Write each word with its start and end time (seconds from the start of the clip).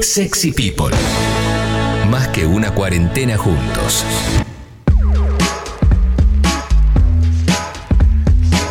Sexy 0.00 0.52
People. 0.52 0.94
Más 2.08 2.28
que 2.28 2.46
una 2.46 2.74
cuarentena 2.74 3.36
juntos. 3.36 4.04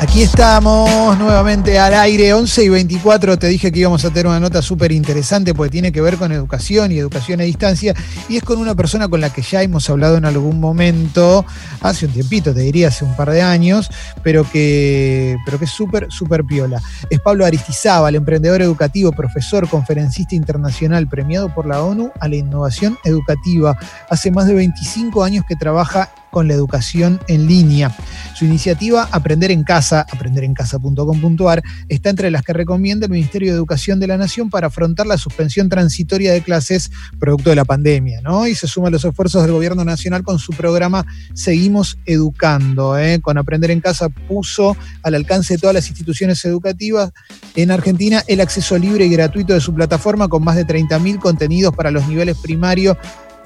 Aquí 0.03 0.21
estamos 0.21 1.17
nuevamente 1.17 1.79
al 1.79 1.93
aire, 1.93 2.33
11 2.33 2.65
y 2.65 2.67
24. 2.67 3.39
Te 3.39 3.47
dije 3.47 3.71
que 3.71 3.79
íbamos 3.79 4.03
a 4.03 4.09
tener 4.09 4.27
una 4.27 4.41
nota 4.41 4.61
súper 4.61 4.91
interesante 4.91 5.53
porque 5.53 5.71
tiene 5.71 5.93
que 5.93 6.01
ver 6.01 6.17
con 6.17 6.33
educación 6.33 6.91
y 6.91 6.97
educación 6.97 7.39
a 7.39 7.45
distancia. 7.45 7.95
Y 8.27 8.35
es 8.35 8.43
con 8.43 8.59
una 8.59 8.75
persona 8.75 9.07
con 9.07 9.21
la 9.21 9.31
que 9.31 9.41
ya 9.41 9.63
hemos 9.63 9.89
hablado 9.89 10.17
en 10.17 10.25
algún 10.25 10.59
momento, 10.59 11.45
hace 11.79 12.05
un 12.05 12.11
tiempito, 12.11 12.53
te 12.53 12.59
diría 12.59 12.89
hace 12.89 13.05
un 13.05 13.15
par 13.15 13.31
de 13.31 13.43
años, 13.43 13.89
pero 14.23 14.45
que, 14.51 15.37
pero 15.45 15.57
que 15.57 15.65
es 15.65 15.71
súper, 15.71 16.11
súper 16.11 16.43
piola. 16.43 16.81
Es 17.09 17.21
Pablo 17.21 17.45
Aristizábal, 17.45 18.15
emprendedor 18.15 18.61
educativo, 18.61 19.13
profesor, 19.13 19.69
conferencista 19.69 20.35
internacional, 20.35 21.07
premiado 21.07 21.53
por 21.53 21.65
la 21.65 21.81
ONU 21.81 22.11
a 22.19 22.27
la 22.27 22.35
innovación 22.35 22.97
educativa. 23.05 23.77
Hace 24.09 24.31
más 24.31 24.47
de 24.47 24.53
25 24.53 25.23
años 25.23 25.45
que 25.47 25.55
trabaja 25.55 26.09
con 26.33 26.49
la 26.49 26.55
educación 26.55 27.21
en 27.29 27.47
línea. 27.47 27.95
Su 28.35 28.43
iniciativa 28.43 29.07
Aprender 29.11 29.51
en 29.51 29.63
Casa, 29.63 30.05
aprenderencasa.com.ar, 30.11 31.63
está 31.87 32.09
entre 32.09 32.31
las 32.31 32.41
que 32.41 32.51
recomienda 32.51 33.05
el 33.05 33.11
Ministerio 33.11 33.51
de 33.51 33.55
Educación 33.55 33.99
de 33.99 34.07
la 34.07 34.17
Nación 34.17 34.49
para 34.49 34.67
afrontar 34.67 35.05
la 35.05 35.17
suspensión 35.17 35.69
transitoria 35.69 36.33
de 36.33 36.41
clases 36.41 36.91
producto 37.19 37.51
de 37.51 37.55
la 37.55 37.65
pandemia, 37.65 38.19
¿no? 38.21 38.47
Y 38.47 38.55
se 38.55 38.67
suma 38.67 38.87
a 38.87 38.91
los 38.91 39.05
esfuerzos 39.05 39.43
del 39.43 39.51
Gobierno 39.51 39.85
Nacional 39.85 40.23
con 40.23 40.39
su 40.39 40.51
programa 40.53 41.05
Seguimos 41.33 41.97
Educando. 42.05 42.97
¿eh? 42.97 43.21
Con 43.21 43.37
Aprender 43.37 43.69
en 43.69 43.79
Casa 43.79 44.09
puso 44.09 44.75
al 45.03 45.13
alcance 45.13 45.53
de 45.53 45.59
todas 45.59 45.75
las 45.75 45.87
instituciones 45.87 46.43
educativas 46.45 47.11
en 47.55 47.69
Argentina 47.69 48.23
el 48.27 48.41
acceso 48.41 48.77
libre 48.79 49.05
y 49.05 49.09
gratuito 49.09 49.53
de 49.53 49.61
su 49.61 49.73
plataforma 49.73 50.27
con 50.27 50.43
más 50.43 50.55
de 50.55 50.65
30.000 50.65 51.19
contenidos 51.19 51.75
para 51.75 51.91
los 51.91 52.07
niveles 52.07 52.37
primario 52.37 52.97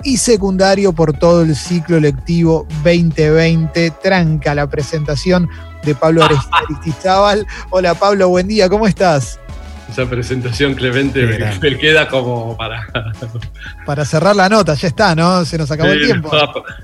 y 0.04 0.18
secundario 0.18 0.94
por 0.94 1.14
todo 1.14 1.42
el 1.44 1.56
ciclo 1.56 2.00
lectivo 2.00 2.68
2020. 2.84 3.92
Tranca 4.02 4.56
la 4.56 4.70
presentación 4.70 5.50
de 5.84 5.96
Pablo 5.96 6.24
Aristizábal. 6.52 7.46
Hola 7.70 7.96
Pablo, 7.96 8.30
buen 8.30 8.48
día, 8.48 8.70
¿cómo 8.70 8.88
estás? 8.88 9.40
Esa 9.90 10.06
presentación, 10.10 10.74
Clemente, 10.76 11.26
me, 11.62 11.78
queda 11.78 12.10
como 12.10 12.58
para... 12.58 12.88
Para 13.86 14.04
cerrar 14.04 14.36
la 14.36 14.50
nota, 14.50 14.74
ya 14.74 14.90
está, 14.90 15.16
¿no? 15.16 15.46
Se 15.46 15.58
nos 15.58 15.72
acabó 15.72 15.92
el 15.92 16.06
tiempo. 16.06 16.30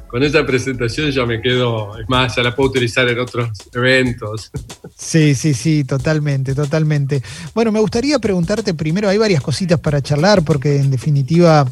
con 0.07 0.23
esa 0.23 0.45
presentación 0.45 1.11
ya 1.11 1.25
me 1.25 1.41
quedo, 1.41 1.99
es 1.99 2.07
más, 2.07 2.33
ya 2.35 2.43
la 2.43 2.55
puedo 2.55 2.69
utilizar 2.69 3.07
en 3.09 3.19
otros 3.19 3.49
eventos. 3.73 4.51
Sí, 4.95 5.35
sí, 5.35 5.53
sí, 5.53 5.83
totalmente, 5.83 6.55
totalmente. 6.55 7.21
Bueno, 7.53 7.73
me 7.73 7.81
gustaría 7.81 8.19
preguntarte 8.19 8.73
primero, 8.73 9.09
hay 9.09 9.17
varias 9.17 9.41
cositas 9.41 9.79
para 9.79 10.01
charlar, 10.01 10.43
porque 10.43 10.77
en 10.77 10.89
definitiva 10.89 11.67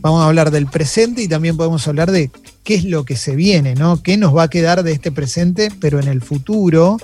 Vamos 0.00 0.22
a 0.22 0.28
hablar 0.28 0.50
del 0.50 0.66
presente 0.66 1.22
y 1.22 1.28
también 1.28 1.56
podemos 1.56 1.86
hablar 1.86 2.10
de 2.10 2.30
qué 2.64 2.74
es 2.74 2.84
lo 2.84 3.04
que 3.04 3.16
se 3.16 3.36
viene, 3.36 3.74
¿no? 3.74 4.02
¿Qué 4.02 4.16
nos 4.16 4.34
va 4.34 4.44
a 4.44 4.50
quedar 4.50 4.82
de 4.82 4.92
este 4.92 5.12
presente, 5.12 5.70
pero 5.80 6.00
en 6.00 6.08
el 6.08 6.22
futuro? 6.22 6.96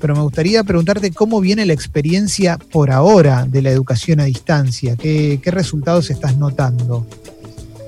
Pero 0.00 0.14
me 0.14 0.22
gustaría 0.22 0.62
preguntarte 0.62 1.12
cómo 1.12 1.40
viene 1.40 1.64
la 1.64 1.72
experiencia 1.72 2.58
por 2.58 2.90
ahora 2.90 3.46
de 3.48 3.62
la 3.62 3.70
educación 3.70 4.20
a 4.20 4.24
distancia. 4.24 4.96
¿Qué, 4.96 5.40
resultados 5.46 6.10
estás 6.10 6.36
notando? 6.36 7.06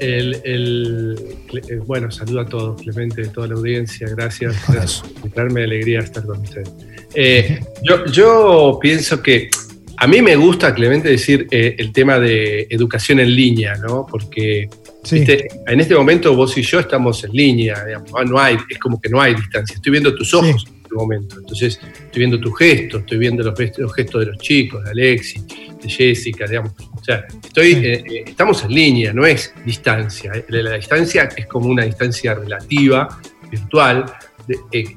El, 0.00 0.40
eh, 0.44 1.80
bueno, 1.86 2.10
saludo 2.10 2.40
a 2.40 2.46
todos, 2.46 2.82
Clemente, 2.82 3.22
a 3.22 3.32
toda 3.32 3.48
la 3.48 3.54
audiencia. 3.54 4.08
Gracias 4.08 4.54
por 4.66 4.76
invitarme. 5.16 5.64
Alegría 5.64 6.00
estar 6.00 6.24
con 6.24 6.40
ustedes. 6.40 6.70
Eh, 7.16 7.64
yo, 7.84 8.06
yo 8.06 8.78
pienso 8.82 9.22
que 9.22 9.48
a 9.96 10.06
mí 10.06 10.22
me 10.22 10.36
gusta, 10.36 10.74
Clemente, 10.74 11.08
decir 11.08 11.46
eh, 11.50 11.76
el 11.78 11.92
tema 11.92 12.18
de 12.18 12.66
educación 12.70 13.20
en 13.20 13.34
línea, 13.34 13.76
¿no? 13.76 14.06
Porque 14.06 14.68
en 15.10 15.80
este 15.80 15.94
momento 15.94 16.34
vos 16.34 16.56
y 16.56 16.62
yo 16.62 16.80
estamos 16.80 17.22
en 17.24 17.32
línea, 17.32 17.84
digamos, 17.84 18.10
no 18.26 18.38
hay, 18.38 18.56
es 18.68 18.78
como 18.78 19.00
que 19.00 19.08
no 19.08 19.20
hay 19.20 19.34
distancia. 19.34 19.74
Estoy 19.74 19.92
viendo 19.92 20.14
tus 20.14 20.32
ojos 20.32 20.66
en 20.66 20.76
este 20.82 20.94
momento, 20.94 21.36
entonces 21.38 21.78
estoy 21.82 22.20
viendo 22.20 22.40
tus 22.40 22.56
gestos, 22.56 23.00
estoy 23.00 23.18
viendo 23.18 23.42
los, 23.42 23.58
gestos 23.58 24.20
de 24.20 24.26
los 24.26 24.38
chicos, 24.38 24.82
de 24.84 24.90
Alexis, 24.90 25.44
de 25.46 25.88
Jessica, 25.88 26.46
digamos. 26.46 26.72
O 26.94 27.04
sea, 27.04 27.24
estoy, 27.42 27.72
eh, 27.72 28.04
eh, 28.06 28.24
estamos 28.26 28.64
en 28.64 28.74
línea, 28.74 29.12
no 29.12 29.26
es 29.26 29.52
distancia. 29.64 30.32
La, 30.48 30.76
distancia 30.76 31.28
es 31.36 31.46
como 31.46 31.68
una 31.68 31.84
distancia 31.84 32.34
relativa, 32.34 33.20
virtual. 33.50 34.06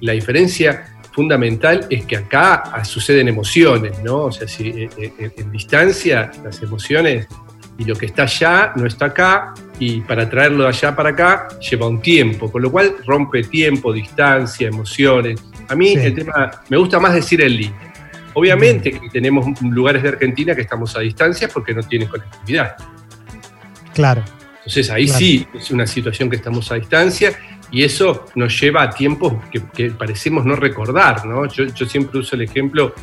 la 0.02 0.14
diferencia 0.14 0.97
fundamental 1.18 1.88
es 1.90 2.06
que 2.06 2.16
acá 2.16 2.84
suceden 2.86 3.28
emociones, 3.28 4.04
¿no? 4.04 4.26
O 4.26 4.32
sea, 4.32 4.48
si 4.48 4.68
eh, 4.68 4.90
eh, 5.00 5.32
en, 5.36 5.52
distancia 5.52 6.30
las 6.44 6.62
emociones 6.62 7.28
y 7.76 7.86
lo 7.86 7.96
que 7.96 8.06
está 8.06 8.24
allá 8.24 8.74
no 8.76 8.86
está 8.86 9.06
acá 9.06 9.56
y 9.80 10.02
para 10.02 10.30
traerlo 10.30 10.62
de 10.66 10.70
allá 10.70 10.96
para 10.96 11.10
acá 11.10 11.48
lleva 11.60 11.88
un 11.88 12.04
tiempo, 12.04 12.52
con 12.52 12.62
lo 12.62 12.72
cual 12.72 12.98
rompe 13.04 13.42
tiempo, 13.42 13.92
distancia, 13.92 14.68
emociones. 14.68 15.44
A 15.68 15.76
mí 15.76 15.94
el 15.94 16.14
tema, 16.14 16.52
me 16.70 16.78
gusta 16.78 17.00
más 17.00 17.16
decir 17.16 17.42
en 17.42 17.58
línea. 17.58 17.94
Obviamente 18.36 18.92
que 18.92 19.10
tenemos 19.10 19.60
lugares 19.64 20.04
de 20.04 20.10
Argentina 20.10 20.54
que 20.54 20.62
estamos 20.62 20.96
a 20.96 21.00
distancia 21.00 21.48
porque 21.52 21.74
no 21.74 21.82
tienen 21.82 22.10
conectividad. 22.10 22.76
Claro. 23.96 24.24
Entonces 24.58 24.92
ahí 24.92 25.08
sí 25.08 25.48
es 25.56 25.72
una 25.72 25.88
situación 25.88 26.30
que 26.30 26.36
estamos 26.36 26.72
a 26.72 26.76
distancia 26.76 27.36
y 27.72 27.84
eso 27.84 28.26
nos 28.36 28.60
lleva 28.60 28.84
a 28.84 28.90
tiempos 28.90 29.34
que, 29.74 29.92
parecemos 29.92 30.46
no 30.46 30.56
recordar, 30.56 31.26
¿no? 31.26 31.46
Yo, 31.48 31.68
siempre 31.86 32.20
uso 32.20 32.36
el 32.36 32.44
ejemplo 32.44 32.94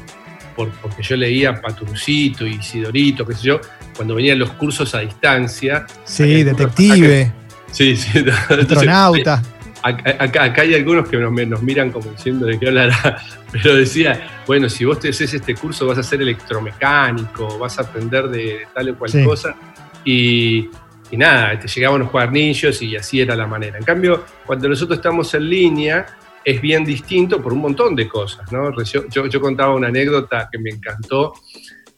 porque 0.56 1.02
yo 1.02 1.16
leía 1.16 1.60
Paturucito 1.60 2.46
y 2.46 2.62
Sidorito, 2.62 3.26
qué 3.26 3.34
sé 3.34 3.42
yo, 3.42 3.60
cuando 3.96 4.14
venían 4.14 4.38
los 4.38 4.52
cursos 4.52 4.94
a 4.94 5.00
distancia. 5.00 5.84
Sí, 6.04 6.44
detective. 6.44 7.32
sí, 7.72 7.96
sí. 7.96 8.24
Astronauta. 8.48 9.42
Acá, 9.82 10.62
hay 10.62 10.74
algunos 10.74 11.06
que 11.08 11.18
nos, 11.18 11.62
miran 11.62 11.90
como 11.90 12.10
diciendo 12.10 12.46
de 12.46 12.58
qué 12.58 12.68
hablará, 12.68 13.20
pero 13.52 13.74
decía, 13.74 14.42
bueno, 14.46 14.70
si 14.70 14.86
vos 14.86 14.98
te 14.98 15.10
haces 15.10 15.34
este 15.34 15.54
curso 15.54 15.86
vas 15.86 15.98
a 15.98 16.02
ser 16.02 16.22
electromecánico, 16.22 17.58
vas 17.58 17.78
a 17.78 17.82
aprender 17.82 18.28
de 18.28 18.66
tal 18.72 18.90
o 18.90 18.98
cual 18.98 19.12
cosa. 19.24 19.54
Y, 20.02 20.70
y 21.14 21.16
nada, 21.16 21.56
te 21.60 21.68
llegaban 21.68 22.00
los 22.00 22.10
cuadernillos 22.10 22.82
y 22.82 22.96
así 22.96 23.20
era 23.20 23.36
la 23.36 23.46
manera. 23.46 23.78
En 23.78 23.84
cambio, 23.84 24.24
cuando 24.44 24.68
nosotros 24.68 24.98
estamos 24.98 25.32
en 25.34 25.48
línea, 25.48 26.04
es 26.44 26.60
bien 26.60 26.84
distinto 26.84 27.40
por 27.40 27.52
un 27.52 27.60
montón 27.60 27.94
de 27.94 28.08
cosas. 28.08 28.50
¿no? 28.50 28.72
Yo, 28.82 29.40
contaba 29.40 29.76
una 29.76 29.86
anécdota 29.88 30.48
que 30.50 30.58
me 30.58 30.70
encantó, 30.70 31.34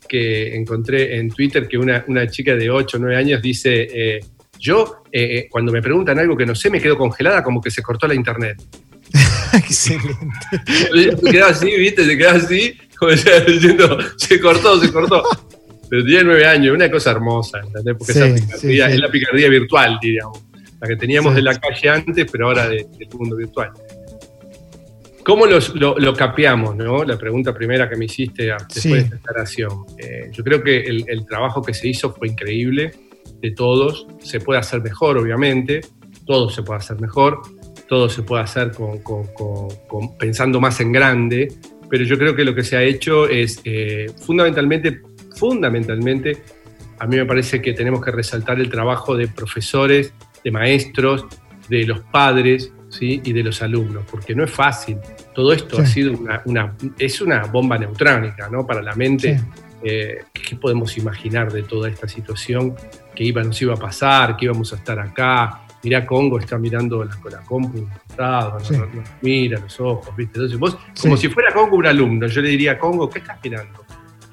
que 0.06 0.55
encontré 0.55 1.16
en 1.16 1.31
Twitter, 1.31 1.66
que 1.66 1.78
una, 1.78 2.26
chica 2.28 2.55
de 2.55 2.71
8 2.71 2.99
o 2.99 3.00
9 3.00 3.16
años 3.16 3.41
dice, 3.41 3.88
eh, 3.91 4.21
yo 4.59 5.05
eh, 5.10 5.38
eh, 5.38 5.49
cuando 5.50 5.72
me 5.72 5.81
preguntan 5.81 6.19
algo 6.19 6.37
que 6.37 6.44
no 6.44 6.55
sé, 6.55 6.69
me 6.69 6.78
quedo 6.78 6.99
congelada 6.99 7.43
como 7.43 7.62
que 7.62 7.71
se 7.71 7.82
cortó 7.82 8.06
la 8.06 8.15
internet. 8.15 8.62
Excelente. 9.55 10.28
Se 10.93 11.31
quedaba 11.32 11.53
así, 11.53 11.75
¿viste? 11.75 12.05
Se 12.05 12.19
quedaba 12.19 12.37
así, 12.37 12.78
como 12.99 13.12
diciendo, 13.12 13.99
se 14.19 14.38
cortó, 14.38 14.78
se 14.78 14.93
cortó. 14.93 15.25
Pero 15.89 16.05
tiene 16.05 16.25
nueve 16.25 16.47
años, 16.47 16.75
una 16.75 16.91
cosa 16.91 17.13
hermosa, 17.13 17.61
¿entendés? 17.65 17.95
Porque 17.97 18.13
es 18.13 19.01
la 19.01 19.09
picardía 19.09 19.49
virtual, 19.49 19.99
diríamos. 20.01 20.45
La 20.81 20.89
que 20.89 20.97
teníamos 20.97 21.35
de 21.35 21.43
la 21.43 21.55
calle 21.55 21.89
antes, 21.89 22.31
pero 22.31 22.49
ahora 22.49 22.69
del 22.69 22.87
mundo 23.15 23.37
virtual. 23.37 23.73
¿Cómo 25.27 25.45
lo, 25.45 26.15
capeamos? 26.15 26.77
¿no? 26.77 27.03
La 27.03 27.19
pregunta 27.19 27.53
primera 27.53 27.89
que 27.89 27.97
me 27.97 28.05
hiciste 28.05 28.53
después 28.73 28.85
de 28.85 28.99
esta 28.99 29.17
declaración. 29.17 29.73
Eh, 29.99 30.31
yo 30.31 30.45
creo 30.45 30.63
que 30.63 30.83
el, 30.83 31.27
trabajo 31.27 31.63
que 31.63 31.75
se 31.75 31.89
hizo 31.89 32.13
fue 32.13 32.29
increíble, 32.29 32.93
de 33.43 33.51
todos. 33.51 34.07
Se 34.21 34.39
puede 34.39 34.61
hacer 34.61 34.83
mejor, 34.83 35.19
obviamente. 35.19 35.81
Todo 36.27 36.49
se 36.49 36.63
puede 36.63 36.79
hacer 36.79 37.01
mejor. 37.01 37.43
Todo 37.89 38.09
se 38.09 38.23
puede 38.23 38.45
hacer 38.45 38.71
pensando 40.17 40.61
más 40.61 40.81
en 40.81 40.93
grande. 40.93 41.49
Pero 41.91 42.05
yo 42.05 42.17
creo 42.19 42.37
que 42.37 42.45
lo 42.45 42.55
que 42.55 42.63
se 42.63 42.77
ha 42.77 42.85
hecho 42.85 43.29
es 43.29 43.61
eh, 43.65 44.07
fundamentalmente 44.25 45.01
fundamentalmente, 45.37 46.43
a 46.99 47.07
mí 47.07 47.17
me 47.17 47.27
parece 47.27 47.61
que 47.61 47.73
tenemos 47.73 48.05
que 48.05 48.11
resaltar 48.11 48.59
el 48.59 48.71
trabajo 48.71 49.17
de 49.17 49.29
profesores, 49.29 50.12
de 50.43 50.50
maestros, 50.50 51.27
de 51.69 51.85
los 51.85 52.00
padres 52.00 52.73
¿sí? 52.88 53.21
y 53.25 53.33
de 53.33 53.43
los 53.43 53.62
alumnos, 53.62 54.05
porque 54.11 54.35
no 54.35 54.44
es 54.44 54.50
fácil. 54.50 54.99
Todo 55.35 55.53
esto 55.53 55.81
ha 55.81 55.87
sido 55.87 56.12
una, 56.44 56.75
es 56.99 57.21
una 57.21 57.43
bomba 57.44 57.79
neutrónica 57.79 58.49
¿no? 58.49 58.67
para 58.67 58.83
la 58.83 58.94
mente. 58.94 59.41
Eh, 59.83 60.25
¿Qué 60.33 60.56
podemos 60.56 60.97
imaginar 60.97 61.53
de 61.53 61.62
toda 61.62 61.89
esta 61.89 62.09
situación? 62.09 62.75
Que 63.15 63.25
iba, 63.25 63.43
nos 63.43 63.61
iba 63.61 63.75
a 63.75 63.77
pasar, 63.77 64.37
que 64.37 64.47
íbamos 64.47 64.73
a 64.73 64.77
estar 64.77 64.99
acá. 64.99 65.62
Mirá, 65.82 66.06
Congo 66.06 66.39
está 66.39 66.59
mirando 66.59 67.05
la, 67.05 67.17
la 67.31 67.41
compu 67.43 67.87
mira 69.21 69.61
los 69.61 69.81
ojos, 69.81 70.17
¿viste? 70.17 70.39
Entonces 70.39 70.59
vos, 70.59 70.77
como 71.00 71.17
si 71.17 71.29
fuera 71.29 71.53
Congo 71.53 71.77
un 71.77 71.87
alumno, 71.87 72.27
yo 72.27 72.41
le 72.41 72.49
diría, 72.49 72.79
Congo, 72.79 73.09
¿qué 73.11 73.19
estás 73.19 73.39
mirando? 73.44 73.85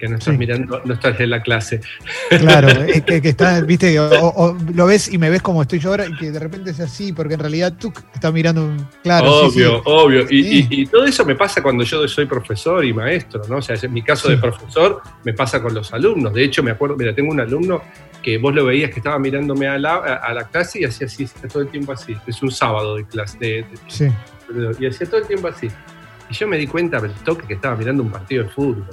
Que 0.04 0.10
no 0.10 0.18
estás 0.18 0.38
mirando, 0.38 0.82
no 0.84 0.94
estás 0.96 1.18
en 1.22 1.30
la 1.30 1.42
clase. 1.42 1.80
Claro, 2.28 2.68
es 2.88 3.04
que, 3.04 3.22
estás, 3.24 3.66
viste, 3.66 3.98
o, 3.98 4.58
lo 4.74 4.86
ves 4.86 5.08
y 5.14 5.18
me 5.18 5.30
ves 5.30 5.42
como 5.42 5.62
estoy 5.62 5.80
yo 5.80 5.92
ahora 5.92 6.06
y 6.06 6.14
que 6.18 6.30
de 6.30 6.40
repente 6.40 6.72
es 6.72 6.80
así, 6.82 7.14
porque 7.14 7.36
en 7.36 7.40
realidad 7.40 7.74
tú 7.80 7.94
estás 8.14 8.34
mirando 8.34 8.66
un. 8.66 8.86
Claro, 9.02 9.46
obvio, 9.46 9.82
obvio. 9.86 10.26
Y, 10.30 10.86
todo 10.88 11.06
eso 11.06 11.24
me 11.24 11.36
pasa 11.36 11.64
cuando 11.64 11.86
yo 11.86 12.06
soy 12.10 12.26
profesor 12.26 12.84
y 12.84 12.92
maestro, 12.92 13.44
¿no? 13.48 13.58
O 13.58 13.62
sea, 13.62 13.78
en 13.82 13.94
mi 13.94 14.02
caso 14.02 14.28
de 14.28 14.36
profesor 14.36 15.02
me 15.24 15.32
pasa 15.32 15.62
con 15.62 15.74
los 15.74 15.94
alumnos. 15.94 16.34
De 16.34 16.44
hecho, 16.44 16.62
me 16.62 16.72
acuerdo, 16.72 16.98
mira, 16.98 17.16
tengo 17.16 17.32
un 17.32 17.40
alumno 17.40 17.82
que 18.22 18.38
vos 18.38 18.54
lo 18.54 18.66
veías 18.66 18.92
que 18.92 19.00
estaba 19.00 19.18
mirándome 19.20 19.70
a 19.70 19.80
la, 19.80 19.96
a 19.96 20.34
la 20.34 20.44
clase 20.50 20.82
y 20.82 20.84
hacía 20.84 21.08
así, 21.08 21.30
todo 21.50 21.64
el 21.64 21.70
tiempo 21.70 21.94
así. 21.94 22.18
Es 22.28 22.44
un 22.44 22.52
sábado 22.52 22.98
de 22.98 23.06
clase. 23.06 23.38
De, 23.40 23.66
sí. 23.88 24.10
Y 24.80 24.86
hacía 24.86 25.08
todo 25.08 25.22
el 25.22 25.28
tiempo 25.28 25.48
así. 25.48 25.70
Y 26.30 26.34
yo 26.34 26.46
me 26.46 26.58
di 26.58 26.68
cuenta 26.68 27.00
del 27.00 27.14
toque 27.14 27.48
que 27.48 27.54
estaba 27.54 27.78
mirando 27.78 28.04
un 28.04 28.12
partido 28.12 28.44
de 28.44 28.50
fútbol 28.50 28.86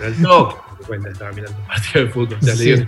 el 0.00 0.22
toque, 0.22 0.56
me 0.80 0.86
cuenta, 0.86 1.10
estaba 1.10 1.32
mirando 1.32 1.58
un 1.58 1.66
partido 1.66 2.04
de 2.04 2.10
fútbol. 2.10 2.38
O 2.40 2.44
sea, 2.44 2.54
le 2.54 2.64
digo, 2.64 2.86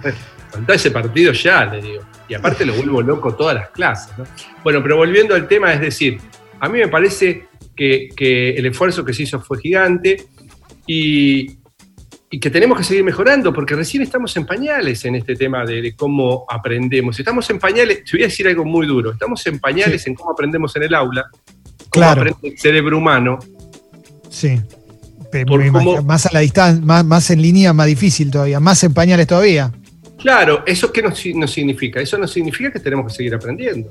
faltá 0.50 0.74
ese 0.74 0.90
partido 0.90 1.32
ya, 1.32 1.64
le 1.66 1.82
digo. 1.82 2.02
Y 2.28 2.34
aparte 2.34 2.64
lo 2.64 2.74
vuelvo 2.74 3.02
loco 3.02 3.34
todas 3.34 3.54
las 3.54 3.70
clases. 3.70 4.16
¿no? 4.16 4.24
Bueno, 4.62 4.82
pero 4.82 4.96
volviendo 4.96 5.34
al 5.34 5.46
tema, 5.46 5.72
es 5.72 5.80
decir, 5.80 6.20
a 6.60 6.68
mí 6.68 6.78
me 6.78 6.88
parece 6.88 7.48
que, 7.76 8.54
el 8.56 8.66
esfuerzo 8.66 9.04
que 9.04 9.12
se 9.12 9.24
hizo 9.24 9.40
fue 9.40 9.60
gigante 9.60 10.24
y, 10.86 11.62
que 12.40 12.50
tenemos 12.50 12.76
que 12.76 12.82
seguir 12.82 13.04
mejorando, 13.04 13.52
porque 13.52 13.76
recién 13.76 14.02
estamos 14.02 14.36
en 14.36 14.44
pañales 14.44 15.04
en 15.04 15.14
este 15.14 15.36
tema 15.36 15.64
de, 15.64 15.94
cómo 15.94 16.44
aprendemos. 16.48 17.16
Estamos 17.16 17.48
en 17.50 17.60
pañales, 17.60 18.02
te 18.02 18.16
voy 18.16 18.24
a 18.24 18.26
decir 18.26 18.48
algo 18.48 18.64
muy 18.64 18.88
duro, 18.88 19.12
estamos 19.12 19.46
en 19.46 19.60
pañales 19.60 20.04
en 20.08 20.16
cómo 20.16 20.32
aprendemos 20.32 20.74
en 20.74 20.82
el 20.82 20.94
aula, 20.94 21.30
cómo 21.30 21.90
claro. 21.90 22.22
aprende 22.22 22.48
el 22.48 22.58
cerebro 22.58 22.98
humano. 22.98 23.38
Sí 24.28 24.60
más 26.04 26.26
a 26.26 26.32
la 26.32 26.40
distancia, 26.40 26.84
más, 26.84 27.30
en 27.30 27.42
línea, 27.42 27.72
más 27.72 27.86
difícil 27.86 28.30
todavía, 28.30 28.60
más 28.60 28.82
en 28.84 28.94
pañales 28.94 29.26
todavía. 29.26 29.72
Claro, 30.18 30.62
¿eso 30.66 30.92
qué 30.92 31.02
nos, 31.02 31.18
significa? 31.18 32.00
Eso 32.00 32.16
nos 32.18 32.32
significa 32.32 32.70
que 32.70 32.80
tenemos 32.80 33.06
que 33.06 33.16
seguir 33.16 33.34
aprendiendo. 33.34 33.90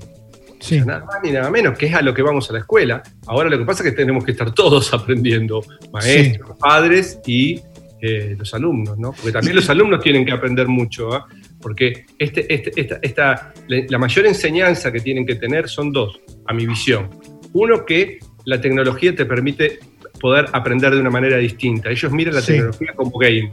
Sí. 0.60 0.80
nada 0.80 1.04
más 1.04 1.18
ni 1.22 1.32
nada 1.32 1.50
menos, 1.52 1.78
que 1.78 1.88
es 1.88 1.94
a 1.94 2.02
lo 2.02 2.14
que 2.14 2.22
vamos 2.22 2.50
a 2.50 2.54
la 2.54 2.60
escuela. 2.60 3.04
Ahora 3.28 3.50
lo 3.50 3.58
que 3.58 3.66
pasa 3.66 3.84
es 3.84 3.90
que 3.90 3.96
tenemos 3.98 4.24
que 4.24 4.32
estar 4.32 4.54
todos 4.54 4.94
aprendiendo, 4.94 5.62
maestros, 5.92 6.58
padres 6.58 7.20
y 7.26 7.60
eh, 8.02 8.36
los 8.38 8.54
alumnos, 8.54 8.98
¿no? 8.98 9.12
Porque 9.12 9.32
también 9.32 9.56
los 9.56 9.70
alumnos 9.70 10.02
tienen 10.02 10.26
que 10.26 10.32
aprender 10.32 10.68
mucho, 10.68 11.14
¿ah? 11.14 11.26
porque 11.62 12.06
este, 12.20 12.54
este, 12.54 13.00
esta, 13.02 13.54
la 13.68 13.98
mayor 13.98 14.26
enseñanza 14.26 14.92
que 14.92 15.00
tienen 15.00 15.26
que 15.26 15.36
tener 15.36 15.70
son 15.70 15.92
dos, 15.92 16.20
a 16.46 16.54
mi 16.54 16.66
visión. 16.66 17.10
Uno, 17.54 17.86
que 17.86 18.20
la 18.46 18.60
tecnología 18.60 19.16
te 19.16 19.26
permite 19.26 19.80
poder 20.24 20.46
aprender 20.54 20.94
de 20.94 21.02
una 21.02 21.10
manera 21.10 21.36
distinta. 21.36 21.90
Ellos 21.90 22.10
miran 22.14 22.36
la 22.36 22.42
tecnología 22.42 22.94
como 22.96 23.18
game. 23.18 23.52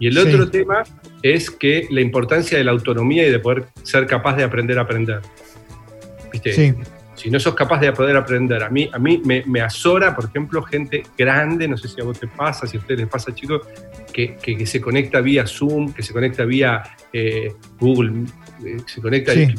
Y 0.00 0.08
el 0.08 0.18
otro 0.18 0.50
tema 0.50 0.82
es 1.22 1.52
que 1.52 1.86
la 1.88 2.00
importancia 2.00 2.58
de 2.58 2.64
la 2.64 2.72
autonomía 2.72 3.24
y 3.28 3.30
de 3.30 3.38
poder 3.38 3.66
ser 3.84 4.08
capaz 4.08 4.34
de 4.34 4.42
aprender 4.42 4.76
a 4.80 4.82
aprender. 4.82 5.20
¿Viste? 6.32 6.74
Si 7.14 7.30
no 7.30 7.38
sos 7.38 7.54
capaz 7.54 7.78
de 7.78 7.92
poder 7.92 8.16
aprender, 8.16 8.60
a 8.60 8.70
mí, 8.70 8.90
a 8.92 8.98
mí 8.98 9.22
me, 9.24 9.60
azora, 9.60 10.16
por 10.16 10.24
ejemplo, 10.24 10.60
gente 10.62 11.04
grande, 11.16 11.68
no 11.68 11.76
sé 11.76 11.86
si 11.86 12.00
a 12.00 12.04
vos 12.04 12.18
te 12.18 12.26
pasa, 12.26 12.66
si 12.66 12.76
a 12.76 12.80
ustedes 12.80 13.02
les 13.02 13.08
pasa, 13.08 13.32
chicos, 13.32 13.60
que, 14.12 14.34
que, 14.34 14.66
se 14.66 14.80
conecta 14.80 15.20
vía 15.20 15.46
Zoom, 15.46 15.92
que 15.92 16.02
se 16.02 16.12
conecta 16.12 16.44
vía 16.44 16.82
eh, 17.12 17.52
Google, 17.78 18.24
eh, 18.64 18.78
se 18.84 19.00
conecta 19.00 19.32
¿qué 19.32 19.54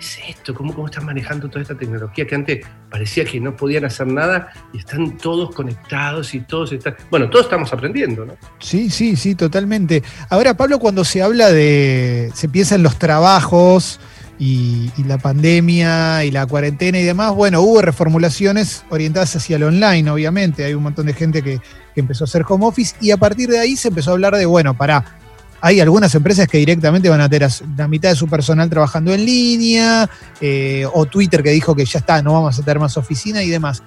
es 0.00 0.18
esto? 0.28 0.54
¿Cómo, 0.54 0.74
¿Cómo 0.74 0.86
están 0.86 1.04
manejando 1.04 1.48
toda 1.48 1.62
esta 1.62 1.76
tecnología 1.76 2.26
que 2.26 2.34
antes 2.34 2.66
parecía 2.90 3.24
que 3.24 3.38
no 3.38 3.54
podían 3.54 3.84
hacer 3.84 4.06
nada 4.06 4.50
y 4.72 4.78
están 4.78 5.16
todos 5.18 5.54
conectados 5.54 6.34
y 6.34 6.40
todos 6.40 6.72
están... 6.72 6.96
Bueno, 7.10 7.28
todos 7.28 7.46
estamos 7.46 7.72
aprendiendo, 7.72 8.24
¿no? 8.24 8.34
Sí, 8.58 8.90
sí, 8.90 9.14
sí, 9.16 9.34
totalmente. 9.34 10.02
Ahora, 10.30 10.54
Pablo, 10.54 10.78
cuando 10.78 11.04
se 11.04 11.22
habla 11.22 11.50
de... 11.50 12.30
se 12.34 12.48
piensa 12.48 12.74
en 12.74 12.82
los 12.82 12.98
trabajos 12.98 14.00
y, 14.38 14.90
la 15.06 15.18
pandemia 15.18 16.24
y 16.24 16.30
la 16.30 16.46
cuarentena 16.46 16.98
y 16.98 17.04
demás, 17.04 17.34
bueno, 17.34 17.60
hubo 17.60 17.82
reformulaciones 17.82 18.84
orientadas 18.88 19.36
hacia 19.36 19.56
el 19.56 19.64
online, 19.64 20.10
obviamente. 20.10 20.64
Hay 20.64 20.72
un 20.72 20.82
montón 20.82 21.06
de 21.06 21.12
gente 21.12 21.42
que, 21.42 21.60
que 21.94 22.00
empezó 22.00 22.24
a 22.24 22.26
hacer 22.26 22.44
home 22.48 22.66
office 22.66 22.96
y 23.00 23.10
a 23.10 23.18
partir 23.18 23.50
de 23.50 23.58
ahí 23.58 23.76
se 23.76 23.88
empezó 23.88 24.10
a 24.10 24.12
hablar 24.14 24.34
de, 24.34 24.46
bueno, 24.46 24.74
para 24.74 25.19
hay 25.60 25.80
algunas 25.80 26.14
empresas 26.14 26.48
que 26.48 26.58
directamente 26.58 27.08
van 27.08 27.20
a 27.20 27.28
tener 27.28 27.50
la 27.76 27.88
mitad 27.88 28.10
de 28.10 28.16
su 28.16 28.28
personal 28.28 28.68
trabajando 28.70 29.12
en 29.12 29.24
línea, 29.24 30.08
eh, 30.40 30.86
o 30.92 31.06
Twitter 31.06 31.42
que 31.42 31.50
dijo 31.50 31.74
que 31.74 31.84
ya 31.84 31.98
está, 31.98 32.22
no 32.22 32.32
vamos 32.32 32.58
a 32.58 32.62
tener 32.62 32.78
más 32.78 32.96
oficina 32.96 33.42
y 33.42 33.48
demás. 33.48 33.82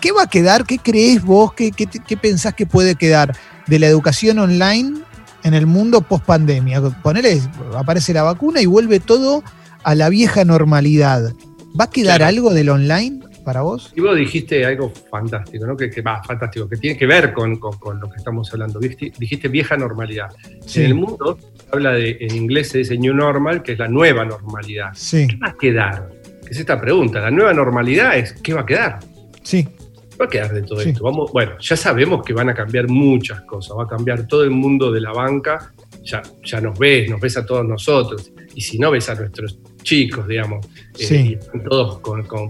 ¿Qué 0.00 0.12
va 0.12 0.24
a 0.24 0.26
quedar? 0.26 0.66
¿Qué 0.66 0.78
crees 0.78 1.22
vos? 1.22 1.54
¿Qué, 1.54 1.72
pensás 2.20 2.52
que 2.54 2.66
puede 2.66 2.94
quedar 2.94 3.34
de 3.66 3.78
la 3.78 3.86
educación 3.86 4.38
online 4.38 5.00
en 5.42 5.54
el 5.54 5.66
mundo 5.66 6.02
post 6.02 6.26
pandemia? 6.26 6.82
Ponele, 7.02 7.40
aparece 7.74 8.12
la 8.12 8.22
vacuna 8.22 8.60
y 8.60 8.66
vuelve 8.66 9.00
todo 9.00 9.42
a 9.82 9.94
la 9.94 10.10
vieja 10.10 10.44
normalidad. 10.44 11.32
¿Va 11.78 11.84
a 11.84 11.90
quedar 11.90 12.22
algo 12.22 12.52
del 12.52 12.68
online? 12.68 13.23
Para 13.44 13.62
vos? 13.62 13.92
Y 13.94 14.00
vos 14.00 14.16
dijiste 14.16 14.64
algo 14.64 14.90
fantástico, 15.10 15.66
¿no? 15.66 15.76
Que, 15.76 15.90
va, 16.00 16.22
fantástico, 16.24 16.68
que 16.68 16.76
tiene 16.76 16.98
que 16.98 17.06
ver 17.06 17.32
con, 17.32 17.60
lo 17.60 18.10
que 18.10 18.16
estamos 18.16 18.52
hablando. 18.52 18.80
Dijiste, 18.80 19.48
vieja 19.48 19.76
normalidad. 19.76 20.30
En 20.74 20.82
el 20.82 20.94
mundo 20.94 21.38
habla 21.70 21.92
de, 21.92 22.16
en 22.20 22.34
inglés 22.34 22.70
se 22.70 22.78
dice 22.78 22.96
new 22.96 23.14
normal, 23.14 23.62
que 23.62 23.72
es 23.72 23.78
la 23.78 23.88
nueva 23.88 24.24
normalidad. 24.24 24.92
¿Qué 25.10 25.36
va 25.42 25.48
a 25.48 25.54
quedar? 25.54 26.08
¿Qué 26.44 26.50
es 26.50 26.58
esta 26.58 26.80
pregunta. 26.80 27.20
La 27.20 27.30
nueva 27.30 27.52
normalidad 27.52 28.16
es, 28.16 28.32
¿qué 28.34 28.54
va 28.54 28.62
a 28.62 28.66
quedar? 28.66 28.98
Sí. 29.42 29.64
¿Qué 29.64 30.16
va 30.18 30.24
a 30.26 30.28
quedar 30.28 30.52
de 30.52 30.62
todo 30.62 30.80
esto? 30.80 31.04
Vamos, 31.04 31.32
bueno, 31.32 31.58
ya 31.58 31.76
sabemos 31.76 32.24
que 32.24 32.32
van 32.32 32.48
a 32.48 32.54
cambiar 32.54 32.88
muchas 32.88 33.42
cosas. 33.42 33.76
Va 33.76 33.84
a 33.84 33.88
cambiar 33.88 34.26
todo 34.26 34.44
el 34.44 34.50
mundo 34.50 34.90
de 34.90 35.00
la 35.00 35.12
banca. 35.12 35.72
Ya, 36.02 36.22
ya 36.42 36.60
nos 36.60 36.78
ves, 36.78 37.08
nos 37.10 37.20
ves 37.20 37.36
a 37.36 37.46
todos 37.46 37.64
nosotros. 37.66 38.32
Y 38.54 38.60
si 38.60 38.78
no 38.78 38.90
ves 38.90 39.08
a 39.08 39.14
nuestros 39.14 39.58
chicos, 39.84 40.26
digamos. 40.26 40.66
Eh, 40.98 41.38
están 41.40 41.62
todos 41.62 42.00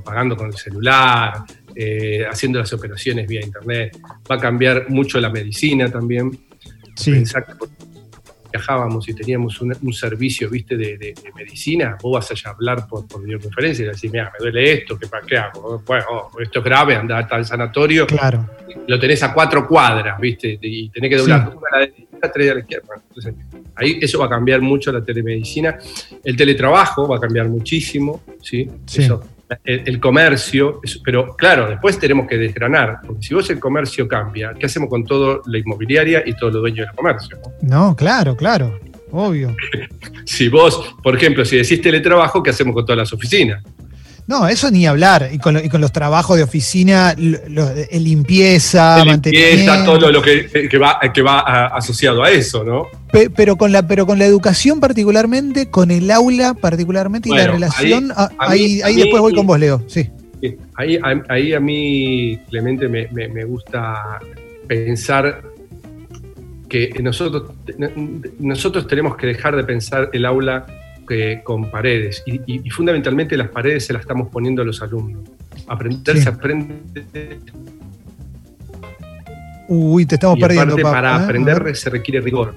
pagando 0.03 0.37
con 0.37 0.47
el 0.47 0.55
celular, 0.55 1.45
eh, 1.75 2.25
haciendo 2.31 2.61
las 2.61 2.73
operaciones 2.73 3.27
vía 3.27 3.43
internet. 3.45 3.99
Va 4.31 4.37
a 4.37 4.39
cambiar 4.39 4.89
mucho 4.89 5.21
la 5.21 5.29
medicina 5.29 5.91
también. 5.91 6.39
Sí. 6.97 7.25
viajábamos 8.53 9.09
y 9.09 9.15
teníamos 9.15 9.61
un, 9.61 9.93
servicio, 9.93 10.49
viste, 10.49 10.77
de, 10.77 11.13
medicina, 11.35 11.99
vos 12.01 12.25
vas 12.25 12.47
a 12.47 12.51
hablar 12.51 12.87
por, 12.87 13.05
videoconferencia 13.21 13.85
y 13.85 13.89
decís, 13.89 14.13
mira, 14.13 14.33
me 14.33 14.45
duele 14.45 14.73
esto, 14.73 14.97
¿qué, 14.97 15.09
¿qué 15.27 15.37
hago? 15.37 15.83
Bueno, 15.85 16.05
oh, 16.09 16.41
esto 16.41 16.61
es 16.61 16.65
grave, 16.65 16.95
anda 16.95 17.19
al 17.19 17.45
sanatorio. 17.45 18.07
Claro. 18.07 18.49
Lo 18.87 18.99
tenés 19.01 19.25
a 19.25 19.35
cuatro 19.35 19.67
cuadras, 19.67 20.21
viste, 20.21 20.57
y 20.63 20.89
tenés 20.91 21.11
que 21.11 21.17
doblar 21.17 21.49
una 21.49 21.67
a 21.73 21.81
la 21.81 21.81
derecha, 21.81 22.33
tres 22.33 22.51
a 22.51 22.55
la 22.55 22.61
izquierda. 22.61 22.95
Entonces, 23.09 23.35
ahí 23.77 23.99
eso 24.01 24.19
va 24.19 24.27
a 24.27 24.29
cambiar 24.29 24.61
mucho 24.61 24.93
la 24.93 25.03
telemedicina. 25.03 25.79
El 26.23 26.37
teletrabajo 26.37 27.09
va 27.09 27.17
a 27.17 27.21
cambiar 27.21 27.49
muchísimo, 27.49 28.23
¿sí? 28.43 28.69
el, 29.65 30.01
comercio, 30.01 30.81
pero 31.05 31.37
claro, 31.37 31.69
después 31.69 31.99
tenemos 31.99 32.27
que 32.27 32.37
desgranar, 32.37 33.01
porque 33.07 33.23
si 33.23 33.35
vos 33.35 33.49
el 33.51 33.61
comercio 33.61 34.09
cambia, 34.09 34.55
¿qué 34.59 34.67
hacemos 34.67 34.89
con 34.89 35.05
toda 35.05 35.41
la 35.47 35.59
inmobiliaria 35.59 36.23
y 36.25 36.35
todos 36.35 36.55
los 36.55 36.63
dueños 36.63 36.87
del 36.87 36.97
comercio? 36.97 37.39
No, 37.63 37.95
claro, 37.95 38.37
claro, 38.37 38.79
obvio. 39.11 39.55
si 40.25 40.49
vos, 40.49 40.95
por 41.03 41.17
ejemplo, 41.17 41.45
si 41.45 41.57
decís 41.57 41.81
teletrabajo, 41.81 42.43
¿qué 42.43 42.51
hacemos 42.51 42.75
con 42.75 42.85
todas 42.85 42.99
las 42.99 43.13
oficinas? 43.13 43.63
No, 44.27 44.49
eso 44.49 44.71
ni 44.71 44.87
hablar. 44.87 45.29
Y 45.33 45.39
con, 45.39 45.55
los 45.55 45.93
trabajos 45.93 46.37
de 46.37 46.43
oficina, 46.43 47.15
limpieza, 47.15 49.05
limpieza, 49.05 49.85
todo 49.85 50.11
lo, 50.11 50.23
que, 50.23 50.49
va, 50.79 50.99
que 51.13 51.23
va 51.23 51.67
asociado 51.67 52.23
a 52.23 52.31
eso, 52.31 52.65
¿no? 52.65 52.87
pero, 53.35 53.57
con 53.57 53.71
la, 53.71 53.87
pero 53.87 54.07
con 54.07 54.19
la 54.19 54.25
educación 54.25 54.81
particularmente, 54.81 55.71
con 55.71 55.91
el 55.91 56.11
aula 56.11 56.55
particularmente 56.55 57.29
y 57.29 57.33
la 57.33 57.47
relación, 57.47 58.13
ah, 58.17 58.31
ahí, 58.39 58.81
después 58.97 59.21
voy 59.21 59.35
con 59.35 59.47
vos, 59.47 59.59
Leo. 59.59 59.83
Sí. 59.87 60.11
Ahí, 60.77 60.99
ahí 61.29 61.55
a 61.55 61.61
mí, 61.61 62.39
Clemente, 62.49 62.89
me, 62.89 63.09
me 63.09 63.45
gusta 63.45 64.21
pensar 64.67 65.43
que 66.69 66.91
nosotros, 67.03 67.53
nosotros 68.39 68.87
tenemos 68.87 69.17
que 69.17 69.29
dejar 69.29 69.55
de 69.55 69.65
pensar 69.65 70.11
el 70.13 70.27
aula 70.27 70.67
con 71.43 71.71
paredes 71.71 72.23
y, 72.27 72.71
fundamentalmente 72.71 73.37
las 73.37 73.49
paredes 73.49 73.87
se 73.87 73.93
las 73.93 74.03
estamos 74.03 74.29
poniendo 74.29 74.63
a 74.63 74.65
los 74.65 74.83
alumnos. 74.83 75.23
Aprender 75.67 76.19
se 76.19 76.29
aprende. 76.29 76.75
Uy, 79.69 80.07
te 80.07 80.17
estamos 80.17 80.39
perdiendo. 80.39 80.77
para 80.77 81.13
¿eh? 81.13 81.25
aprender 81.25 81.75
se 81.77 81.91
requiere 81.91 82.21
rigor. 82.21 82.55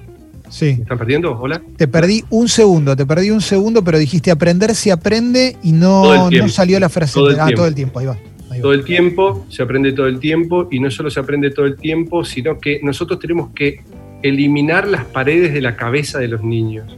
Sí. 0.50 0.76
¿Me 0.78 0.84
están 0.84 0.98
perdiendo? 0.98 1.38
Hola. 1.40 1.62
Te 1.76 1.88
perdí 1.88 2.24
un 2.30 2.48
segundo, 2.48 2.96
te 2.96 3.06
perdí 3.06 3.32
un 3.32 3.42
segundo, 3.42 3.84
pero 3.84 3.98
dijiste 3.98 4.32
aprender 4.32 4.76
se 4.76 4.92
aprende 4.92 5.58
y 5.62 5.74
no, 5.74 6.30
no 6.32 6.50
salió 6.50 6.80
la 6.80 6.90
frase. 6.90 7.14
Todo 7.14 7.30
el, 7.30 7.40
ah, 7.40 7.50
todo 7.54 7.68
el 7.68 7.76
tiempo, 7.76 8.00
ahí 8.00 8.06
va. 8.06 8.18
Todo 8.62 8.74
el 8.74 8.84
tiempo, 8.84 9.46
se 9.50 9.62
aprende 9.62 9.92
todo 9.92 10.08
el 10.08 10.20
tiempo 10.20 10.68
y 10.72 10.80
no 10.80 10.90
solo 10.90 11.12
se 11.12 11.20
aprende 11.20 11.52
todo 11.52 11.66
el 11.66 11.76
tiempo, 11.76 12.24
sino 12.24 12.60
que 12.60 12.80
nosotros 12.82 13.20
tenemos 13.20 13.50
que 13.54 13.82
eliminar 14.24 14.88
las 14.88 15.06
paredes 15.06 15.54
de 15.54 15.62
la 15.62 15.76
cabeza 15.76 16.18
de 16.20 16.28
los 16.28 16.44
niños. 16.44 16.98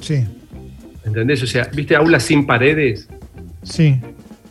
Sí. 0.00 0.24
¿Entendés? 1.04 1.42
O 1.42 1.46
sea, 1.46 1.68
¿viste 1.74 1.94
aulas 1.96 2.22
sin 2.22 2.46
paredes? 2.46 3.08
Sí. 3.62 4.00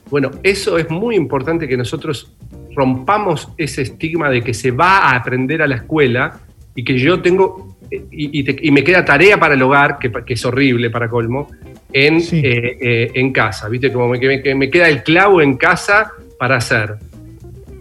Bueno, 0.09 0.31
eso 0.43 0.77
es 0.77 0.89
muy 0.89 1.15
importante 1.15 1.67
que 1.67 1.77
nosotros 1.77 2.31
rompamos 2.75 3.49
ese 3.57 3.83
estigma 3.83 4.29
de 4.29 4.41
que 4.41 4.53
se 4.53 4.71
va 4.71 4.99
a 4.99 5.15
aprender 5.15 5.61
a 5.61 5.67
la 5.67 5.75
escuela 5.75 6.39
y 6.75 6.83
que 6.83 6.97
yo 6.97 7.21
tengo, 7.21 7.77
y, 8.11 8.71
me 8.71 8.83
queda 8.83 9.05
tarea 9.05 9.39
para 9.39 9.53
el 9.53 9.61
hogar, 9.61 9.97
que, 9.99 10.11
es 10.27 10.45
horrible 10.45 10.89
para 10.89 11.07
colmo, 11.07 11.49
en, 11.91 12.17
eh, 12.17 12.77
eh, 12.81 13.11
en 13.13 13.31
casa, 13.31 13.69
¿viste? 13.69 13.91
Como 13.91 14.09
me, 14.09 14.55
me 14.55 14.69
queda 14.69 14.89
el 14.89 15.03
clavo 15.03 15.41
en 15.41 15.57
casa 15.57 16.11
para 16.39 16.57
hacer. 16.57 16.95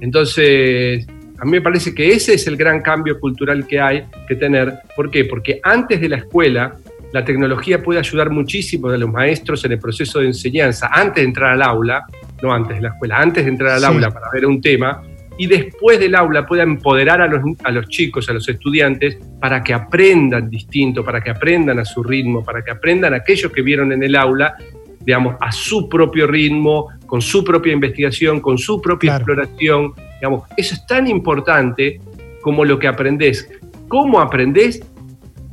Entonces, 0.00 1.07
a 1.38 1.45
mí 1.45 1.50
me 1.50 1.61
parece 1.61 1.95
que 1.95 2.12
ese 2.12 2.35
es 2.35 2.47
el 2.47 2.57
gran 2.57 2.83
cambio 2.83 3.19
cultural 3.19 3.67
que 3.67 3.81
hay 3.81 4.05
que 4.29 4.37
tener. 4.37 4.75
¿Por 4.95 5.11
qué? 5.11 5.25
Porque 5.25 5.61
antes 5.62 6.00
de 6.00 6.09
la 6.09 6.17
escuela, 6.17 6.76
la 7.12 7.25
tecnología 7.25 7.83
puede 7.83 7.99
ayudar 7.99 8.31
muchísimo 8.31 8.88
a 8.88 8.97
los 8.97 9.11
maestros 9.11 9.64
en 9.64 9.73
el 9.73 9.78
proceso 9.78 10.21
de 10.21 10.26
enseñanza, 10.26 10.88
antes 10.92 11.23
de 11.23 11.28
entrar 11.28 11.52
al 11.52 11.62
aula, 11.62 12.04
no 12.42 12.52
antes 12.52 12.76
de 12.76 12.83
la 12.83 12.88
escuela, 12.88 13.19
antes 13.19 13.45
de 13.45 13.50
entrar 13.50 13.73
al 13.73 13.85
aula 13.85 14.11
para 14.11 14.26
ver 14.33 14.47
un 14.47 14.61
tema, 14.61 15.02
y 15.38 15.47
después 15.47 15.99
del 15.99 16.14
aula 16.14 16.47
pueda 16.47 16.62
empoderar 16.62 17.21
a 17.21 17.26
los, 17.26 17.40
a 17.64 17.71
los 17.71 17.88
chicos, 17.88 18.28
a 18.28 18.33
los 18.33 18.49
estudiantes, 18.49 19.19
para 19.40 19.62
que 19.62 19.75
aprendan 19.75 20.49
distinto, 20.49 21.04
para 21.04 21.21
que 21.21 21.31
aprendan 21.31 21.78
a 21.78 21.85
su 21.85 22.02
ritmo, 22.02 22.42
para 22.42 22.62
que 22.62 22.71
aprendan 22.71 23.14
aquellos 23.14 23.52
que 23.52 23.62
vieron 23.62 23.92
en 23.92 24.02
el 24.02 24.16
aula, 24.16 24.57
digamos, 25.00 25.37
a 25.40 25.50
su 25.52 25.88
propio 25.88 26.26
ritmo, 26.26 26.88
con 27.07 27.21
su 27.21 27.45
propia 27.45 27.73
investigación, 27.73 28.40
con 28.40 28.59
su 28.59 28.81
propia 28.81 29.16
exploración, 29.16 29.95
Digamos, 30.23 30.45
eso 30.57 30.76
es 30.76 30.87
tan 30.87 31.09
importante 31.09 32.00
como 32.42 32.64
lo 32.64 32.78
que 32.78 32.87
aprendés. 32.87 33.50
¿Cómo 33.88 34.21
aprendés? 34.21 34.81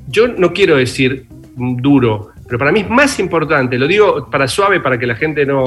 Yo 0.08 0.28
no 0.28 0.54
quiero 0.54 0.76
decir 0.76 1.26
duro, 1.60 2.32
pero 2.48 2.58
para 2.58 2.72
mí 2.72 2.80
es 2.80 2.90
más 2.90 3.20
importante, 3.20 3.78
lo 3.78 3.88
digo 3.88 4.28
para 4.32 4.48
suave, 4.48 4.80
para 4.80 4.98
que 4.98 5.06
la 5.06 5.16
gente 5.16 5.46
no... 5.46 5.66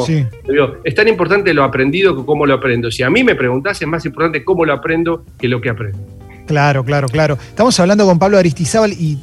es 0.85 0.95
tan 0.95 1.09
importante 1.09 1.55
lo 1.55 1.63
aprendido 1.63 2.17
que 2.17 2.25
cómo 2.25 2.47
lo 2.47 2.55
aprendo. 2.55 2.91
Si 2.91 3.03
a 3.03 3.11
mí 3.11 3.23
me 3.23 3.35
preguntás, 3.35 3.81
es 3.81 3.89
más 3.89 4.05
importante 4.05 4.45
cómo 4.45 4.65
lo 4.65 4.73
aprendo 4.73 5.25
que 5.39 5.49
lo 5.49 5.61
que 5.61 5.71
aprendo. 5.71 5.99
Claro, 6.47 6.85
claro, 6.85 7.09
claro. 7.09 7.39
Estamos 7.49 7.79
hablando 7.79 8.05
con 8.05 8.19
Pablo 8.19 8.37
Aristizábal 8.37 8.93
y 8.93 9.19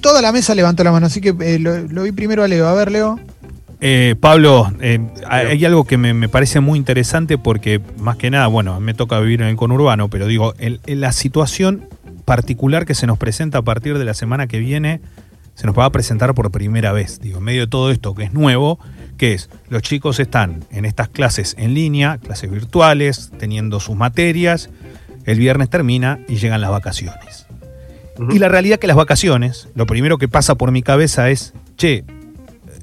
toda 0.00 0.22
la 0.22 0.32
mesa 0.32 0.54
levantó 0.54 0.82
la 0.84 0.92
mano, 0.92 1.06
así 1.06 1.20
que 1.20 1.34
eh, 1.40 1.58
lo, 1.58 1.80
lo, 1.80 2.04
vi 2.04 2.12
primero 2.12 2.42
a 2.42 2.48
Leo. 2.48 2.66
A 2.66 2.74
ver, 2.74 2.90
Leo. 2.90 3.20
Eh, 3.84 4.14
Pablo, 4.20 4.72
eh, 4.80 5.00
hay 5.28 5.64
algo 5.64 5.84
que 5.84 5.96
me, 5.96 6.28
parece 6.28 6.60
muy 6.60 6.78
interesante 6.78 7.36
porque 7.36 7.80
más 7.98 8.16
que 8.16 8.30
nada, 8.30 8.46
bueno, 8.46 8.78
me 8.78 8.94
toca 8.94 9.18
vivir 9.18 9.42
en 9.42 9.48
el 9.48 9.56
conurbano, 9.56 10.08
pero 10.08 10.28
digo, 10.28 10.54
la 10.86 11.10
situación 11.10 11.88
particular 12.24 12.86
que 12.86 12.94
se 12.94 13.08
nos 13.08 13.18
presenta 13.18 13.58
a 13.58 13.62
partir 13.62 13.98
de 13.98 14.04
la 14.04 14.14
semana 14.14 14.46
que 14.46 14.60
viene, 14.60 15.00
se 15.54 15.66
nos 15.66 15.78
va 15.78 15.84
a 15.84 15.92
presentar 15.92 16.34
por 16.34 16.50
primera 16.50 16.92
vez, 16.92 17.20
digo, 17.20 17.38
en 17.38 17.44
medio 17.44 17.62
de 17.62 17.66
todo 17.66 17.90
esto 17.90 18.14
que 18.14 18.24
es 18.24 18.32
nuevo, 18.32 18.78
que 19.16 19.34
es, 19.34 19.50
los 19.68 19.82
chicos 19.82 20.18
están 20.18 20.64
en 20.70 20.84
estas 20.84 21.08
clases 21.08 21.54
en 21.58 21.74
línea, 21.74 22.18
clases 22.18 22.50
virtuales, 22.50 23.30
teniendo 23.38 23.80
sus 23.80 23.96
materias, 23.96 24.70
el 25.24 25.38
viernes 25.38 25.70
termina 25.70 26.18
y 26.28 26.36
llegan 26.36 26.60
las 26.60 26.70
vacaciones. 26.70 27.46
Y 28.30 28.38
la 28.38 28.48
realidad 28.48 28.78
que 28.78 28.86
las 28.86 28.96
vacaciones, 28.96 29.68
lo 29.74 29.86
primero 29.86 30.18
que 30.18 30.28
pasa 30.28 30.54
por 30.54 30.70
mi 30.72 30.82
cabeza 30.82 31.30
es, 31.30 31.54
che, 31.76 32.04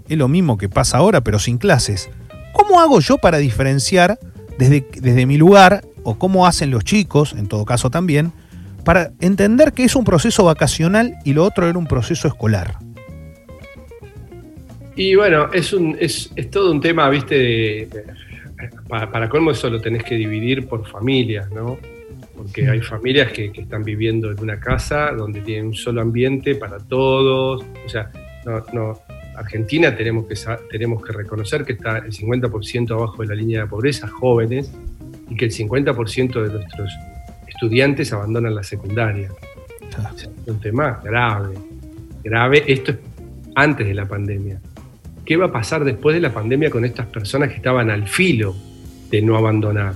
es 0.08 0.18
lo 0.18 0.28
mismo 0.28 0.58
que 0.58 0.70
pasa 0.70 0.98
ahora, 0.98 1.22
pero 1.22 1.40
sin 1.40 1.58
clases. 1.58 2.10
¿Cómo 2.54 2.82
hago 2.82 3.00
yo 3.00 3.18
para 3.18 3.38
diferenciar 3.38 4.20
desde, 4.58 4.88
desde 5.02 5.26
mi 5.26 5.38
lugar, 5.38 5.84
o 6.04 6.18
cómo 6.18 6.48
hacen 6.48 6.72
los 6.72 6.84
chicos, 6.84 7.34
en 7.34 7.48
todo 7.48 7.66
caso 7.66 7.90
también, 7.90 8.32
para 8.84 9.12
entender 9.20 9.74
que 9.74 9.84
es 9.84 9.96
un 9.96 10.04
proceso 10.04 10.44
vacacional 10.46 11.16
y 11.26 11.34
lo 11.34 11.44
otro 11.44 11.68
era 11.68 11.78
un 11.78 11.88
proceso 11.88 12.28
escolar? 12.28 12.76
Y 14.96 15.16
bueno, 15.16 15.50
es, 15.54 15.72
un, 15.72 15.96
es, 16.00 16.30
todo 16.52 16.72
un 16.72 16.82
tema, 16.82 17.10
viste, 17.10 17.88
para, 18.88 19.10
para, 19.10 19.30
colmo 19.30 19.52
eso 19.52 19.70
lo 19.70 19.80
tenés 19.80 20.04
que 20.04 20.16
dividir 20.16 20.68
por 20.68 20.86
familias, 20.86 21.50
¿no? 21.52 21.78
Porque 22.36 22.70
hay 22.70 22.82
familias 22.82 23.32
que, 23.32 23.52
que, 23.52 23.62
están 23.62 23.84
viviendo 23.84 24.32
en 24.32 24.40
una 24.42 24.60
casa 24.60 25.12
donde 25.12 25.42
tienen 25.42 25.68
un 25.68 25.74
solo 25.74 26.02
ambiente 26.02 26.56
para 26.56 26.80
todos, 26.80 27.64
o 27.86 27.90
sea, 27.90 28.12
no, 28.46 28.64
no, 28.74 29.00
Argentina 29.40 29.96
tenemos 29.96 30.26
que, 30.28 30.36
tenemos 30.70 31.04
que 31.04 31.14
reconocer 31.14 31.64
que 31.64 31.74
está 31.74 32.00
el 32.00 32.12
50% 32.12 32.92
abajo 32.92 33.22
de 33.22 33.30
la 33.30 33.36
línea 33.36 33.62
de 33.62 33.68
pobreza, 33.68 34.08
jóvenes, 34.08 34.72
y 35.30 35.36
que 35.36 35.46
el 35.46 35.52
50% 35.52 36.44
de 36.44 36.54
nuestros 36.54 36.92
estudiantes 37.60 38.14
abandonan 38.14 38.56
la 38.56 38.64
secundaria. 38.64 39.30
Es 40.16 40.30
un 40.48 40.60
tema 40.60 41.02
grave, 41.04 41.56
grave. 42.24 42.64
Esto 42.68 42.92
es 42.92 42.98
antes 43.56 43.88
de 43.88 43.94
la 43.94 44.06
pandemia. 44.06 44.60
¿Qué 45.26 45.38
va 45.38 45.48
a 45.48 45.52
pasar 45.52 45.84
después 45.84 46.16
de 46.16 46.22
la 46.22 46.34
pandemia 46.34 46.70
con 46.70 46.86
estas 46.86 47.08
personas 47.08 47.50
que 47.50 47.56
estaban 47.56 47.90
al 47.90 48.08
filo 48.08 48.56
de 49.12 49.22
no 49.22 49.38
abandonar? 49.38 49.94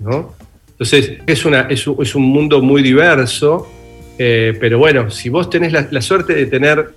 ¿no? 0.00 0.34
Entonces, 0.70 1.18
es, 1.26 1.44
una, 1.44 1.62
es, 1.62 1.86
un, 1.86 2.22
mundo 2.24 2.60
muy 2.62 2.82
diverso, 2.82 3.70
eh, 4.18 4.56
pero 4.58 4.78
bueno, 4.78 5.10
si 5.10 5.28
vos 5.28 5.48
tenés 5.48 5.72
la, 5.72 5.86
la 5.90 6.00
suerte 6.00 6.34
de 6.34 6.46
tener 6.46 6.94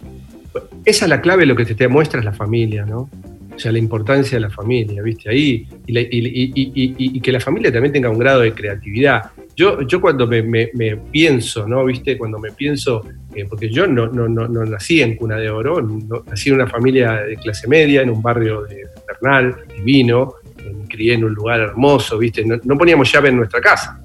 esa 0.85 1.05
es 1.05 1.09
la 1.09 1.21
clave, 1.21 1.45
lo 1.45 1.55
que 1.55 1.65
te, 1.65 1.87
muestra 1.87 2.19
es 2.19 2.25
la 2.25 2.33
familia, 2.33 2.85
¿no? 2.85 3.09
O 3.53 3.59
sea, 3.59 3.71
la 3.71 3.79
importancia 3.79 4.37
de 4.37 4.41
la 4.41 4.49
familia, 4.49 5.01
¿viste? 5.01 5.29
Ahí, 5.29 5.67
y, 5.87 7.19
que 7.19 7.31
la 7.31 7.39
familia 7.39 7.71
también 7.71 7.93
tenga 7.93 8.09
un 8.09 8.19
grado 8.19 8.41
de 8.41 8.53
creatividad. 8.53 9.31
Yo, 9.55 9.81
yo 9.83 10.01
cuando 10.01 10.27
me, 10.27 10.43
pienso, 11.11 11.67
¿no? 11.67 11.85
¿Viste? 11.85 12.17
Cuando 12.17 12.39
me 12.39 12.51
pienso, 12.51 13.03
eh, 13.33 13.45
porque 13.49 13.69
yo 13.69 13.87
no, 13.87 14.07
no, 14.07 14.27
no, 14.27 14.65
nací 14.65 15.01
en 15.01 15.15
Cuna 15.15 15.37
de 15.37 15.49
Oro, 15.49 15.81
nací 16.27 16.49
en 16.49 16.55
una 16.55 16.67
familia 16.67 17.13
de 17.21 17.37
clase 17.37 17.67
media, 17.67 18.01
en 18.01 18.09
un 18.09 18.21
barrio 18.21 18.63
de 18.63 18.85
Bernal, 19.07 19.55
divino, 19.75 20.33
me 20.57 20.87
crié 20.87 21.13
en 21.13 21.23
un 21.23 21.33
lugar 21.33 21.61
hermoso, 21.61 22.17
¿viste? 22.17 22.43
No, 22.43 22.77
poníamos 22.77 23.11
llave 23.11 23.29
en 23.29 23.37
nuestra 23.37 23.61
casa 23.61 24.01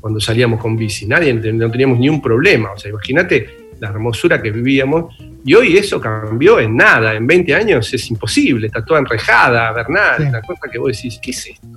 cuando 0.00 0.20
salíamos 0.20 0.60
con 0.60 0.76
bici, 0.76 1.06
nadie, 1.06 1.32
no 1.32 1.70
teníamos 1.70 1.98
ni 1.98 2.10
un 2.10 2.20
problema. 2.20 2.72
O 2.72 2.78
sea, 2.78 2.90
imagínate 2.90 3.70
la 3.80 3.88
hermosura 3.88 4.42
que 4.42 4.50
vivíamos. 4.50 5.16
Y 5.46 5.54
hoy 5.54 5.76
eso 5.76 6.00
cambió 6.00 6.58
en 6.58 6.76
nada, 6.76 7.14
en 7.14 7.26
20 7.26 7.54
años 7.54 7.92
es 7.92 8.10
imposible, 8.10 8.66
está 8.66 8.84
toda 8.84 9.00
enrejada, 9.00 9.72
Bernal, 9.72 10.28
una 10.28 10.40
cosa 10.40 10.70
que 10.70 10.78
vos 10.78 10.96
decís, 10.96 11.18
¿qué 11.22 11.30
es 11.30 11.46
esto? 11.46 11.68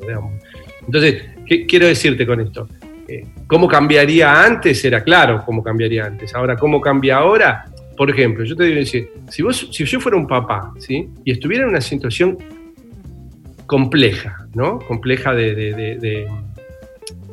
Entonces, 0.86 1.24
¿qué 1.46 1.66
quiero 1.66 1.86
decirte 1.86 2.26
con 2.26 2.40
esto? 2.40 2.68
Eh, 3.08 3.26
¿Cómo 3.48 3.68
cambiaría 3.68 4.44
antes? 4.44 4.84
Era 4.84 5.04
claro 5.04 5.44
cómo 5.46 5.64
cambiaría 5.64 6.06
antes. 6.06 6.36
Ahora, 6.36 6.56
¿cómo 6.56 6.82
cambia 6.82 7.18
ahora? 7.18 7.66
Por 7.96 8.10
ejemplo, 8.10 8.44
yo 8.44 8.56
te 8.56 8.66
digo 8.66 8.86
si, 9.30 9.42
vos, 9.42 9.70
si 9.72 9.86
yo 9.86 10.00
fuera 10.00 10.18
un 10.18 10.28
papá 10.28 10.74
¿sí? 10.78 11.10
y 11.24 11.32
estuviera 11.32 11.64
en 11.64 11.70
una 11.70 11.82
situación 11.82 12.38
compleja, 13.66 14.48
¿no? 14.54 14.80
Compleja 14.80 15.34
de, 15.34 16.28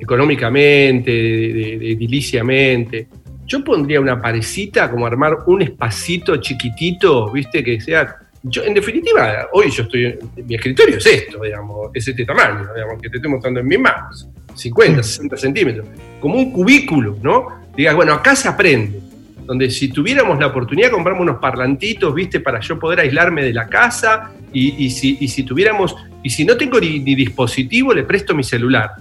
económicamente, 0.01 1.11
de, 1.11 1.93
ediliciamente, 1.93 3.09
yo 3.47 3.63
pondría 3.63 4.01
una 4.01 4.21
parecita, 4.21 4.91
como 4.91 5.07
armar 5.07 5.39
un 5.47 5.63
espacito 5.63 6.37
chiquitito, 6.39 7.31
¿viste? 7.31 7.63
Que 7.63 7.81
sea. 7.81 8.17
Yo, 8.43 8.63
en 8.63 8.75
definitiva, 8.75 9.49
hoy 9.53 9.71
yo 9.71 9.83
estoy. 9.83 10.19
Mi 10.47 10.55
escritorio 10.55 10.97
es 10.97 11.07
esto, 11.07 11.43
digamos, 11.43 11.91
es 11.95 12.09
este 12.09 12.25
tamaño, 12.25 12.69
digamos, 12.75 13.01
que 13.01 13.11
te 13.11 13.17
estoy 13.17 13.31
mostrando 13.31 13.61
en 13.61 13.67
mis 13.67 13.79
manos. 13.79 14.29
50, 14.55 15.03
60 15.03 15.37
centímetros. 15.37 15.87
Como 16.21 16.37
un 16.37 16.53
cubículo, 16.53 17.17
¿no? 17.23 17.49
Digas, 17.77 17.95
bueno, 17.95 18.13
acá 18.13 18.35
se 18.37 18.49
aprende. 18.49 19.01
Donde 19.45 19.71
si 19.71 19.89
tuviéramos 19.89 20.39
la 20.39 20.47
oportunidad, 20.47 20.91
compramos 20.91 21.23
unos 21.23 21.37
parlantitos, 21.39 22.15
¿viste? 22.15 22.41
Para 22.41 22.61
yo 22.61 22.79
poder 22.79 23.01
aislarme 23.01 23.45
de 23.45 23.53
la 23.53 23.67
casa. 23.67 24.33
Y, 24.53 24.89
si, 24.91 25.17
si, 25.29 25.43
tuviéramos. 25.43 25.97
Y 26.23 26.31
si 26.31 26.45
no 26.45 26.57
tengo 26.57 26.81
ni 26.81 27.01
dispositivo, 27.01 27.93
le 27.93 28.05
presto 28.05 28.35
mi 28.35 28.45
celular 28.45 28.93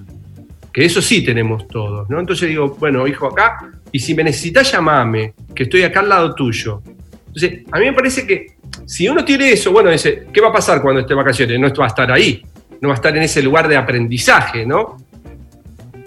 que 0.73 0.83
eso 0.83 1.01
sí 1.01 1.23
tenemos 1.23 1.67
todos, 1.67 2.09
¿no? 2.09 2.19
Entonces 2.19 2.49
digo, 2.49 2.75
bueno, 2.79 3.07
hijo, 3.07 3.27
acá, 3.27 3.71
y 3.91 3.99
si 3.99 4.15
me 4.15 4.23
necesitas, 4.23 4.71
llamame, 4.71 5.35
que 5.55 5.63
estoy 5.63 5.83
acá 5.83 5.99
al 5.99 6.09
lado 6.09 6.33
tuyo. 6.33 6.81
Entonces, 7.27 7.59
a 7.71 7.77
mí 7.77 7.85
me 7.85 7.93
parece 7.93 8.25
que 8.25 8.55
si 8.87 9.07
uno 9.07 9.23
tiene 9.23 9.51
eso, 9.51 9.71
bueno, 9.71 9.91
dice, 9.91 10.25
¿qué 10.33 10.41
va 10.41 10.49
a 10.49 10.53
pasar 10.53 10.81
cuando 10.81 11.01
esté 11.01 11.13
de 11.13 11.15
vacaciones? 11.15 11.59
No 11.59 11.69
va 11.71 11.85
a 11.85 11.87
estar 11.87 12.11
ahí, 12.11 12.43
no 12.81 12.89
va 12.89 12.95
a 12.95 12.97
estar 12.97 13.15
en 13.15 13.21
ese 13.21 13.43
lugar 13.43 13.67
de 13.67 13.77
aprendizaje, 13.77 14.65
¿no? 14.65 14.97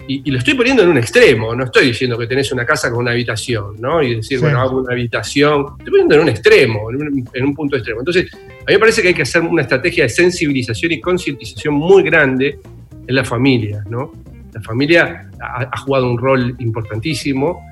Y, 0.08 0.30
lo 0.30 0.38
estoy 0.38 0.54
poniendo 0.54 0.82
en 0.82 0.90
un 0.90 0.98
extremo, 0.98 1.54
no 1.54 1.64
estoy 1.64 1.86
diciendo 1.86 2.16
que 2.16 2.26
tenés 2.26 2.52
una 2.52 2.64
casa 2.64 2.90
con 2.90 3.00
una 3.00 3.10
habitación, 3.10 3.76
¿no? 3.80 4.02
Y 4.02 4.16
decir, 4.16 4.38
bueno, 4.38 4.60
hago 4.60 4.78
una 4.78 4.92
habitación, 4.92 5.66
estoy 5.78 5.90
poniendo 5.90 6.14
en 6.14 6.20
un 6.20 6.28
extremo, 6.28 6.90
en 6.90 6.96
un, 6.96 7.28
en 7.32 7.44
un 7.44 7.54
punto 7.54 7.76
extremo. 7.76 8.00
Entonces, 8.00 8.32
a 8.32 8.36
mí 8.36 8.75
me 8.75 8.78
parece 8.78 9.02
que 9.02 9.08
hay 9.08 9.14
que 9.14 9.22
hacer 9.22 9.42
una 9.42 9.62
estrategia 9.62 10.04
de 10.04 10.08
sensibilización 10.08 10.92
y 10.92 11.00
concientización 11.00 11.75
muy 11.75 12.02
grande 12.04 12.58
en 13.06 13.14
la 13.14 13.25
familia, 13.25 13.82
¿no? 13.88 14.12
La 14.52 14.60
familia 14.62 15.28
ha, 15.40 15.76
jugado 15.78 16.10
un 16.10 16.18
rol 16.18 16.56
importantísimo, 16.58 17.62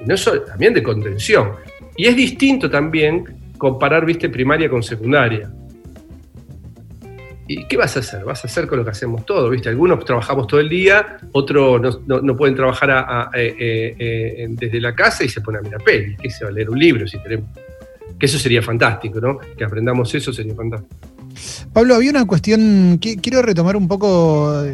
y 0.00 0.06
no 0.06 0.16
solo, 0.16 0.42
también 0.42 0.72
de 0.74 0.82
contención. 0.82 1.52
Y 1.96 2.06
es 2.06 2.16
distinto 2.16 2.70
también 2.70 3.24
comparar, 3.58 4.04
viste, 4.04 4.28
primaria 4.28 4.68
con 4.68 4.82
secundaria. 4.82 5.50
¿Y 7.48 7.64
qué 7.66 7.76
vas 7.76 7.96
a 7.96 8.00
hacer? 8.00 8.24
Vas 8.24 8.44
a 8.44 8.48
hacer 8.48 8.66
con 8.66 8.78
lo 8.78 8.84
que 8.84 8.90
hacemos 8.90 9.24
todos, 9.24 9.50
¿viste? 9.50 9.68
Algunos 9.68 10.04
trabajamos 10.04 10.46
todo 10.46 10.58
el 10.58 10.68
día, 10.68 11.18
otros 11.32 12.00
no, 12.06 12.36
pueden 12.36 12.56
trabajar 12.56 13.30
eh, 13.34 13.54
eh, 13.58 13.96
eh, 13.98 14.46
desde 14.50 14.80
la 14.80 14.94
casa 14.94 15.24
y 15.24 15.28
se 15.28 15.40
ponen 15.40 15.60
a 15.60 15.62
mirar 15.62 15.82
peli. 15.82 16.16
¿Qué 16.16 16.28
se 16.28 16.44
va 16.44 16.50
a 16.50 16.52
leer 16.52 16.70
un 16.70 16.78
libro 16.78 17.06
si 17.06 17.18
tenemos? 17.22 17.48
Que 18.18 18.26
eso 18.26 18.38
sería 18.38 18.62
fantástico, 18.62 19.20
¿no? 19.20 19.38
Que 19.56 19.64
aprendamos 19.64 20.12
eso 20.14 20.32
sería 20.32 20.54
fantástico. 20.54 20.96
Pablo, 21.72 21.94
había 21.94 22.10
una 22.10 22.26
cuestión, 22.26 22.98
quiero 22.98 23.42
retomar 23.42 23.76
un 23.76 23.86
poco 23.86 24.64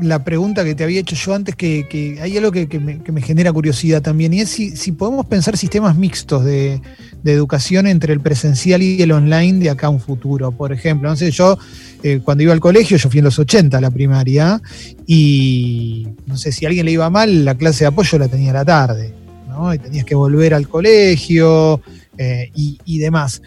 la 0.00 0.24
pregunta 0.24 0.64
que 0.64 0.74
te 0.74 0.84
había 0.84 1.00
hecho 1.00 1.16
yo 1.16 1.34
antes, 1.34 1.54
que, 1.56 2.18
hay 2.20 2.36
algo 2.36 2.52
que, 2.52 2.66
me, 2.78 3.22
genera 3.22 3.52
curiosidad 3.52 4.02
también, 4.02 4.32
y 4.32 4.40
es 4.40 4.50
si, 4.50 4.92
podemos 4.92 5.26
pensar 5.26 5.56
sistemas 5.56 5.96
mixtos 5.96 6.44
de, 6.44 6.80
educación 7.24 7.86
entre 7.86 8.12
el 8.14 8.20
presencial 8.20 8.82
y 8.82 9.00
el 9.02 9.12
online 9.12 9.58
de 9.58 9.70
acá 9.70 9.88
a 9.88 9.90
un 9.90 10.00
futuro. 10.00 10.52
Por 10.52 10.72
ejemplo, 10.72 11.08
no 11.08 11.14
yo 11.14 11.58
eh, 12.02 12.20
cuando 12.24 12.42
iba 12.42 12.52
al 12.52 12.60
colegio, 12.60 12.96
yo 12.96 13.10
fui 13.10 13.18
en 13.18 13.24
los 13.24 13.38
80 13.38 13.76
a 13.76 13.80
la 13.80 13.90
primaria, 13.90 14.60
y 15.06 16.08
no 16.26 16.36
sé, 16.36 16.52
si 16.52 16.64
a 16.64 16.68
alguien 16.68 16.86
le 16.86 16.92
iba 16.92 17.10
mal, 17.10 17.44
la 17.44 17.54
clase 17.56 17.84
de 17.84 17.88
apoyo 17.88 18.18
la 18.18 18.28
tenía 18.28 18.50
a 18.50 18.54
la 18.54 18.64
tarde, 18.64 19.12
¿no? 19.48 19.72
Y 19.74 19.78
tenías 19.78 20.04
que 20.04 20.14
volver 20.14 20.54
al 20.54 20.68
colegio 20.68 21.82
eh, 22.16 22.50
y, 22.54 22.98
demás. 22.98 23.42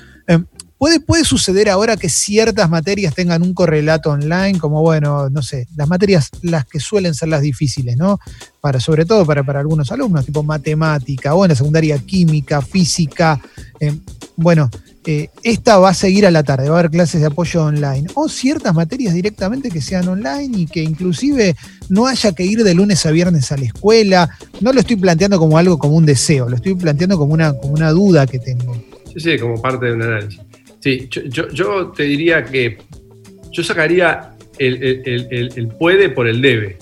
Puede, 1.06 1.24
suceder 1.24 1.70
ahora 1.70 1.96
que 1.96 2.10
ciertas 2.10 2.70
materias 2.70 3.16
tengan 3.16 3.42
un 3.42 3.54
correlato 3.54 4.10
online, 4.10 4.60
como 4.60 4.82
bueno, 4.82 5.30
no 5.30 5.42
sé, 5.42 5.66
las 5.78 5.88
materias 5.88 6.30
las 6.42 6.66
que 6.66 6.82
suelen 6.82 7.14
ser 7.14 7.30
las 7.30 7.42
difíciles, 7.42 7.96
¿no? 7.96 8.20
Para, 8.60 8.82
sobre 8.82 9.06
todo 9.06 9.26
para, 9.26 9.46
para 9.46 9.62
algunos 9.62 9.94
alumnos, 9.94 10.26
tipo 10.26 10.44
matemática, 10.44 11.36
o 11.36 11.46
en 11.46 11.50
la 11.50 11.56
secundaria 11.56 11.98
química, 12.00 12.62
física. 12.62 13.40
Eh, 13.80 13.98
bueno, 14.36 14.70
eh, 15.06 15.30
esta 15.44 15.78
va 15.78 15.92
a 15.92 15.94
seguir 15.94 16.26
a 16.26 16.32
la 16.32 16.44
tarde, 16.44 16.68
va 16.68 16.76
a 16.76 16.80
haber 16.80 16.92
clases 16.92 17.22
de 17.22 17.28
apoyo 17.28 17.64
online. 17.64 18.10
O 18.16 18.28
ciertas 18.28 18.76
materias 18.76 19.14
directamente 19.14 19.72
que 19.72 19.80
sean 19.80 20.10
online 20.10 20.58
y 20.58 20.66
que 20.66 20.84
inclusive 20.84 21.56
no 21.88 22.08
haya 22.08 22.34
que 22.34 22.44
ir 22.44 22.62
de 22.62 22.74
lunes 22.74 23.06
a 23.06 23.12
viernes 23.12 23.54
a 23.54 23.58
la 23.58 23.68
escuela. 23.68 24.30
No 24.60 24.74
lo 24.74 24.82
estoy 24.82 24.98
planteando 24.98 25.40
como 25.40 25.58
algo, 25.58 25.78
como 25.78 25.96
un 25.96 26.06
deseo, 26.06 26.50
lo 26.50 26.58
estoy 26.58 26.76
planteando 26.76 27.18
como 27.18 27.34
una, 27.34 27.54
como 27.54 27.74
una 27.74 27.92
duda 27.92 28.28
que 28.28 28.40
tengo. 28.40 28.76
Sí, 29.14 29.22
sí, 29.22 29.40
como 29.40 29.62
parte 29.62 29.86
de 29.86 29.94
un 29.94 30.02
análisis. 30.02 30.42
Sí, 30.84 31.08
yo, 31.10 31.92
te 31.92 32.04
diría 32.04 32.44
que 32.44 32.78
yo 33.52 33.64
sacaría 33.64 34.32
el, 34.60 35.70
puede 35.80 36.10
por 36.10 36.28
el 36.28 36.42
debe. 36.42 36.78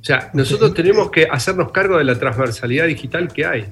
O 0.00 0.04
sea, 0.04 0.30
nosotros 0.32 0.74
tenemos 0.74 1.10
que 1.10 1.26
hacernos 1.28 1.72
cargo 1.72 1.98
de 1.98 2.04
la 2.04 2.16
transversalidad 2.16 2.86
digital 2.86 3.32
que 3.32 3.44
hay. 3.44 3.66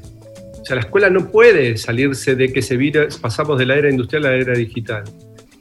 O 0.61 0.65
sea, 0.65 0.75
la 0.75 0.83
escuela 0.83 1.09
no 1.09 1.31
puede 1.31 1.77
salirse 1.77 2.35
de 2.35 2.53
que 2.53 2.63
se 2.63 2.77
vira, 2.77 3.07
pasamos 3.21 3.61
de 3.61 3.67
la 3.67 3.77
era 3.77 3.91
industrial 3.91 4.27
a 4.27 4.31
la 4.31 4.37
era 4.39 4.55
digital. 4.55 5.05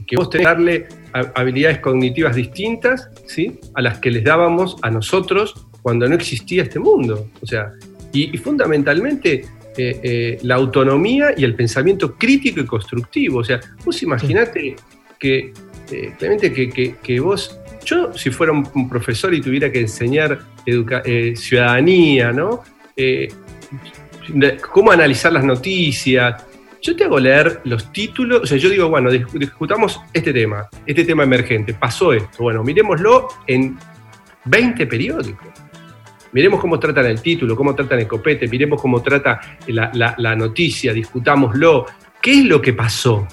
Que 0.08 0.16
vos 0.16 0.32
tenés 0.32 0.48
que 0.48 0.54
darle 0.54 0.88
habilidades 1.36 1.78
cognitivas 1.78 2.36
distintas 2.36 3.12
¿sí? 3.28 3.60
a 3.76 3.82
las 3.84 4.00
que 4.00 4.10
les 4.10 4.24
dábamos 4.24 4.78
a 4.82 4.90
nosotros 4.90 5.68
cuando 5.84 6.10
no 6.10 6.16
existía 6.16 6.64
este 6.64 6.80
mundo. 6.80 7.30
O 7.44 7.46
sea, 7.46 7.74
y 8.12 8.36
fundamentalmente 8.40 9.44
eh, 9.78 10.00
eh, 10.04 10.38
la 10.44 10.56
autonomía 10.56 11.34
y 11.36 11.44
el 11.44 11.56
pensamiento 11.56 12.16
crítico 12.16 12.62
y 12.62 12.66
constructivo. 12.66 13.40
O 13.40 13.44
sea, 13.44 13.60
vos 13.84 14.02
imaginate 14.04 14.76
que, 15.20 15.54
eh, 15.92 16.14
Clemente, 16.18 16.52
que, 16.52 17.20
vos, 17.20 17.60
yo 17.84 18.14
si 18.14 18.30
fuera 18.30 18.54
un, 18.54 18.90
profesor 18.90 19.34
y 19.34 19.42
tuviera 19.42 19.72
que 19.72 19.82
enseñar 19.82 20.40
ciudadanía, 21.36 22.32
¿no? 22.32 22.64
cómo 24.72 24.92
analizar 24.92 25.32
las 25.32 25.44
noticias, 25.44 26.44
yo 26.82 26.96
te 26.96 27.04
hago 27.04 27.20
leer 27.20 27.62
los 27.66 27.92
títulos, 27.92 28.42
o 28.44 28.46
sea, 28.46 28.58
yo 28.58 28.70
digo, 28.70 28.90
bueno, 28.90 29.12
discutamos 29.12 30.00
este 30.14 30.32
tema, 30.32 30.70
este 30.86 31.04
tema 31.04 31.24
emergente, 31.24 31.74
pasó 31.74 32.14
esto, 32.14 32.44
bueno, 32.44 32.64
miremoslo 32.64 33.28
en 33.48 33.78
20 34.46 34.88
periódicos. 34.88 35.65
Miremos 36.36 36.60
cómo 36.60 36.78
tratan 36.78 37.06
el 37.06 37.22
título, 37.22 37.56
cómo 37.56 37.74
tratan 37.74 37.98
el 37.98 38.10
copete, 38.10 38.50
miremos 38.50 38.82
cómo 38.82 39.02
trata 39.02 39.40
la, 39.68 40.36
noticia, 40.36 40.92
discutámoslo. 40.92 41.86
¿Qué 42.22 42.40
es 42.40 42.44
lo 42.44 42.62
que 42.62 42.74
pasó? 42.74 43.26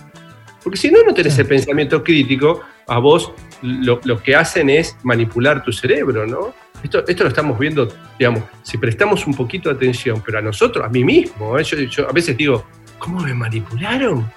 Porque 0.63 0.79
si 0.79 0.89
no, 0.89 1.03
no 1.03 1.13
tenés 1.13 1.37
el 1.37 1.47
pensamiento 1.47 2.05
crítico, 2.05 2.61
a 2.87 2.99
vos 3.01 3.33
lo, 3.61 4.23
que 4.23 4.37
hacen 4.37 4.71
es 4.71 4.97
manipular 5.03 5.65
tu 5.65 5.73
cerebro, 5.73 6.29
¿no? 6.29 6.55
Esto, 6.81 7.05
esto 7.05 7.25
lo 7.25 7.31
estamos 7.31 7.59
viendo, 7.59 7.89
digamos, 8.17 8.45
si 8.63 8.79
prestamos 8.79 9.27
un 9.27 9.35
poquito 9.35 9.69
de 9.69 9.75
atención, 9.75 10.23
pero 10.25 10.39
a 10.39 10.43
nosotros, 10.43 10.87
a 10.87 10.89
mí 10.89 11.03
mismo, 11.03 11.59
¿eh? 11.59 11.65
yo 11.65 12.09
a 12.09 12.13
veces 12.13 12.37
digo, 12.37 12.65
¿cómo 13.01 13.19
me 13.19 13.35
manipularon? 13.35 14.31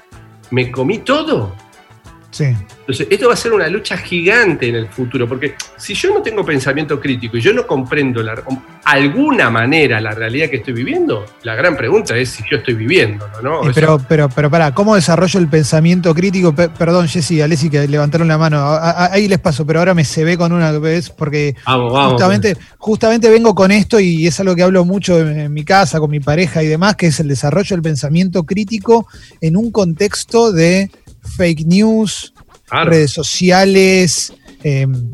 ¿Me 0.49 0.71
comí 0.71 0.97
todo? 0.97 1.55
Entonces, 2.43 3.07
esto 3.09 3.27
va 3.27 3.33
a 3.33 3.37
ser 3.37 3.53
una 3.53 3.67
lucha 3.67 3.97
gigante 3.97 4.67
en 4.67 4.75
el 4.75 4.87
futuro, 4.87 5.27
porque 5.27 5.55
si 5.77 5.93
yo 5.93 6.13
no 6.13 6.21
tengo 6.21 6.45
pensamiento 6.45 6.99
crítico 6.99 7.37
y 7.37 7.41
yo 7.41 7.53
no 7.53 7.65
comprendo 7.65 8.21
la, 8.21 8.43
alguna 8.83 9.49
manera 9.49 9.99
la 10.01 10.11
realidad 10.11 10.49
que 10.49 10.57
estoy 10.57 10.73
viviendo, 10.73 11.25
la 11.43 11.55
gran 11.55 11.75
pregunta 11.75 12.15
es 12.17 12.29
si 12.29 12.43
yo 12.49 12.57
estoy 12.57 12.75
viviendo, 12.75 13.27
¿no? 13.41 13.61
pero, 13.73 13.99
pero, 14.07 14.29
pero 14.29 14.49
para, 14.49 14.73
¿cómo 14.73 14.95
desarrollo 14.95 15.39
el 15.39 15.47
pensamiento 15.47 16.13
crítico? 16.13 16.53
perdón, 16.53 17.07
Jessy, 17.07 17.41
Alessi, 17.41 17.69
que 17.69 17.87
levantaron 17.87 18.27
la 18.27 18.37
mano. 18.37 18.77
ahí 18.81 19.27
les 19.27 19.39
paso, 19.39 19.65
pero 19.65 19.79
ahora 19.79 19.93
me 19.93 20.05
se 20.05 20.23
ve 20.23 20.37
con 20.37 20.51
una 20.51 20.71
vez, 20.73 21.09
porque 21.09 21.55
justamente, 21.65 22.57
justamente 22.77 23.29
vengo 23.29 23.55
con 23.55 23.71
esto 23.71 23.99
y 23.99 24.27
es 24.27 24.39
algo 24.39 24.55
que 24.55 24.63
hablo 24.63 24.85
mucho 24.85 25.19
en 25.19 25.51
mi 25.53 25.63
casa, 25.63 25.99
con 25.99 26.11
mi 26.11 26.19
pareja 26.19 26.63
y 26.63 26.67
demás, 26.67 26.95
que 26.95 27.07
es 27.07 27.19
el 27.19 27.27
desarrollo 27.27 27.75
del 27.75 27.81
pensamiento 27.81 28.43
crítico 28.43 29.07
en 29.41 29.57
un 29.57 29.71
contexto 29.71 30.51
de 30.51 30.89
fake 31.25 31.65
news, 31.65 32.33
redes 32.69 33.11
sociales. 33.11 34.33
Em, 34.63 35.11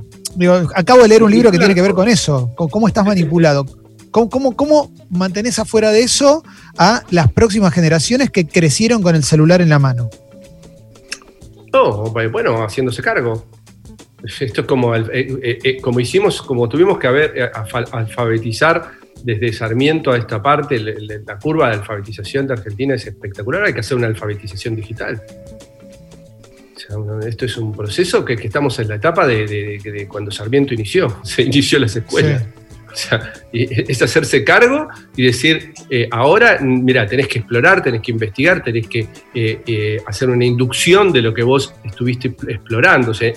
acabo 0.75 1.01
de 1.01 1.07
leer 1.07 1.23
un 1.23 1.31
libro 1.31 1.51
que 1.51 1.57
tiene 1.57 1.75
que 1.75 1.81
ver 1.81 1.93
con 1.93 2.07
eso, 2.07 2.53
con 2.55 2.69
cómo 2.69 2.87
estás 2.87 3.05
manipulado. 3.05 3.65
¿Cómo, 4.11 4.29
cómo, 4.29 4.55
cómo 4.55 4.91
mantenés 5.09 5.57
afuera 5.57 5.91
de 5.91 6.01
eso 6.01 6.43
a 6.77 7.03
las 7.11 7.31
próximas 7.31 7.73
generaciones 7.73 8.29
que 8.29 8.45
crecieron 8.45 9.01
con 9.01 9.15
el 9.15 9.23
celular 9.23 9.61
en 9.61 9.69
la 9.69 9.79
mano? 9.79 10.09
No, 11.71 12.11
bueno, 12.11 12.63
haciéndose 12.63 13.01
cargo. 13.01 13.45
Esto 14.39 14.61
es 14.61 14.67
como, 14.67 14.93
eh, 14.95 15.03
eh, 15.13 15.59
eh, 15.63 15.81
como 15.81 15.99
hicimos, 15.99 16.41
como 16.41 16.67
tuvimos 16.67 16.99
que 16.99 17.07
haber, 17.07 17.51
alfabetizar 17.91 18.91
desde 19.23 19.53
Sarmiento 19.53 20.11
a 20.11 20.17
esta 20.17 20.41
parte, 20.43 20.79
la 20.79 21.39
curva 21.39 21.69
de 21.69 21.75
alfabetización 21.75 22.47
de 22.47 22.53
Argentina 22.53 22.95
es 22.95 23.07
espectacular, 23.07 23.63
hay 23.63 23.73
que 23.73 23.79
hacer 23.79 23.97
una 23.97 24.07
alfabetización 24.07 24.75
digital 24.75 25.21
esto 27.25 27.45
es 27.45 27.57
un 27.57 27.71
proceso 27.71 28.23
que, 28.25 28.33
estamos 28.33 28.77
en 28.79 28.87
la 28.89 28.95
etapa 28.95 29.25
de, 29.27 30.05
cuando 30.07 30.31
Sarmiento 30.31 30.73
inició, 30.73 31.19
se 31.23 31.43
inició 31.43 31.79
las 31.79 31.95
escuelas. 31.95 32.43
O 32.91 32.95
sea, 32.95 33.33
es 33.53 34.01
hacerse 34.01 34.43
cargo 34.43 34.89
y 35.15 35.23
decir, 35.23 35.73
eh, 35.89 36.09
ahora, 36.11 36.59
mira, 36.59 37.05
tenés 37.07 37.27
que 37.29 37.39
explorar, 37.39 37.81
tenés 37.81 38.01
que 38.01 38.11
investigar, 38.11 38.61
tenés 38.61 38.87
que 38.87 39.07
eh, 39.33 39.61
eh, 39.65 39.97
hacer 40.05 40.29
una 40.29 40.43
inducción 40.43 41.13
de 41.13 41.21
lo 41.21 41.33
que 41.33 41.43
vos 41.43 41.73
estuviste 41.85 42.35
explorando. 42.49 43.11
O 43.11 43.13
sea, 43.13 43.31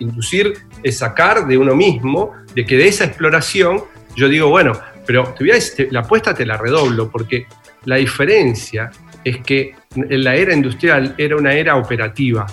inducir 0.00 0.54
es 0.82 0.98
sacar 0.98 1.46
de 1.46 1.56
uno 1.56 1.76
mismo, 1.76 2.32
de 2.54 2.64
que 2.64 2.76
de 2.76 2.88
esa 2.88 3.04
exploración, 3.04 3.82
yo 4.16 4.28
digo, 4.28 4.48
bueno, 4.48 4.72
pero 5.06 5.32
te 5.38 5.44
voy 5.44 5.52
a 5.52 5.58
la 5.90 6.00
apuesta 6.00 6.34
te 6.34 6.44
la 6.44 6.56
redoblo, 6.56 7.10
porque 7.10 7.46
la 7.84 7.96
diferencia 7.96 8.90
es 9.24 9.38
que 9.38 9.74
en 9.94 10.24
la 10.24 10.34
era 10.34 10.54
industrial 10.54 11.14
era 11.18 11.36
una 11.36 11.54
era 11.54 11.76
operativa. 11.76 12.46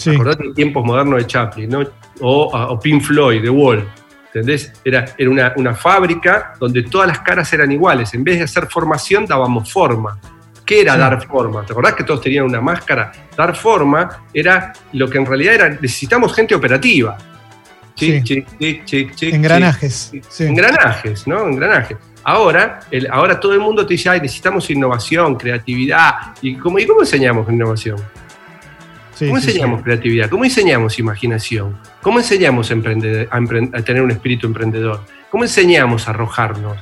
Sí. 0.00 0.14
Acordate 0.14 0.48
de 0.48 0.54
tiempos 0.54 0.82
modernos 0.82 1.18
de 1.18 1.26
Chaplin, 1.26 1.68
¿no? 1.68 1.84
O, 2.22 2.80
Pink 2.82 3.02
Floyd, 3.02 3.42
The 3.42 3.50
Wall. 3.50 3.86
¿Entendés? 4.32 4.72
Era, 4.82 5.04
era 5.18 5.52
una, 5.56 5.74
fábrica 5.74 6.54
donde 6.58 6.84
todas 6.84 7.08
las 7.08 7.20
caras 7.20 7.52
eran 7.52 7.70
iguales. 7.70 8.14
En 8.14 8.24
vez 8.24 8.38
de 8.38 8.44
hacer 8.44 8.66
formación, 8.68 9.26
dábamos 9.26 9.70
forma. 9.70 10.18
¿Qué 10.64 10.80
era 10.80 10.96
dar 10.96 11.26
forma? 11.26 11.66
¿Te 11.66 11.72
acordás 11.72 11.94
que 11.94 12.04
todos 12.04 12.22
tenían 12.22 12.46
una 12.46 12.62
máscara? 12.62 13.12
Dar 13.36 13.54
forma 13.54 14.24
era 14.32 14.72
lo 14.92 15.10
que 15.10 15.18
en 15.18 15.26
realidad 15.26 15.54
era, 15.54 15.68
necesitamos 15.68 16.34
gente 16.34 16.54
operativa. 16.54 17.18
Sí, 17.94 18.22
Engranajes. 19.20 20.12
Engranajes, 20.38 21.26
¿no? 21.26 21.46
Engranajes. 21.46 21.98
Ahora, 22.24 22.80
el, 22.90 23.06
ahora 23.10 23.38
todo 23.38 23.52
el 23.52 23.60
mundo 23.60 23.84
te 23.84 23.94
dice, 23.94 24.08
ay, 24.08 24.20
necesitamos 24.20 24.70
innovación, 24.70 25.34
creatividad. 25.34 26.14
¿Y 26.40 26.54
cómo, 26.54 26.78
¿y 26.78 26.86
cómo 26.86 27.00
enseñamos 27.00 27.50
innovación? 27.50 27.98
¿Cómo 29.26 29.36
enseñamos 29.36 29.82
creatividad? 29.82 30.30
¿Cómo 30.30 30.44
enseñamos 30.44 30.98
imaginación? 30.98 31.78
¿Cómo 32.00 32.18
enseñamos 32.18 32.70
a, 32.70 32.74
a, 32.74 33.82
tener 33.82 34.02
un 34.02 34.10
espíritu 34.10 34.46
emprendedor? 34.46 35.04
¿Cómo 35.30 35.44
enseñamos 35.44 36.08
a 36.08 36.10
arrojarnos? 36.10 36.78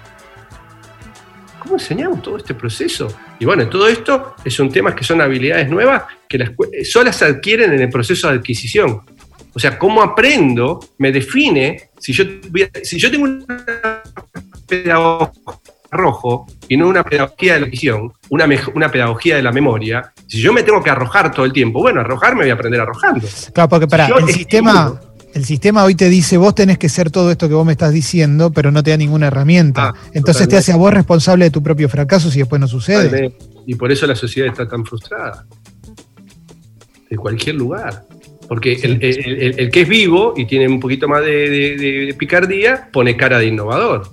¿Cómo 1.58 1.74
enseñamos 1.74 2.22
todo 2.22 2.36
este 2.36 2.54
proceso? 2.54 3.08
Y 3.40 3.44
bueno, 3.44 3.68
todo 3.68 3.88
esto 3.88 4.36
son 4.46 4.70
temas 4.70 4.94
que 4.94 5.04
son 5.04 5.20
habilidades 5.20 5.68
nuevas 5.68 6.04
que 6.28 6.38
las 6.38 6.50
solas 6.84 7.16
se 7.16 7.24
adquieren 7.24 7.72
en 7.72 7.80
el 7.80 7.90
proceso 7.90 8.28
de 8.28 8.36
adquisición. 8.36 9.02
O 9.52 9.58
sea, 9.58 9.76
cómo 9.76 10.02
aprendo 10.02 10.78
me 10.98 11.10
define 11.10 11.90
si 11.98 12.12
yo, 12.12 12.24
si 12.82 12.98
yo 12.98 13.10
tengo 13.10 13.24
una 13.24 14.02
pedagogía 14.66 15.32
rojo 15.90 16.46
y 16.68 16.76
no 16.76 16.88
una 16.88 17.02
pedagogía 17.02 17.54
de 17.54 17.60
la 17.60 17.66
visión, 17.66 18.12
una, 18.28 18.46
una 18.74 18.90
pedagogía 18.90 19.36
de 19.36 19.42
la 19.42 19.52
memoria, 19.52 20.12
si 20.26 20.40
yo 20.40 20.52
me 20.52 20.62
tengo 20.62 20.82
que 20.82 20.90
arrojar 20.90 21.32
todo 21.32 21.46
el 21.46 21.52
tiempo, 21.52 21.80
bueno, 21.80 22.00
arrojarme 22.00 22.42
voy 22.42 22.50
a 22.50 22.54
aprender 22.54 22.80
arrojando. 22.80 23.26
Claro, 23.52 23.68
porque 23.68 23.86
para, 23.86 24.06
el 24.06 24.28
sistema, 24.28 25.00
el 25.34 25.44
sistema 25.44 25.84
hoy 25.84 25.94
te 25.94 26.08
dice, 26.08 26.36
vos 26.36 26.54
tenés 26.54 26.78
que 26.78 26.88
ser 26.88 27.10
todo 27.10 27.30
esto 27.30 27.48
que 27.48 27.54
vos 27.54 27.64
me 27.64 27.72
estás 27.72 27.92
diciendo, 27.92 28.50
pero 28.52 28.70
no 28.70 28.82
te 28.82 28.90
da 28.90 28.96
ninguna 28.96 29.28
herramienta. 29.28 29.88
Ah, 29.88 29.94
Entonces 30.12 30.48
te 30.48 30.56
hace 30.56 30.72
a 30.72 30.76
vos 30.76 30.92
responsable 30.92 31.44
de 31.44 31.50
tu 31.50 31.62
propio 31.62 31.88
fracaso 31.88 32.30
si 32.30 32.40
después 32.40 32.60
no 32.60 32.68
sucede. 32.68 33.36
Y 33.66 33.74
por 33.74 33.92
eso 33.92 34.06
la 34.06 34.16
sociedad 34.16 34.48
está 34.48 34.66
tan 34.66 34.84
frustrada. 34.84 35.46
De 37.08 37.16
cualquier 37.16 37.54
lugar. 37.56 38.04
Porque 38.48 38.72
el, 38.82 38.98
que 38.98 39.80
es 39.82 39.88
vivo 39.88 40.32
y 40.34 40.46
tiene 40.46 40.66
un 40.66 40.80
poquito 40.80 41.06
más 41.06 41.22
de, 41.22 42.14
picardía 42.18 42.88
pone 42.90 43.16
cara 43.16 43.38
de 43.38 43.46
innovador. 43.46 44.10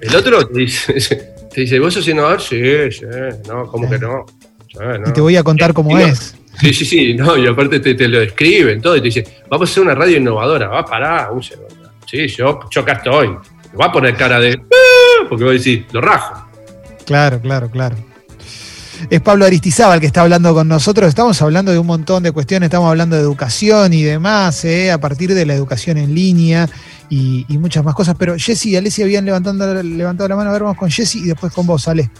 El 0.00 0.16
otro 0.16 0.46
te 0.48 1.60
dice, 1.60 1.78
¿vos 1.78 1.94
sos 1.94 2.06
innovador? 2.08 2.40
Sí, 2.40 2.90
sí, 2.90 3.04
no, 3.48 3.66
¿cómo 3.66 3.88
que 3.88 3.98
no? 3.98 4.26
Y 5.06 5.12
te 5.12 5.20
voy 5.20 5.36
a 5.36 5.42
contar 5.42 5.74
cómo 5.74 5.98
es. 5.98 6.36
Sí, 6.60 6.74
sí, 6.74 6.84
sí, 6.84 7.14
no, 7.14 7.36
y 7.36 7.46
aparte 7.46 7.80
te, 7.80 8.08
lo 8.08 8.20
describen 8.20 8.80
todo 8.80 8.96
y 8.96 9.00
te 9.00 9.06
dicen, 9.06 9.24
vamos 9.48 9.68
a 9.68 9.72
hacer 9.72 9.82
una 9.82 9.94
radio 9.94 10.18
innovadora, 10.18 10.68
va 10.68 10.80
a 10.80 10.84
parar 10.84 11.32
un 11.32 11.42
segundo. 11.42 11.90
Sí, 12.06 12.26
yo, 12.28 12.60
yo 12.70 12.80
acá 12.82 12.92
estoy. 12.92 13.28
Va 13.80 13.86
a 13.86 13.92
poner 13.92 14.16
cara 14.16 14.40
de, 14.40 14.60
ah", 14.60 15.26
porque 15.28 15.44
voy 15.44 15.54
a 15.54 15.58
decir, 15.58 15.86
lo 15.92 16.00
rajo. 16.00 16.46
Claro, 17.06 17.40
claro, 17.40 17.70
claro. 17.70 17.96
Es 19.08 19.20
Pablo 19.20 19.46
Aristizábal 19.46 20.00
que 20.00 20.06
está 20.06 20.22
hablando 20.22 20.52
con 20.52 20.68
nosotros. 20.68 21.08
Estamos 21.08 21.40
hablando 21.40 21.72
de 21.72 21.78
un 21.78 21.86
montón 21.86 22.22
de 22.22 22.32
cuestiones, 22.32 22.66
estamos 22.66 22.90
hablando 22.90 23.16
de 23.16 23.22
educación 23.22 23.92
y 23.94 24.02
demás, 24.02 24.64
¿eh? 24.64 24.92
a 24.92 24.98
partir 24.98 25.34
de 25.34 25.46
la 25.46 25.54
educación 25.54 25.96
en 25.96 26.14
línea 26.14 26.68
y, 27.08 27.46
muchas 27.58 27.84
más 27.84 27.94
cosas. 27.94 28.16
Pero 28.18 28.36
Jessy 28.36 28.70
y 28.70 28.76
Alessia 28.76 29.04
habían 29.04 29.24
levantado, 29.24 29.82
levantado 29.82 30.28
la 30.28 30.36
mano. 30.36 30.50
A 30.50 30.52
ver, 30.52 30.62
vamos 30.62 30.76
con 30.76 30.90
Jessy 30.90 31.20
y 31.20 31.28
después 31.28 31.52
con 31.52 31.66
vos, 31.66 31.88
Ale. 31.88 32.10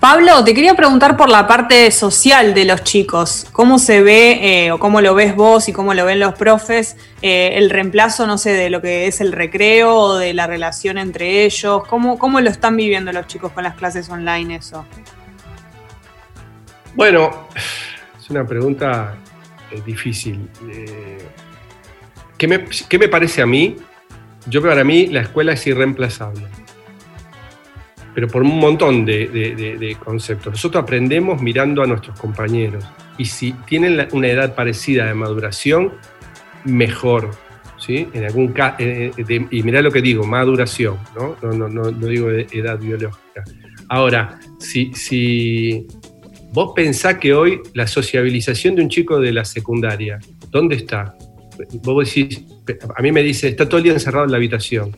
Pablo, 0.00 0.42
te 0.44 0.54
quería 0.54 0.74
preguntar 0.74 1.18
por 1.18 1.28
la 1.28 1.46
parte 1.46 1.90
social 1.90 2.54
de 2.54 2.64
los 2.64 2.82
chicos. 2.84 3.46
¿Cómo 3.52 3.78
se 3.78 4.00
ve 4.00 4.64
eh, 4.64 4.72
o 4.72 4.78
cómo 4.78 5.02
lo 5.02 5.14
ves 5.14 5.36
vos 5.36 5.68
y 5.68 5.74
cómo 5.74 5.92
lo 5.92 6.06
ven 6.06 6.18
los 6.18 6.34
profes 6.34 6.96
eh, 7.20 7.50
el 7.56 7.68
reemplazo, 7.68 8.26
no 8.26 8.38
sé, 8.38 8.54
de 8.54 8.70
lo 8.70 8.80
que 8.80 9.06
es 9.06 9.20
el 9.20 9.32
recreo 9.32 9.94
o 9.94 10.16
de 10.16 10.32
la 10.32 10.46
relación 10.46 10.96
entre 10.96 11.44
ellos? 11.44 11.82
¿Cómo, 11.86 12.18
¿Cómo 12.18 12.40
lo 12.40 12.48
están 12.48 12.78
viviendo 12.78 13.12
los 13.12 13.26
chicos 13.26 13.52
con 13.52 13.62
las 13.62 13.74
clases 13.74 14.08
online 14.08 14.56
eso? 14.56 14.86
Bueno, 16.94 17.48
es 18.18 18.30
una 18.30 18.46
pregunta 18.46 19.16
eh, 19.70 19.80
difícil. 19.84 20.48
¿qué, 22.36 22.48
me, 22.48 22.64
¿Qué 22.88 22.98
me 22.98 23.08
parece 23.08 23.42
a 23.42 23.46
mí? 23.46 23.76
Yo 24.46 24.62
para 24.62 24.84
mí 24.84 25.06
la 25.06 25.20
escuela 25.20 25.52
es 25.52 25.66
irreemplazable 25.66 26.46
pero 28.14 28.28
por 28.28 28.42
un 28.42 28.58
montón 28.58 29.04
de, 29.04 29.96
conceptos. 30.04 30.52
Nosotros 30.52 30.82
aprendemos 30.82 31.40
mirando 31.40 31.82
a 31.82 31.86
nuestros 31.86 32.18
compañeros 32.18 32.84
y 33.18 33.24
si 33.24 33.52
tienen 33.66 34.08
una 34.12 34.28
edad 34.28 34.54
parecida 34.54 35.06
de 35.06 35.14
maduración, 35.14 35.92
mejor. 36.64 37.30
¿sí? 37.78 38.08
En 38.12 38.24
algún 38.24 38.52
eh, 38.78 39.10
y 39.50 39.62
mirá 39.62 39.80
lo 39.82 39.90
que 39.90 40.02
digo, 40.02 40.24
maduración, 40.24 40.98
¿no? 41.16 41.36
No, 41.42 41.68
no, 41.68 41.68
no, 41.68 41.90
digo 41.90 42.30
edad 42.30 42.78
biológica. 42.78 43.44
Ahora, 43.88 44.38
si, 44.58 44.92
si 44.92 45.86
vos 46.52 46.72
pensás 46.74 47.16
que 47.18 47.32
hoy 47.32 47.60
la 47.74 47.86
sociabilización 47.86 48.74
de 48.74 48.82
un 48.82 48.88
chico 48.88 49.20
de 49.20 49.32
la 49.32 49.44
secundaria, 49.44 50.18
¿dónde 50.50 50.76
está? 50.76 51.16
Vos 51.82 52.14
decís, 52.14 52.44
a 52.96 53.02
mí 53.02 53.12
me 53.12 53.22
dice, 53.22 53.48
está 53.48 53.68
todo 53.68 53.78
el 53.78 53.84
día 53.84 53.92
encerrado 53.92 54.24
en 54.24 54.30
la 54.30 54.36
habitación. 54.38 54.96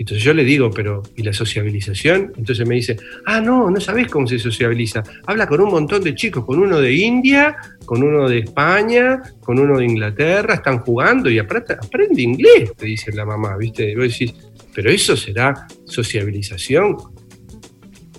Entonces 0.00 0.24
yo 0.24 0.32
le 0.32 0.44
digo, 0.44 0.70
pero 0.70 1.02
¿y 1.14 1.22
la 1.22 1.34
sociabilización? 1.34 2.32
Entonces 2.38 2.66
me 2.66 2.76
dice, 2.76 2.96
ah, 3.26 3.38
no, 3.38 3.70
no 3.70 3.78
sabés 3.80 4.08
cómo 4.08 4.26
se 4.26 4.38
sociabiliza. 4.38 5.02
Habla 5.26 5.46
con 5.46 5.60
un 5.60 5.70
montón 5.70 6.02
de 6.02 6.14
chicos, 6.14 6.42
con 6.46 6.58
uno 6.58 6.80
de 6.80 6.90
India, 6.94 7.54
con 7.84 8.02
uno 8.02 8.26
de 8.26 8.38
España, 8.38 9.20
con 9.40 9.58
uno 9.58 9.76
de 9.76 9.84
Inglaterra, 9.84 10.54
están 10.54 10.78
jugando 10.78 11.28
y 11.28 11.38
aprende, 11.38 11.76
inglés, 12.16 12.72
te 12.78 12.86
dice 12.86 13.12
la 13.12 13.26
mamá, 13.26 13.58
¿viste? 13.58 13.90
Y 13.90 13.94
vos 13.94 14.04
decís, 14.04 14.34
pero 14.74 14.88
eso 14.90 15.18
será 15.18 15.66
sociabilización. 15.84 16.96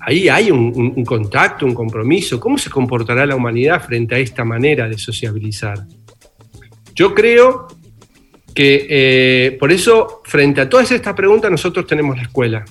Ahí 0.01 0.29
hay 0.29 0.51
un, 0.51 0.93
un 0.95 1.05
contacto, 1.05 1.65
un 1.65 1.73
compromiso. 1.73 2.39
¿Cómo 2.39 2.57
se 2.57 2.69
comportará 2.69 3.25
la 3.25 3.35
humanidad 3.35 3.85
frente 3.85 4.15
a 4.15 4.17
esta 4.17 4.43
manera 4.43 4.89
de 4.89 4.97
sociabilizar? 4.97 5.85
Yo 6.95 7.13
creo 7.13 7.67
que 8.53 8.87
eh, 8.89 9.57
por 9.59 9.71
eso, 9.71 10.21
frente 10.25 10.61
a 10.61 10.69
todas 10.69 10.91
estas 10.91 11.13
preguntas, 11.13 11.49
nosotros 11.49 11.85
tenemos 11.87 12.17
la 12.17 12.23
escuela. 12.23 12.65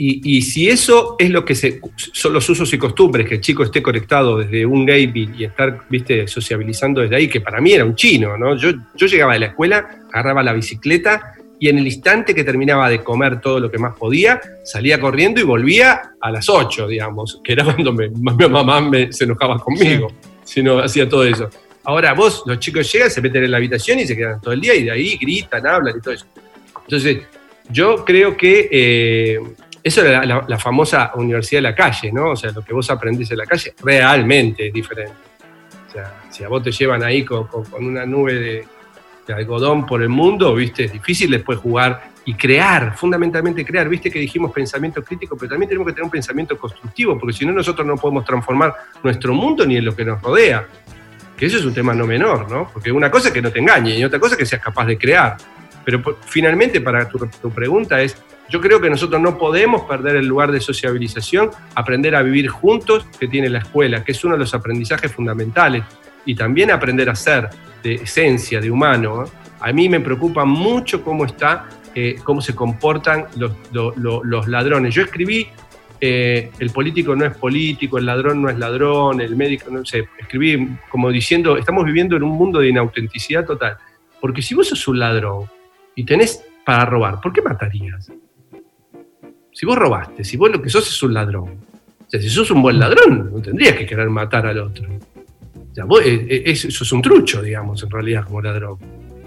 Y, 0.00 0.42
si 0.42 0.68
eso 0.68 1.16
es 1.18 1.28
lo 1.28 1.44
que 1.44 1.56
son 1.56 2.32
los 2.32 2.48
usos 2.48 2.72
y 2.72 2.78
costumbres, 2.78 3.26
que 3.28 3.34
el 3.34 3.40
chico 3.40 3.64
esté 3.64 3.82
conectado 3.82 4.38
desde 4.38 4.64
un 4.64 4.86
gaming 4.86 5.34
y 5.36 5.42
estar, 5.42 5.86
viste, 5.90 6.28
sociabilizando 6.28 7.00
desde 7.00 7.16
ahí, 7.16 7.26
que 7.26 7.40
para 7.40 7.60
mí 7.60 7.72
era 7.72 7.84
un 7.84 7.96
chino, 7.96 8.38
¿no? 8.38 8.54
Yo, 8.56 8.70
yo 8.94 9.06
llegaba 9.08 9.32
de 9.32 9.40
la 9.40 9.46
escuela, 9.46 10.04
agarraba 10.12 10.44
la 10.44 10.52
bicicleta 10.52 11.34
y 11.60 11.68
en 11.68 11.78
el 11.78 11.86
instante 11.86 12.34
que 12.34 12.44
terminaba 12.44 12.88
de 12.88 13.02
comer 13.02 13.40
todo 13.40 13.58
lo 13.60 13.70
que 13.70 13.78
más 13.78 13.96
podía, 13.96 14.40
salía 14.64 15.00
corriendo 15.00 15.40
y 15.40 15.44
volvía 15.44 16.12
a 16.20 16.30
las 16.30 16.48
8, 16.48 16.86
digamos, 16.88 17.40
que 17.42 17.52
era 17.52 17.64
cuando 17.74 17.92
mi 17.92 18.08
mamá 18.48 18.80
me, 18.80 19.12
se 19.12 19.24
enojaba 19.24 19.58
conmigo, 19.58 20.12
si 20.44 20.62
no 20.62 20.78
hacía 20.78 21.08
todo 21.08 21.24
eso. 21.24 21.48
Ahora 21.84 22.12
vos, 22.12 22.42
los 22.46 22.58
chicos 22.58 22.92
llegan, 22.92 23.10
se 23.10 23.20
meten 23.20 23.44
en 23.44 23.50
la 23.50 23.56
habitación 23.56 23.98
y 23.98 24.06
se 24.06 24.16
quedan 24.16 24.40
todo 24.40 24.52
el 24.52 24.60
día 24.60 24.74
y 24.74 24.84
de 24.84 24.90
ahí 24.90 25.16
gritan, 25.16 25.66
hablan 25.66 25.96
y 25.96 26.00
todo 26.00 26.14
eso. 26.14 26.26
Entonces, 26.82 27.18
yo 27.70 28.04
creo 28.04 28.36
que 28.36 28.68
eh, 28.70 29.38
eso 29.82 30.04
es 30.04 30.26
la, 30.26 30.58
famosa 30.58 31.12
universidad 31.14 31.58
de 31.58 31.62
la 31.62 31.74
calle, 31.74 32.12
¿no? 32.12 32.30
O 32.32 32.36
sea, 32.36 32.50
lo 32.50 32.62
que 32.62 32.72
vos 32.72 32.90
aprendés 32.90 33.30
en 33.30 33.38
la 33.38 33.46
calle 33.46 33.74
realmente 33.82 34.68
es 34.68 34.72
diferente. 34.72 35.14
O 35.88 35.92
sea, 35.92 36.22
si 36.30 36.44
a 36.44 36.48
vos 36.48 36.62
te 36.62 36.72
llevan 36.72 37.02
ahí 37.02 37.24
con, 37.24 37.48
una 37.78 38.04
nube 38.04 38.34
de, 38.34 38.66
algodón 39.32 39.86
por 39.86 40.02
el 40.02 40.08
mundo, 40.08 40.54
¿viste? 40.54 40.84
Es 40.84 40.92
difícil 40.92 41.30
después 41.30 41.58
jugar 41.58 42.10
y 42.24 42.34
crear, 42.34 42.96
fundamentalmente 42.96 43.64
crear. 43.64 43.88
Viste 43.88 44.10
que 44.10 44.18
dijimos 44.18 44.52
pensamiento 44.52 45.02
crítico, 45.02 45.36
pero 45.36 45.50
también 45.50 45.68
tenemos 45.68 45.86
que 45.86 45.92
tener 45.92 46.04
un 46.04 46.10
pensamiento 46.10 46.56
constructivo, 46.58 47.18
porque 47.18 47.34
si 47.34 47.46
no 47.46 47.52
nosotros 47.52 47.86
no 47.86 47.96
podemos 47.96 48.24
transformar 48.24 48.74
nuestro 49.02 49.32
mundo 49.34 49.64
ni 49.66 49.76
en 49.76 49.84
lo 49.84 49.94
que 49.94 50.04
nos 50.04 50.20
rodea 50.20 50.66
que 51.38 51.46
eso 51.46 51.56
es 51.56 51.64
un 51.64 51.72
tema 51.72 51.94
no 51.94 52.06
menor, 52.06 52.50
¿no? 52.50 52.68
Porque 52.72 52.90
una 52.90 53.10
cosa 53.10 53.28
es 53.28 53.34
que 53.34 53.40
no 53.40 53.52
te 53.52 53.60
engañe 53.60 53.96
y 53.96 54.04
otra 54.04 54.18
cosa 54.18 54.34
es 54.34 54.38
que 54.38 54.44
seas 54.44 54.60
capaz 54.60 54.86
de 54.86 54.98
crear. 54.98 55.36
Pero 55.84 56.02
finalmente, 56.26 56.80
para 56.80 57.08
tu, 57.08 57.50
pregunta 57.54 58.02
es, 58.02 58.20
yo 58.50 58.60
creo 58.60 58.80
que 58.80 58.90
nosotros 58.90 59.22
no 59.22 59.38
podemos 59.38 59.82
perder 59.82 60.16
el 60.16 60.26
lugar 60.26 60.50
de 60.50 60.60
sociabilización, 60.60 61.50
aprender 61.74 62.16
a 62.16 62.22
vivir 62.22 62.48
juntos 62.48 63.06
que 63.18 63.28
tiene 63.28 63.48
la 63.48 63.60
escuela, 63.60 64.02
que 64.02 64.12
es 64.12 64.24
uno 64.24 64.34
de 64.34 64.40
los 64.40 64.52
aprendizajes 64.52 65.12
fundamentales, 65.12 65.84
y 66.26 66.34
también 66.34 66.70
aprender 66.70 67.08
a 67.08 67.14
ser 67.14 67.48
de 67.82 67.94
esencia, 67.94 68.60
de 68.60 68.70
humano. 68.70 69.24
A 69.60 69.72
mí 69.72 69.88
me 69.88 70.00
preocupa 70.00 70.44
mucho 70.44 71.02
cómo 71.02 71.24
está, 71.24 71.68
eh, 71.94 72.16
cómo 72.22 72.40
se 72.40 72.54
comportan 72.54 73.26
los, 73.36 73.52
los 73.72 74.48
ladrones. 74.48 74.94
Yo 74.94 75.02
escribí 75.02 75.48
eh, 76.00 76.50
el 76.60 76.70
político 76.70 77.16
no 77.16 77.24
es 77.24 77.36
político, 77.36 77.98
el 77.98 78.06
ladrón 78.06 78.42
no 78.42 78.48
es 78.48 78.58
ladrón, 78.58 79.20
el 79.20 79.34
médico 79.34 79.70
no 79.70 79.84
sé, 79.84 80.08
escribí 80.18 80.76
como 80.88 81.10
diciendo, 81.10 81.56
estamos 81.56 81.84
viviendo 81.84 82.16
en 82.16 82.22
un 82.22 82.30
mundo 82.30 82.60
de 82.60 82.68
inautenticidad 82.68 83.44
total. 83.44 83.76
Porque 84.20 84.42
si 84.42 84.54
vos 84.54 84.68
sos 84.68 84.86
un 84.88 84.98
ladrón 84.98 85.46
y 85.94 86.04
tenés 86.04 86.44
para 86.64 86.84
robar, 86.84 87.20
¿por 87.20 87.32
qué 87.32 87.42
matarías? 87.42 88.12
Si 89.52 89.66
vos 89.66 89.76
robaste, 89.76 90.22
si 90.22 90.36
vos 90.36 90.50
lo 90.50 90.62
que 90.62 90.70
sos 90.70 90.86
es 90.88 91.02
un 91.02 91.14
ladrón, 91.14 91.58
o 92.06 92.10
sea, 92.10 92.20
si 92.20 92.30
sos 92.30 92.50
un 92.52 92.62
buen 92.62 92.78
ladrón, 92.78 93.30
no 93.32 93.42
tendrías 93.42 93.76
que 93.76 93.84
querer 93.84 94.08
matar 94.08 94.46
al 94.46 94.58
otro. 94.58 94.88
Eh, 96.04 96.26
eh, 96.28 96.42
eso 96.46 96.68
es 96.68 96.92
un 96.92 97.02
trucho, 97.02 97.42
digamos, 97.42 97.82
en 97.82 97.90
realidad, 97.90 98.24
como 98.24 98.40
ladrón. 98.40 98.78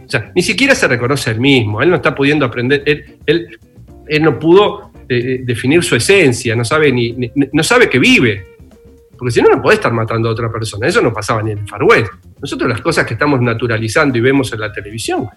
O 0.05 0.09
sea, 0.09 0.31
ni 0.35 0.41
siquiera 0.41 0.75
se 0.75 0.87
reconoce 0.87 1.31
él 1.31 1.39
mismo, 1.39 1.81
él 1.81 1.89
no 1.89 1.95
está 1.95 2.13
pudiendo 2.13 2.45
aprender, 2.45 2.83
él, 2.85 3.17
él, 3.25 3.59
él 4.07 4.23
no 4.23 4.37
pudo 4.37 4.91
eh, 5.07 5.41
definir 5.43 5.83
su 5.83 5.95
esencia, 5.95 6.55
no 6.55 6.65
sabe, 6.65 6.91
ni, 6.91 7.15
no 7.51 7.63
sabe 7.63 7.89
que 7.89 7.99
vive. 7.99 8.45
Porque 9.17 9.31
si 9.31 9.41
no, 9.41 9.49
no 9.49 9.61
puede 9.61 9.75
estar 9.75 9.93
matando 9.93 10.29
a 10.29 10.31
otra 10.31 10.51
persona. 10.51 10.87
Eso 10.87 11.01
no 11.01 11.13
pasaba 11.13 11.43
ni 11.43 11.51
en 11.51 11.59
el 11.59 11.67
Far 11.67 11.83
West. 11.83 12.11
Nosotros 12.41 12.67
las 12.67 12.81
cosas 12.81 13.05
que 13.05 13.13
estamos 13.13 13.39
naturalizando 13.39 14.17
y 14.17 14.21
vemos 14.21 14.51
en 14.51 14.59
la 14.59 14.71
televisión. 14.71 15.27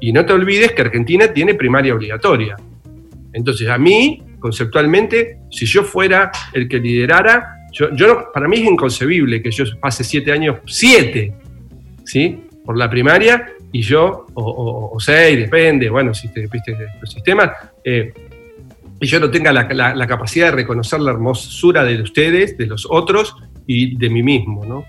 Y 0.00 0.12
no 0.12 0.26
te 0.26 0.32
olvides 0.32 0.72
que 0.72 0.82
Argentina 0.82 1.32
tiene 1.32 1.54
primaria 1.54 1.94
obligatoria. 1.94 2.56
Entonces, 3.32 3.68
a 3.68 3.78
mí, 3.78 4.22
conceptualmente, 4.40 5.38
si 5.50 5.66
yo 5.66 5.84
fuera 5.84 6.32
el 6.52 6.68
que 6.68 6.78
liderara, 6.78 7.57
yo, 7.72 7.94
yo 7.94 8.30
para 8.32 8.48
mí 8.48 8.56
es 8.56 8.70
inconcebible 8.70 9.42
que 9.42 9.50
yo 9.50 9.64
pase 9.80 10.04
siete 10.04 10.32
años, 10.32 10.58
siete, 10.66 11.32
¿sí? 12.04 12.44
Por 12.64 12.76
la 12.76 12.88
primaria 12.88 13.52
y 13.72 13.82
yo, 13.82 14.26
o, 14.34 14.96
seis, 14.98 15.38
depende, 15.38 15.90
bueno, 15.90 16.14
si 16.14 16.28
te 16.28 16.46
viste 16.46 16.76
los 17.00 17.10
sistemas, 17.10 17.50
eh, 17.84 18.12
y 19.00 19.06
yo 19.06 19.20
no 19.20 19.30
tenga 19.30 19.52
la, 19.52 20.06
capacidad 20.06 20.46
de 20.46 20.52
reconocer 20.52 21.00
la 21.00 21.12
hermosura 21.12 21.84
de 21.84 22.02
ustedes, 22.02 22.56
de 22.58 22.66
los 22.66 22.86
otros 22.90 23.36
y 23.66 23.96
de 23.96 24.10
mí 24.10 24.22
mismo, 24.22 24.64
¿no? 24.64 24.84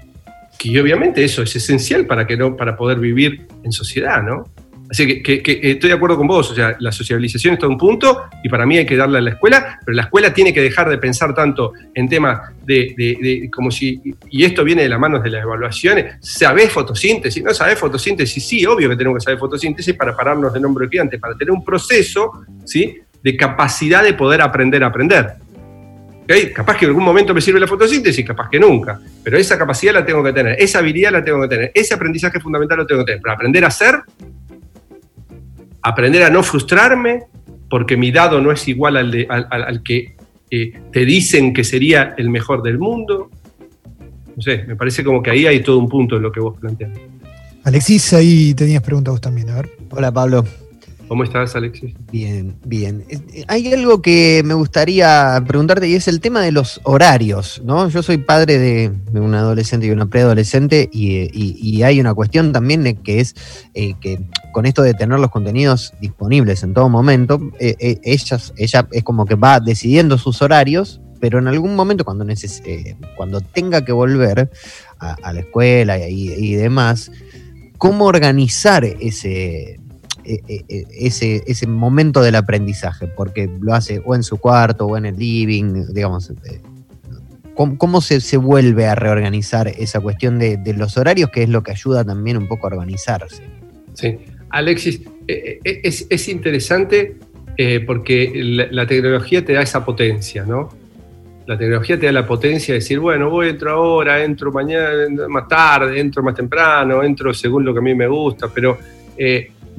Que 0.57 0.79
obviamente 0.81 1.23
eso 1.23 1.43
es 1.43 1.55
esencial 1.55 2.05
para, 2.05 2.25
que 2.25 2.35
no, 2.35 2.55
para 2.55 2.75
poder 2.75 2.99
vivir 2.99 3.47
en 3.63 3.71
sociedad, 3.71 4.23
¿no? 4.23 4.45
Así 4.89 5.21
que, 5.21 5.41
estoy 5.45 5.89
de 5.89 5.93
acuerdo 5.93 6.17
con 6.17 6.25
vos, 6.25 6.49
o 6.49 6.55
sea, 6.55 6.75
la 6.79 6.91
socialización 6.91 7.53
está 7.53 7.67
a 7.67 7.69
un 7.69 7.77
punto 7.77 8.23
y 8.43 8.49
para 8.49 8.65
mí 8.65 8.77
hay 8.77 8.87
que 8.87 8.97
darle 8.97 9.19
a 9.19 9.21
la 9.21 9.29
escuela, 9.31 9.79
pero 9.85 9.95
la 9.95 10.03
escuela 10.03 10.33
tiene 10.33 10.51
que 10.51 10.61
dejar 10.61 10.89
de 10.89 10.97
pensar 10.97 11.35
tanto 11.35 11.73
en 11.93 12.09
temas 12.09 12.39
de, 12.65 13.47
como 13.53 13.69
si, 13.69 14.01
y 14.31 14.43
esto 14.43 14.63
viene 14.63 14.81
de 14.81 14.89
las 14.89 14.99
manos 14.99 15.21
de 15.21 15.29
las 15.29 15.43
evaluaciones, 15.43 16.15
¿sabés 16.21 16.71
fotosíntesis? 16.71 17.43
¿No 17.43 17.53
sabés 17.53 17.77
fotosíntesis? 17.77 18.43
Sí, 18.43 18.65
obvio 18.65 18.89
que 18.89 18.95
tenemos 18.95 19.19
que 19.19 19.25
saber 19.25 19.39
fotosíntesis 19.39 19.93
para 19.93 20.15
pararnos 20.15 20.51
de 20.53 20.59
nombre 20.59 20.89
cliente, 20.89 21.19
para 21.19 21.35
tener 21.35 21.51
un 21.51 21.63
proceso, 21.63 22.31
¿sí? 22.65 22.97
de 23.21 23.37
capacidad 23.37 24.03
de 24.03 24.13
poder 24.13 24.41
aprender 24.41 24.83
a 24.83 24.87
aprender. 24.87 25.33
Capaz 26.53 26.77
que 26.77 26.85
en 26.85 26.89
algún 26.89 27.03
momento 27.03 27.33
me 27.33 27.41
sirve 27.41 27.59
la 27.59 27.67
fotosíntesis, 27.67 28.25
capaz 28.25 28.49
que 28.49 28.59
nunca, 28.59 28.99
pero 29.23 29.37
esa 29.37 29.57
capacidad 29.57 29.93
la 29.93 30.05
tengo 30.05 30.23
que 30.23 30.31
tener, 30.31 30.55
esa 30.59 30.79
habilidad 30.79 31.11
la 31.11 31.23
tengo 31.23 31.41
que 31.41 31.47
tener, 31.47 31.71
ese 31.73 31.95
aprendizaje 31.95 32.39
fundamental 32.39 32.77
lo 32.77 32.85
tengo 32.85 33.01
que 33.01 33.13
tener, 33.13 33.21
para 33.21 33.33
aprender 33.33 33.63
a 33.63 33.67
hacer, 33.67 34.03
aprender 35.81 36.23
a 36.23 36.29
no 36.29 36.43
frustrarme, 36.43 37.23
porque 37.69 37.97
mi 37.97 38.11
dado 38.11 38.41
no 38.41 38.51
es 38.51 38.67
igual 38.67 38.97
al, 38.97 39.83
que 39.83 40.15
eh, 40.49 40.73
te 40.91 41.05
dicen 41.05 41.53
que 41.53 41.63
sería 41.63 42.15
el 42.17 42.29
mejor 42.29 42.61
del 42.63 42.79
mundo. 42.79 43.29
No 44.35 44.41
sé, 44.41 44.63
me 44.67 44.75
parece 44.75 45.03
como 45.03 45.21
que 45.21 45.31
ahí 45.31 45.45
hay 45.45 45.61
todo 45.61 45.77
un 45.77 45.89
punto 45.89 46.17
en 46.17 46.23
lo 46.23 46.31
que 46.31 46.39
vos 46.39 46.57
planteas. 46.59 46.91
Alexis, 47.63 48.13
ahí 48.13 48.53
tenías 48.53 48.81
preguntas 48.81 49.11
vos 49.11 49.21
también, 49.21 49.49
a 49.49 49.55
ver. 49.55 49.69
Hola 49.91 50.11
Pablo. 50.11 50.45
¿Cómo 51.09 51.23
estás, 51.23 51.55
Alexis? 51.55 51.95
Bien, 52.11 52.55
bien. 52.63 53.03
Eh, 53.09 53.43
hay 53.47 53.73
algo 53.73 53.99
que 53.99 54.43
me 54.45 54.53
gustaría 54.53 55.43
preguntarte 55.47 55.87
y 55.87 55.95
es 55.95 56.07
el 56.07 56.21
tema 56.21 56.41
de 56.41 56.51
los 56.51 56.79
horarios, 56.83 57.63
¿no? 57.65 57.89
Yo 57.89 58.03
soy 58.03 58.19
padre 58.19 58.59
de, 58.59 58.91
un 59.19 59.33
adolescente 59.33 59.87
y 59.87 59.89
una 59.89 60.05
preadolescente 60.05 60.87
y, 60.93 61.81
hay 61.81 61.99
una 61.99 62.13
cuestión 62.13 62.51
también 62.51 62.97
que 62.97 63.21
es 63.21 63.35
eh, 63.73 63.95
que 63.99 64.21
con 64.51 64.67
esto 64.67 64.83
de 64.83 64.93
tener 64.93 65.19
los 65.19 65.31
contenidos 65.31 65.93
disponibles 65.99 66.61
en 66.61 66.75
todo 66.75 66.89
momento, 66.89 67.39
eh, 67.59 67.99
ella 68.03 68.87
es 68.91 69.03
como 69.03 69.25
que 69.25 69.33
va 69.33 69.59
decidiendo 69.59 70.19
sus 70.19 70.43
horarios, 70.43 71.01
pero 71.19 71.39
en 71.39 71.47
algún 71.47 71.75
momento 71.75 72.05
cuando, 72.05 72.25
cuando 73.17 73.41
tenga 73.41 73.83
que 73.83 73.93
volver 73.93 74.51
a, 74.99 75.33
la 75.33 75.39
escuela 75.39 75.97
y 76.07 76.53
demás, 76.53 77.11
¿cómo 77.79 78.05
organizar 78.05 78.83
ese 78.83 79.79
ese, 80.29 81.43
ese 81.47 81.67
momento 81.67 82.21
del 82.21 82.35
aprendizaje, 82.35 83.07
porque 83.07 83.49
lo 83.59 83.73
hace 83.73 84.01
o 84.05 84.15
en 84.15 84.23
su 84.23 84.37
cuarto 84.37 84.85
o 84.85 84.97
en 84.97 85.05
el 85.05 85.15
living, 85.15 85.85
digamos. 85.93 86.29
Eh, 86.29 86.61
¿Cómo, 87.77 87.99
se, 87.99 88.37
vuelve 88.37 88.85
a 88.85 88.95
reorganizar 88.95 89.67
esa 89.67 89.99
cuestión 89.99 90.39
de, 90.39 90.73
los 90.77 90.95
horarios, 90.95 91.29
que 91.29 91.43
es 91.43 91.49
lo 91.49 91.61
que 91.61 91.71
ayuda 91.71 92.05
también 92.05 92.37
un 92.37 92.47
poco 92.47 92.67
a 92.67 92.69
organizarse? 92.69 93.43
Sí, 93.95 94.17
Alexis, 94.51 95.01
eh, 95.27 95.59
eh, 95.65 95.81
es, 95.83 96.29
interesante 96.29 97.17
porque 97.85 98.31
la, 98.71 98.87
tecnología 98.87 99.43
te 99.43 99.51
da 99.51 99.61
esa 99.61 99.83
potencia, 99.83 100.45
¿no? 100.45 100.69
La 101.47 101.57
tecnología 101.57 101.99
te 101.99 102.05
da 102.05 102.13
la 102.13 102.25
potencia 102.25 102.73
de 102.73 102.79
decir, 102.79 102.97
bueno, 102.99 103.29
voy, 103.29 103.49
entro 103.49 103.71
ahora, 103.71 104.23
entro 104.23 104.53
mañana, 104.53 105.27
más 105.27 105.49
tarde, 105.49 105.99
entro 105.99 106.23
más 106.23 106.35
temprano, 106.35 107.03
entro 107.03 107.33
según 107.33 107.65
lo 107.65 107.73
que 107.73 107.79
a 107.79 107.81
mí 107.81 107.93
me 107.93 108.07
gusta, 108.07 108.47
pero 108.47 108.77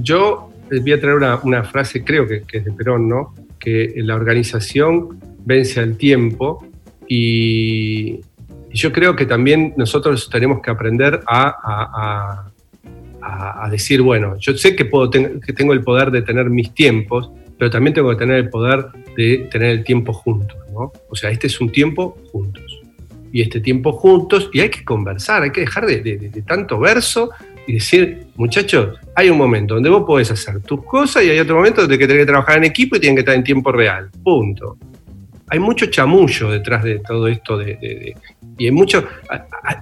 yo 0.02 0.50
voy 0.78 0.92
a 0.92 1.00
traer 1.00 1.16
una, 1.42 1.64
frase, 1.64 2.04
creo 2.04 2.26
que, 2.26 2.44
es 2.50 2.64
de 2.64 2.72
Perón, 2.72 3.08
¿no? 3.08 3.34
Que 3.58 3.92
la 3.96 4.14
organización 4.14 5.20
vence 5.44 5.80
al 5.80 5.96
tiempo 5.96 6.66
y, 7.08 8.20
yo 8.72 8.92
creo 8.92 9.16
que 9.16 9.26
también 9.26 9.74
nosotros 9.76 10.30
tenemos 10.30 10.62
que 10.62 10.70
aprender 10.70 11.22
a, 11.26 12.46
decir, 13.68 14.00
bueno, 14.00 14.36
yo 14.38 14.56
sé 14.56 14.76
que, 14.76 14.88
que 15.44 15.52
tengo 15.52 15.72
el 15.72 15.82
poder 15.82 16.12
de 16.12 16.22
tener 16.22 16.50
mis 16.50 16.72
tiempos, 16.72 17.30
pero 17.58 17.68
también 17.68 17.94
tengo 17.94 18.10
que 18.10 18.16
tener 18.16 18.36
el 18.36 18.48
poder 18.48 18.86
de 19.16 19.48
tener 19.50 19.70
el 19.70 19.82
tiempo 19.82 20.12
juntos, 20.12 20.56
¿no? 20.72 20.92
O 21.08 21.16
sea, 21.16 21.30
este 21.30 21.48
es 21.48 21.60
un 21.60 21.70
tiempo 21.70 22.16
juntos. 22.30 22.80
Y 23.32 23.42
este 23.42 23.60
tiempo 23.60 23.92
juntos, 23.92 24.48
y 24.52 24.60
hay 24.60 24.70
que 24.70 24.84
conversar, 24.84 25.42
hay 25.42 25.50
que 25.50 25.62
dejar 25.62 25.86
de 25.86 26.42
tanto 26.46 26.78
verso 26.78 27.30
y 27.70 27.74
decir, 27.74 28.26
muchachos, 28.35 28.98
hay 29.14 29.30
un 29.30 29.38
momento 29.38 29.74
donde 29.74 29.88
vos 29.88 30.02
podés 30.04 30.28
hacer 30.33 30.61
tus 30.62 30.85
cosas 30.85 31.22
y 31.22 31.30
hay 31.30 31.38
otro 31.38 31.54
momento 31.56 31.83
donde 31.83 31.96
tenés 31.96 32.16
que 32.16 32.26
trabajar 32.26 32.59
en 32.59 32.64
equipo 32.64 32.96
y 32.96 33.00
tienen 33.00 33.14
que 33.14 33.20
estar 33.20 33.35
en 33.37 33.44
tiempo 33.44 33.70
real. 33.70 34.11
Punto. 34.24 34.76
Hay 35.48 35.61
mucho 35.61 35.87
chamullo 35.87 36.50
detrás 36.50 36.83
de 36.83 36.98
todo 36.98 37.28
esto 37.28 37.56
de, 37.56 38.14
y 38.59 38.64
hay 38.64 38.72
mucho, 38.72 39.06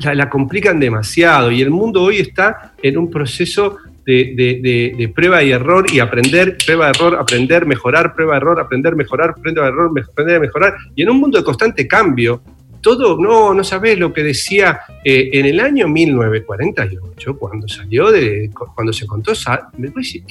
la, 0.05 0.29
complican 0.29 0.79
demasiado 0.79 1.51
y 1.51 1.63
el 1.63 1.71
mundo 1.71 2.03
hoy 2.03 2.19
está 2.19 2.75
en 2.83 2.99
un 2.99 3.11
proceso 3.11 3.79
de, 4.05 5.13
prueba 5.15 5.43
y 5.43 5.51
error 5.51 5.87
y 5.91 6.01
aprender, 6.01 6.57
prueba, 6.65 6.91
error, 6.91 7.17
aprender, 7.17 7.65
mejorar, 7.65 8.15
prueba, 8.15 8.37
error, 8.37 8.61
aprender, 8.61 8.97
mejorar, 8.97 9.35
prueba, 9.35 9.69
error, 9.69 9.91
aprender, 9.99 10.41
mejorar. 10.41 10.77
Y 10.95 11.03
en 11.03 11.11
un 11.11 11.21
mundo 11.21 11.39
de 11.39 11.45
constante 11.45 11.87
cambio, 11.87 12.43
todo, 12.81 13.19
no, 13.19 13.55
no 13.55 13.65
sabés 13.65 13.99
lo 13.99 14.13
que 14.13 14.23
decía 14.23 14.81
eh, 15.05 15.31
en 15.33 15.47
el 15.47 15.61
año 15.61 15.89
1948, 15.89 17.39
cuando 17.39 17.69
salió 17.69 18.11
de, 18.11 18.51
cuando 18.75 18.93
se 18.93 19.07
contó, 19.07 19.33
me 19.77 19.89
decir, 19.89 20.23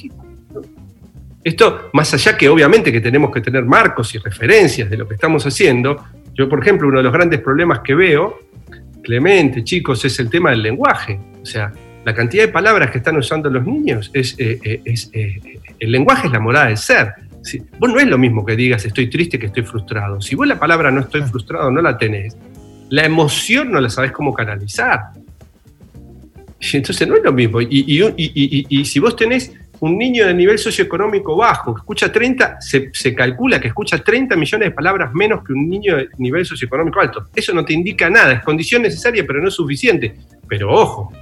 esto, 1.44 1.90
más 1.92 2.12
allá 2.14 2.36
que 2.36 2.48
obviamente 2.48 2.92
que 2.92 3.00
tenemos 3.00 3.32
que 3.32 3.40
tener 3.40 3.64
marcos 3.64 4.14
y 4.14 4.18
referencias 4.18 4.90
de 4.90 4.96
lo 4.96 5.06
que 5.06 5.14
estamos 5.14 5.44
haciendo, 5.46 6.04
yo 6.34 6.48
por 6.48 6.60
ejemplo, 6.60 6.88
uno 6.88 6.98
de 6.98 7.04
los 7.04 7.12
grandes 7.12 7.40
problemas 7.40 7.80
que 7.80 7.94
veo, 7.94 8.48
Clemente, 9.08 9.64
chicos, 9.64 10.04
es 10.04 10.18
el 10.18 10.28
tema 10.28 10.50
del 10.50 10.62
lenguaje. 10.62 11.18
O 11.42 11.46
sea, 11.46 11.72
la 12.04 12.14
cantidad 12.14 12.44
de 12.44 12.52
palabras 12.52 12.90
que 12.90 12.98
están 12.98 13.16
usando 13.16 13.48
los 13.48 13.64
niños 13.64 14.10
es, 14.12 14.34
eh, 14.38 14.60
eh, 14.62 15.60
el 15.80 15.90
lenguaje 15.90 16.26
es 16.26 16.32
la 16.34 16.40
morada 16.40 16.66
del 16.66 16.76
ser. 16.76 17.14
Vos 17.78 17.90
no 17.90 17.98
es 17.98 18.06
lo 18.06 18.18
mismo 18.18 18.44
que 18.44 18.56
digas 18.56 18.84
estoy 18.84 19.08
triste 19.08 19.38
que 19.38 19.46
estoy 19.46 19.62
frustrado. 19.62 20.20
Si 20.20 20.34
vos 20.34 20.46
la 20.46 20.58
palabra 20.58 20.90
no 20.90 21.00
estoy 21.00 21.22
frustrado 21.22 21.70
no 21.70 21.80
la 21.80 21.96
tenés, 21.96 22.36
la 22.90 23.04
emoción 23.04 23.70
no 23.70 23.80
la 23.80 23.90
sabes 23.90 24.12
cómo 24.12 24.32
canalizar. 24.32 25.12
Entonces 26.72 27.06
no 27.06 27.16
es 27.16 27.22
lo 27.22 27.32
mismo. 27.32 27.60
Y, 27.60 28.84
si 28.84 28.98
vos 28.98 29.14
tenés 29.16 29.52
un 29.80 29.96
niño 29.96 30.26
de 30.26 30.34
nivel 30.34 30.58
socioeconómico 30.58 31.36
bajo, 31.36 31.74
que 31.74 31.80
escucha 31.80 32.10
30, 32.10 32.58
se, 32.60 33.14
calcula 33.14 33.60
que 33.60 33.68
escucha 33.68 33.98
30 33.98 34.34
millones 34.34 34.68
de 34.68 34.74
palabras 34.74 35.14
menos 35.14 35.44
que 35.44 35.52
un 35.52 35.68
niño 35.68 35.96
de 35.96 36.08
nivel 36.18 36.44
socioeconómico 36.44 37.00
alto. 37.00 37.28
Eso 37.34 37.54
no 37.54 37.64
te 37.64 37.72
indica 37.72 38.10
nada, 38.10 38.32
es 38.32 38.42
condición 38.42 38.82
necesaria, 38.82 39.24
pero 39.26 39.40
no 39.40 39.48
es 39.48 39.54
suficiente. 39.54 40.16
Pero 40.48 40.72
ojo, 40.72 41.12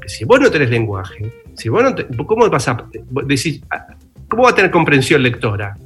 que 0.00 0.08
si 0.08 0.24
vos 0.24 0.38
no 0.38 0.50
tenés 0.50 0.68
lenguaje, 0.68 1.32
si 1.54 1.70
vos 1.70 1.82
no 1.82 2.26
¿cómo 2.26 2.50
vas 2.50 2.68
a 2.68 2.86
decir, 3.24 3.62
cómo 4.28 4.44
va 4.44 4.50
a 4.50 4.54
tener 4.54 4.70
comprensión 4.70 5.22
lectora? 5.22 5.76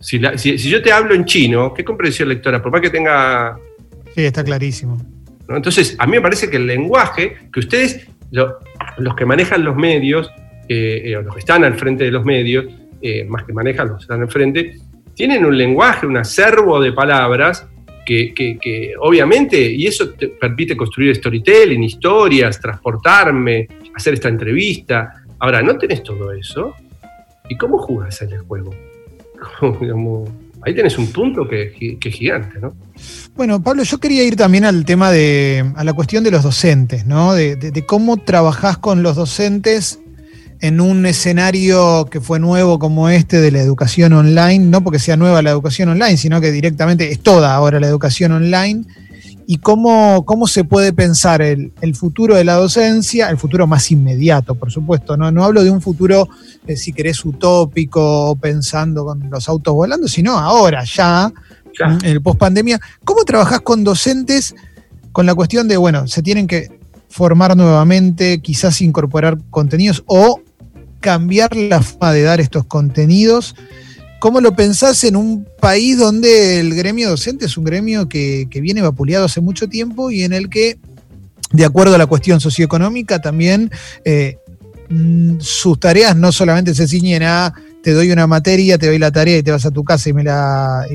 Si, 0.00 0.20
si, 0.36 0.56
yo 0.56 0.82
te 0.82 0.92
hablo 0.92 1.14
en 1.14 1.24
chino, 1.24 1.72
¿qué 1.72 1.82
comprensión 1.84 2.28
lectora? 2.28 2.62
Por 2.62 2.70
más 2.70 2.80
que 2.80 2.90
tenga 2.90 3.56
Sí, 4.14 4.24
está 4.24 4.44
clarísimo. 4.44 4.96
Entonces, 5.48 5.96
a 5.98 6.06
mí 6.06 6.12
me 6.12 6.20
parece 6.20 6.48
que 6.48 6.56
el 6.56 6.66
lenguaje, 6.66 7.36
que 7.52 7.60
ustedes, 7.60 8.06
los 8.30 9.14
que 9.16 9.26
manejan 9.26 9.64
los 9.64 9.76
medios, 9.76 10.30
eh, 10.68 11.02
eh, 11.04 11.16
o 11.16 11.22
los 11.22 11.34
que 11.34 11.40
están 11.40 11.64
al 11.64 11.74
frente 11.74 12.04
de 12.04 12.10
los 12.10 12.24
medios, 12.24 12.66
eh, 13.02 13.24
más 13.24 13.44
que 13.44 13.52
manejan 13.52 13.88
los 13.88 13.98
que 13.98 14.02
están 14.02 14.22
al 14.22 14.30
frente, 14.30 14.78
tienen 15.14 15.44
un 15.44 15.56
lenguaje, 15.56 16.06
un 16.06 16.16
acervo 16.16 16.80
de 16.80 16.92
palabras 16.92 17.66
que, 18.06 18.94
obviamente, 19.00 19.58
y 19.58 19.86
eso 19.86 20.10
te 20.10 20.28
permite 20.28 20.76
construir 20.76 21.16
storytelling, 21.16 21.82
historias, 21.82 22.60
transportarme, 22.60 23.66
hacer 23.94 24.14
esta 24.14 24.28
entrevista. 24.28 25.24
Ahora, 25.38 25.62
no 25.62 25.76
tenés 25.78 26.02
todo 26.02 26.30
eso. 26.32 26.74
¿Y 27.48 27.56
cómo 27.56 27.78
jugás 27.78 28.22
en 28.22 28.32
el 28.32 28.40
juego? 28.40 28.70
ahí 30.62 30.74
tenés 30.74 30.96
un 30.96 31.08
punto 31.08 31.46
que, 31.46 31.98
es 32.02 32.14
gigante, 32.14 32.58
¿no? 32.58 32.74
Bueno, 33.36 33.62
Pablo, 33.62 33.82
yo 33.82 33.98
quería 33.98 34.24
ir 34.24 34.36
también 34.36 34.64
al 34.64 34.84
tema 34.84 35.10
de, 35.10 35.72
a 35.76 35.84
la 35.84 35.92
cuestión 35.92 36.24
de 36.24 36.30
los 36.30 36.42
docentes, 36.42 37.04
¿no? 37.04 37.34
De, 37.34 37.84
cómo 37.86 38.16
trabajás 38.16 38.78
con 38.78 39.02
los 39.02 39.16
docentes 39.16 39.98
en 40.60 40.80
un 40.80 41.04
escenario 41.04 42.06
que 42.10 42.20
fue 42.22 42.38
nuevo 42.38 42.78
como 42.78 43.10
este 43.10 43.40
de 43.40 43.50
la 43.50 43.60
educación 43.60 44.14
online, 44.14 44.60
no 44.60 44.82
porque 44.82 44.98
sea 44.98 45.16
nueva 45.16 45.42
la 45.42 45.50
educación 45.50 45.90
online, 45.90 46.16
sino 46.16 46.40
que 46.40 46.50
directamente 46.50 47.10
es 47.10 47.20
toda 47.20 47.54
ahora 47.54 47.78
la 47.78 47.88
educación 47.88 48.32
online, 48.32 48.84
y 49.46 49.58
cómo, 49.58 50.24
cómo 50.24 50.46
se 50.46 50.64
puede 50.64 50.92
pensar 50.92 51.42
el, 51.42 51.72
futuro 51.94 52.34
de 52.34 52.44
la 52.44 52.54
docencia, 52.54 53.28
el 53.28 53.38
futuro 53.38 53.66
más 53.66 53.90
inmediato, 53.90 54.54
por 54.54 54.70
supuesto, 54.70 55.16
no, 55.16 55.30
no 55.30 55.44
hablo 55.44 55.62
de 55.62 55.70
un 55.70 55.80
futuro, 55.80 56.28
eh, 56.66 56.76
si 56.76 56.92
querés, 56.92 57.24
utópico, 57.24 58.36
pensando 58.40 59.04
con 59.04 59.28
los 59.30 59.48
autos 59.48 59.74
volando, 59.74 60.08
sino 60.08 60.38
ahora, 60.38 60.84
ya, 60.84 61.32
en 61.78 62.04
el 62.04 62.22
post 62.22 62.38
pandemia. 62.38 62.80
¿Cómo 63.04 63.24
trabajás 63.24 63.60
con 63.60 63.84
docentes 63.84 64.54
con 65.12 65.26
la 65.26 65.34
cuestión 65.34 65.68
de, 65.68 65.76
bueno, 65.76 66.06
se 66.06 66.22
tienen 66.22 66.46
que 66.46 66.78
formar 67.08 67.56
nuevamente, 67.56 68.40
quizás 68.40 68.80
incorporar 68.80 69.38
contenidos 69.50 70.02
o 70.06 70.40
cambiar 71.00 71.54
la 71.54 71.82
forma 71.82 72.12
de 72.12 72.22
dar 72.22 72.40
estos 72.40 72.64
contenidos? 72.64 73.54
¿Cómo 74.24 74.40
lo 74.40 74.56
pensás 74.56 75.04
en 75.04 75.16
un 75.16 75.46
país 75.60 75.98
donde 75.98 76.58
el 76.58 76.74
gremio 76.74 77.10
docente 77.10 77.44
es 77.44 77.58
un 77.58 77.64
gremio 77.64 78.08
que, 78.08 78.48
viene 78.50 78.80
vapuleado 78.80 79.26
hace 79.26 79.42
mucho 79.42 79.68
tiempo 79.68 80.10
y 80.10 80.22
en 80.22 80.32
el 80.32 80.48
que, 80.48 80.78
de 81.52 81.64
acuerdo 81.66 81.94
a 81.94 81.98
la 81.98 82.06
cuestión 82.06 82.40
socioeconómica, 82.40 83.20
también 83.20 83.70
eh, 84.02 84.38
mm, 84.88 85.40
sus 85.40 85.78
tareas 85.78 86.16
no 86.16 86.32
solamente 86.32 86.74
se 86.74 86.88
ciñen 86.88 87.22
a 87.22 87.52
te 87.82 87.92
doy 87.92 88.12
una 88.12 88.26
materia, 88.26 88.78
te 88.78 88.86
doy 88.86 88.98
la 88.98 89.12
tarea 89.12 89.36
y 89.36 89.42
te 89.42 89.50
vas 89.50 89.66
a 89.66 89.70
tu 89.70 89.84
casa 89.84 90.08
y 90.08 90.14
me, 90.14 90.24
la, 90.24 90.86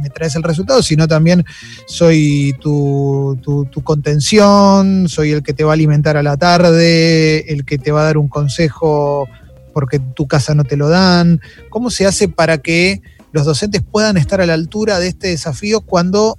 me, 0.00 0.08
traes 0.08 0.34
el 0.36 0.42
resultado, 0.42 0.82
sino 0.82 1.06
también 1.06 1.44
soy 1.86 2.54
tu, 2.62 3.38
tu, 3.42 3.82
contención, 3.82 5.06
soy 5.06 5.32
el 5.32 5.42
que 5.42 5.52
te 5.52 5.64
va 5.64 5.72
a 5.72 5.74
alimentar 5.74 6.16
a 6.16 6.22
la 6.22 6.38
tarde, 6.38 7.52
el 7.52 7.66
que 7.66 7.76
te 7.76 7.92
va 7.92 8.00
a 8.00 8.04
dar 8.04 8.16
un 8.16 8.28
consejo 8.28 9.28
porque 9.72 9.98
tu 9.98 10.26
casa 10.26 10.54
no 10.54 10.64
te 10.64 10.76
lo 10.76 10.88
dan. 10.88 11.40
¿Cómo 11.68 11.90
se 11.90 12.06
hace 12.06 12.28
para 12.28 12.58
que 12.58 13.02
los 13.32 13.44
docentes 13.44 13.82
puedan 13.82 14.16
estar 14.16 14.40
a 14.40 14.46
la 14.46 14.54
altura 14.54 14.98
de 14.98 15.08
este 15.08 15.28
desafío 15.28 15.80
cuando 15.80 16.38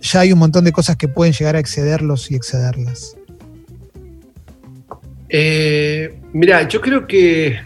ya 0.00 0.20
hay 0.20 0.32
un 0.32 0.38
montón 0.38 0.64
de 0.64 0.72
cosas 0.72 0.96
que 0.96 1.08
pueden 1.08 1.32
llegar 1.32 1.56
a 1.56 1.58
excederlos 1.58 2.30
y 2.30 2.36
excederlas? 2.36 3.16
Eh, 5.28 6.18
mira, 6.32 6.66
yo 6.68 6.80
creo 6.80 7.06
que 7.06 7.58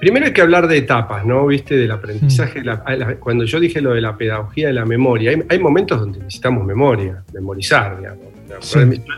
primero 0.00 0.26
hay 0.26 0.32
que 0.32 0.40
hablar 0.40 0.68
de 0.68 0.78
etapas, 0.78 1.24
¿no? 1.24 1.46
Viste, 1.46 1.76
del 1.76 1.90
aprendizaje. 1.90 2.60
Mm. 2.60 3.18
cuando 3.20 3.44
yo 3.44 3.60
dije 3.60 3.80
lo 3.80 3.94
de 3.94 4.00
la 4.00 4.16
pedagogía 4.16 4.68
de 4.68 4.74
la 4.74 4.84
memoria, 4.84 5.32
hay, 5.48 5.58
momentos 5.58 6.00
donde 6.00 6.18
necesitamos 6.18 6.64
memoria, 6.64 7.22
memorizar, 7.32 7.98
digamos. 7.98 8.26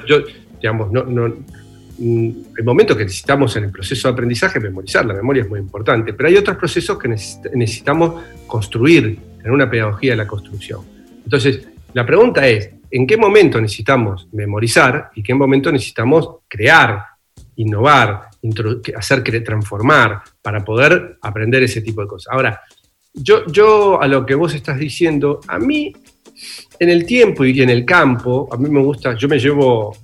Yo, 0.07 0.19
digamos, 0.61 0.93
no, 0.93 1.05
no, 1.05 1.35
hay 1.99 2.65
momentos 2.65 2.97
que 2.97 3.05
necesitamos 3.05 3.55
en 3.57 3.65
el 3.65 3.71
proceso 3.71 4.09
de 4.09 4.13
aprendizaje 4.13 4.59
memorizar, 4.59 5.07
la 5.07 5.15
memoria 5.15 5.43
es 5.43 5.49
muy 5.49 5.61
importante, 5.61 6.13
pero 6.13 6.29
hay 6.29 6.37
otros 6.37 6.57
procesos 6.57 6.99
que 6.99 7.09
necesitamos 7.09 8.23
construir, 8.47 9.19
en 9.45 9.51
una 9.51 9.69
pedagogía 9.69 10.13
de 10.13 10.17
la 10.17 10.27
construcción. 10.27 10.81
Entonces, 11.23 11.69
la 11.93 12.07
pregunta 12.07 12.49
es, 12.49 12.71
¿en 12.91 13.07
qué 13.07 13.17
momento 13.17 13.61
necesitamos 13.61 14.27
memorizar 14.33 15.11
y 15.15 15.23
qué 15.23 15.35
momento 15.35 15.71
necesitamos 15.71 16.37
crear, 16.49 17.05
innovar, 17.57 18.31
hacer 18.97 19.23
transformar 19.45 20.23
para 20.41 20.65
poder 20.65 21.19
aprender 21.21 21.63
ese 21.63 21.83
tipo 21.83 22.01
de 22.01 22.09
cosas? 22.09 22.33
Ahora, 22.33 22.61
yo, 23.13 23.47
yo 23.47 24.01
a 24.01 24.09
lo 24.09 24.25
que 24.25 24.35
vos 24.35 24.55
estás 24.55 24.79
diciendo, 24.79 25.41
a 25.47 25.59
mí 25.59 25.93
en 26.79 26.89
el 26.89 27.07
tiempo 27.07 27.45
y 27.45 27.61
en 27.63 27.71
el 27.71 27.85
campo, 27.85 28.49
a 28.51 28.57
mí 28.57 28.69
me 28.69 28.83
gusta, 28.83 29.15
yo 29.15 29.29
me 29.29 29.39
llevo, 29.39 29.97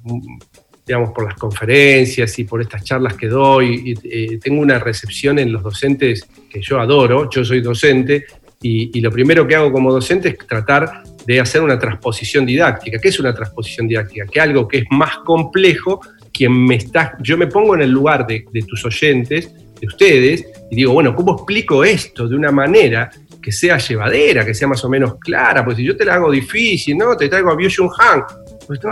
digamos, 0.90 1.12
por 1.12 1.24
las 1.24 1.36
conferencias 1.36 2.36
y 2.40 2.42
por 2.42 2.60
estas 2.60 2.82
charlas 2.82 3.14
que 3.14 3.28
doy, 3.28 3.94
y, 4.02 4.34
eh, 4.34 4.38
tengo 4.42 4.60
una 4.60 4.76
recepción 4.80 5.38
en 5.38 5.52
los 5.52 5.62
docentes 5.62 6.28
que 6.50 6.60
yo 6.60 6.80
adoro, 6.80 7.30
yo 7.30 7.44
soy 7.44 7.60
docente, 7.60 8.26
y, 8.60 9.00
lo 9.00 9.12
primero 9.12 9.46
que 9.46 9.54
hago 9.54 9.70
como 9.70 9.92
docente 9.92 10.30
es 10.30 10.38
tratar 10.38 11.04
de 11.24 11.38
hacer 11.38 11.62
una 11.62 11.78
transposición 11.78 12.44
didáctica. 12.44 12.98
¿Qué 12.98 13.08
es 13.08 13.20
una 13.20 13.32
transposición 13.32 13.86
didáctica? 13.86 14.26
Que 14.26 14.40
algo 14.40 14.66
que 14.66 14.78
es 14.78 14.84
más 14.90 15.18
complejo, 15.18 16.00
quien 16.32 16.52
me 16.66 16.74
está, 16.74 17.16
yo 17.20 17.38
me 17.38 17.46
pongo 17.46 17.76
en 17.76 17.82
el 17.82 17.90
lugar 17.90 18.26
de, 18.26 18.44
tus 18.66 18.84
oyentes, 18.84 19.54
de 19.80 19.86
ustedes, 19.86 20.44
y 20.72 20.74
digo, 20.74 20.92
bueno, 20.92 21.14
¿cómo 21.14 21.34
explico 21.34 21.84
esto 21.84 22.26
de 22.26 22.34
una 22.34 22.50
manera 22.50 23.08
que 23.40 23.52
sea 23.52 23.78
llevadera, 23.78 24.44
que 24.44 24.54
sea 24.54 24.66
más 24.66 24.84
o 24.84 24.88
menos 24.88 25.14
clara? 25.20 25.64
Pues 25.64 25.76
si 25.76 25.84
yo 25.84 25.96
te 25.96 26.04
la 26.04 26.14
hago 26.14 26.32
difícil, 26.32 26.98
¿no? 26.98 27.16
Te 27.16 27.28
traigo 27.28 27.52
a 27.52 27.54
Byung 27.54 27.92
Han. 27.96 28.24
Pues 28.66 28.80
no, 28.82 28.90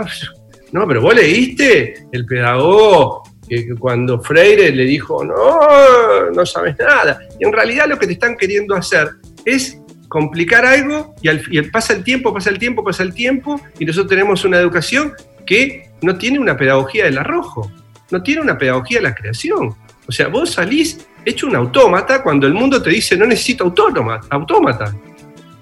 pero 0.71 1.01
vos 1.01 1.15
leíste 1.15 2.05
el 2.11 2.25
pedagogo 2.25 3.23
que, 3.47 3.73
cuando 3.77 4.21
Freire 4.21 4.71
le 4.71 4.83
dijo, 4.83 5.23
no, 5.23 6.29
no 6.31 6.45
sabes 6.45 6.75
nada. 6.77 7.19
Y 7.39 7.45
en 7.45 7.53
realidad 7.53 7.87
lo 7.87 7.97
que 7.97 8.07
te 8.07 8.13
están 8.13 8.37
queriendo 8.37 8.75
hacer 8.75 9.09
es 9.45 9.79
complicar 10.07 10.65
algo 10.65 11.15
y, 11.21 11.29
al, 11.29 11.41
pasa 11.71 11.93
el 11.93 12.03
tiempo, 12.03 12.33
pasa 12.33 12.49
el 12.49 12.59
tiempo, 12.59 12.83
pasa 12.83 13.03
el 13.03 13.13
tiempo 13.13 13.59
y 13.79 13.85
nosotros 13.85 14.09
tenemos 14.09 14.43
una 14.45 14.57
educación 14.57 15.13
que 15.45 15.91
no 16.01 16.17
tiene 16.17 16.39
una 16.39 16.57
pedagogía 16.57 17.05
del 17.05 17.17
arrojo, 17.17 17.71
no 18.11 18.21
tiene 18.21 18.41
una 18.41 18.57
pedagogía 18.57 18.99
de 18.99 19.03
la 19.03 19.15
creación. 19.15 19.75
O 20.07 20.11
sea, 20.11 20.27
vos 20.27 20.51
salís 20.51 21.07
hecho 21.25 21.47
un 21.47 21.55
autómata 21.55 22.23
cuando 22.23 22.47
el 22.47 22.53
mundo 22.53 22.81
te 22.81 22.89
dice 22.89 23.15
no 23.17 23.25
necesito 23.25 23.63
autónoma, 23.65 24.19
autómata. 24.29 24.93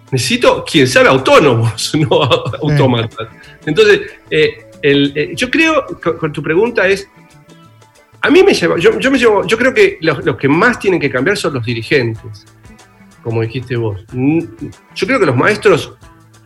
Necesito 0.10 0.64
quien 0.64 0.88
sabe 0.88 1.10
autónomos, 1.10 1.94
no 1.96 2.24
autómatas. 2.24 3.28
Entonces, 3.66 4.02
eh, 4.30 4.67
eh, 4.84 5.34
yo 5.36 5.50
creo, 5.50 5.86
con, 6.20 6.32
tu 6.32 6.42
pregunta 6.42 6.88
es, 6.88 7.10
a 8.22 8.30
mí 8.30 8.44
me 8.44 8.54
lleva, 8.54 8.78
yo, 8.78 8.92
me 9.12 9.18
llevo, 9.18 9.46
yo 9.46 9.58
creo 9.58 9.74
que 9.74 9.98
los 10.02 10.38
que 10.38 10.48
más 10.48 10.80
tienen 10.80 11.00
que 11.00 11.10
cambiar 11.10 11.38
son 11.38 11.54
los 11.54 11.66
dirigentes 11.66 12.46
como 13.28 13.42
dijiste 13.42 13.76
vos. 13.76 14.06
Yo 14.14 15.06
creo 15.06 15.20
que 15.20 15.26
los 15.26 15.36
maestros 15.36 15.94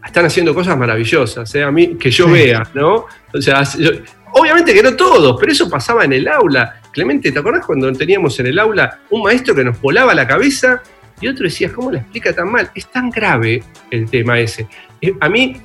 están 0.04 0.26
haciendo 0.26 0.52
cosas 0.56 0.76
maravillosas, 0.76 1.54
¿eh? 1.54 1.62
a 1.62 1.70
mí 1.70 1.96
que 1.96 2.10
yo 2.10 2.28
vea, 2.28 2.68
¿no? 2.74 3.06
O 3.32 3.40
sea, 3.40 3.62
obviamente 4.34 4.74
que 4.74 4.82
no 4.82 4.96
todos, 4.96 5.38
pero 5.40 5.52
eso 5.52 5.70
pasaba 5.70 6.06
en 6.06 6.14
el 6.14 6.28
aula. 6.28 6.82
Clemente, 6.92 7.32
¿te 7.32 7.38
acordás 7.38 7.68
cuando 7.68 7.94
teníamos 7.94 8.40
en 8.40 8.48
el 8.48 8.58
aula 8.58 9.02
un 9.12 9.22
maestro 9.22 9.54
que 9.54 9.64
nos 9.64 9.80
volaba 9.80 10.16
la 10.16 10.28
cabeza 10.28 10.82
y 11.22 11.28
otro 11.28 11.44
decía, 11.44 11.72
¿cómo 11.72 11.92
le 11.92 12.00
explica 12.00 12.34
tan 12.34 12.52
mal? 12.52 12.72
Es 12.74 12.88
tan 12.88 13.12
grave 13.12 13.64
el 13.92 14.10
tema 14.10 14.40
ese. 14.40 14.68
Eh, 15.00 15.14
a 15.20 15.30
mí, 15.30 15.62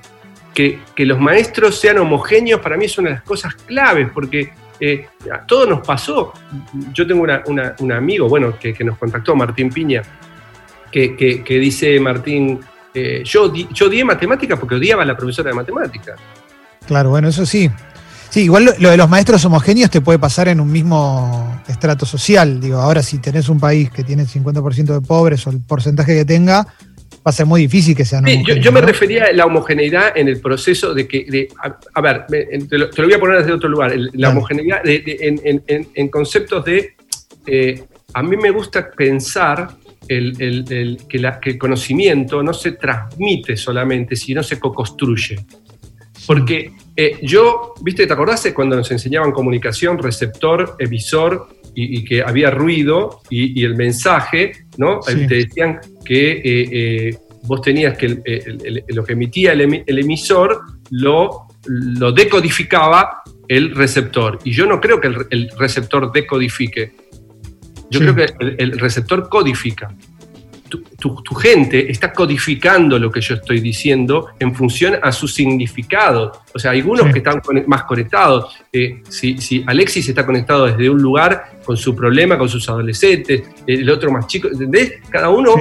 que, 0.56 1.04
los 1.04 1.20
maestros 1.20 1.78
sean 1.78 1.98
homogéneos, 1.98 2.60
para 2.60 2.78
mí 2.78 2.86
es 2.86 2.96
una 2.96 3.10
de 3.10 3.14
las 3.16 3.24
cosas 3.24 3.54
claves, 3.54 4.08
porque 4.12 4.52
eh, 4.80 5.06
a 5.30 5.46
todos 5.46 5.68
nos 5.68 5.86
pasó. 5.86 6.32
Yo 6.94 7.06
tengo 7.06 7.26
un 7.80 7.92
amigo, 7.92 8.28
bueno, 8.28 8.58
que, 8.58 8.74
nos 8.82 8.96
contactó, 8.96 9.36
Martín 9.36 9.70
Piña, 9.70 10.02
que, 10.90 11.44
dice 11.46 12.00
Martín, 12.00 12.58
eh, 12.94 13.22
yo, 13.22 13.52
yo 13.52 13.86
odié 13.86 14.02
matemáticas 14.02 14.58
porque 14.58 14.76
odiaba 14.76 15.02
a 15.02 15.06
la 15.06 15.16
profesora 15.16 15.50
de 15.50 15.56
matemáticas. 15.56 16.18
Claro, 16.86 17.10
bueno, 17.10 17.28
eso 17.28 17.44
sí. 17.44 17.70
Sí, 18.30 18.44
igual 18.44 18.74
lo, 18.78 18.90
de 18.90 18.96
los 18.96 19.08
maestros 19.08 19.44
homogéneos 19.44 19.90
te 19.90 20.00
puede 20.00 20.18
pasar 20.18 20.48
en 20.48 20.60
un 20.60 20.72
mismo 20.72 21.60
estrato 21.68 22.06
social. 22.06 22.60
Digo, 22.60 22.78
ahora 22.78 23.02
si 23.02 23.18
tenés 23.18 23.50
un 23.50 23.60
país 23.60 23.90
que 23.90 24.04
tiene 24.04 24.24
50% 24.24 24.86
de 24.86 25.00
pobres 25.00 25.46
o 25.46 25.50
el 25.50 25.60
porcentaje 25.60 26.14
que 26.14 26.24
tenga, 26.24 26.66
va 27.26 27.30
a 27.30 27.32
ser 27.32 27.46
muy 27.46 27.62
difícil 27.62 27.96
que 27.96 28.04
sean 28.04 28.24
sí, 28.24 28.44
yo, 28.60 28.70
me 28.70 28.80
refería 28.80 29.24
a 29.24 29.32
la 29.32 29.46
homogeneidad 29.46 30.16
en 30.16 30.28
el 30.28 30.40
proceso 30.40 30.94
de 30.94 31.08
que, 31.08 31.48
a, 31.92 32.00
ver, 32.00 32.24
te 32.26 32.78
lo, 32.78 32.88
voy 32.96 33.12
a 33.12 33.18
poner 33.18 33.38
desde 33.38 33.52
otro 33.52 33.68
lugar, 33.68 33.92
la 34.12 34.30
homogeneidad 34.30 34.80
en, 34.84 36.08
conceptos 36.08 36.64
de, 36.64 36.94
eh, 37.46 37.82
a 38.14 38.22
mí 38.22 38.36
me 38.36 38.50
gusta 38.50 38.88
pensar 38.92 39.70
el, 40.06 40.98
que, 41.08 41.50
el 41.50 41.58
conocimiento 41.58 42.44
no 42.44 42.54
se 42.54 42.72
transmite 42.72 43.56
solamente, 43.56 44.14
sino 44.14 44.44
se 44.44 44.60
co-construye. 44.60 45.44
Porque 46.28 46.72
eh, 46.94 47.18
yo, 47.22 47.74
viste, 47.82 48.06
¿te 48.06 48.12
acordás 48.12 48.48
cuando 48.54 48.76
nos 48.76 48.90
enseñaban 48.92 49.32
comunicación, 49.32 49.98
receptor, 49.98 50.76
emisor, 50.78 51.48
y, 51.76 52.04
que 52.04 52.22
había 52.22 52.50
ruido 52.50 53.20
y, 53.28 53.62
el 53.62 53.76
mensaje, 53.76 54.52
¿no? 54.78 55.00
Te 55.00 55.14
decían 55.14 55.78
que 56.04 56.32
eh, 56.32 56.68
eh, 56.72 57.18
vos 57.42 57.60
tenías 57.60 57.96
que 57.98 58.08
lo 58.88 59.04
que 59.04 59.12
emitía 59.12 59.52
el, 59.52 59.60
emisor 59.86 60.62
lo, 60.90 61.48
lo 61.66 62.12
decodificaba 62.12 63.22
el 63.46 63.74
receptor. 63.74 64.38
Y 64.44 64.52
yo 64.52 64.66
no 64.66 64.80
creo 64.80 65.00
que 65.00 65.08
el 65.30 65.50
receptor 65.58 66.10
decodifique 66.10 66.92
yo 67.90 68.00
creo 68.00 68.14
que 68.14 68.26
el, 68.58 68.78
receptor 68.78 69.28
codifica. 69.28 69.94
Tu, 71.22 71.34
gente 71.34 71.90
está 71.90 72.12
codificando 72.12 72.98
lo 72.98 73.10
que 73.10 73.20
yo 73.20 73.34
estoy 73.34 73.60
diciendo 73.60 74.28
en 74.38 74.54
función 74.54 74.98
a 75.02 75.12
su 75.12 75.28
significado. 75.28 76.32
O 76.54 76.58
sea, 76.58 76.72
algunos 76.72 77.12
que 77.12 77.18
están 77.18 77.40
más 77.66 77.84
conectados. 77.84 78.56
Eh, 78.72 79.02
si, 79.08 79.64
Alexis 79.66 80.08
está 80.08 80.24
conectado 80.24 80.66
desde 80.66 80.88
un 80.90 81.00
lugar 81.00 81.58
con 81.64 81.76
su 81.76 81.94
problema, 81.94 82.38
con 82.38 82.48
sus 82.48 82.68
adolescentes, 82.68 83.42
el 83.66 83.88
otro 83.90 84.10
más 84.10 84.26
chico, 84.26 84.48
¿entendés? 84.48 84.94
Cada 85.10 85.28
uno 85.28 85.54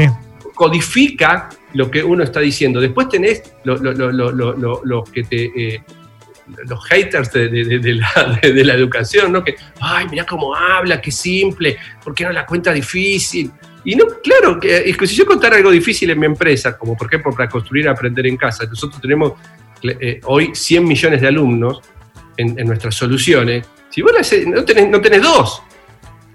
codifica 0.53 1.49
lo 1.73 1.91
que 1.91 2.03
uno 2.03 2.23
está 2.23 2.39
diciendo. 2.39 2.79
Después 2.79 3.09
tenés 3.09 3.43
los 3.63 5.09
que 5.09 5.23
te... 5.23 5.75
Eh, 5.75 5.83
los 6.67 6.85
haters 6.85 7.31
de, 7.31 8.01
la, 8.63 8.73
educación, 8.73 9.31
¿no? 9.31 9.43
Que, 9.43 9.55
ay, 9.79 10.07
mira 10.09 10.25
cómo 10.25 10.55
habla, 10.55 11.01
qué 11.01 11.11
simple, 11.11 11.77
¿por 12.03 12.13
qué 12.13 12.23
no 12.23 12.31
la 12.31 12.45
cuenta 12.45 12.71
difícil? 12.71 13.51
Y 13.85 13.95
no, 13.95 14.05
claro, 14.21 14.59
que, 14.59 14.77
es 14.89 14.97
que 14.97 15.05
si 15.05 15.15
yo 15.15 15.25
contara 15.25 15.57
algo 15.57 15.69
difícil 15.69 16.09
en 16.09 16.19
mi 16.19 16.25
empresa, 16.25 16.75
como 16.77 16.97
por 16.97 17.07
ejemplo 17.07 17.31
para 17.31 17.47
construir 17.47 17.87
aprender 17.87 18.25
en 18.25 18.35
casa, 18.35 18.65
nosotros 18.65 18.99
tenemos 18.99 19.33
eh, 19.83 20.19
hoy 20.23 20.51
100 20.53 20.83
millones 20.83 21.21
de 21.21 21.27
alumnos 21.27 21.81
en, 22.35 22.55
nuestras 22.67 22.95
soluciones, 22.95 23.65
si 23.89 24.01
vos 24.01 24.11
no, 24.47 24.65
tenés, 24.65 24.89
no 24.89 24.99
tenés 24.99 25.21
dos, 25.21 25.61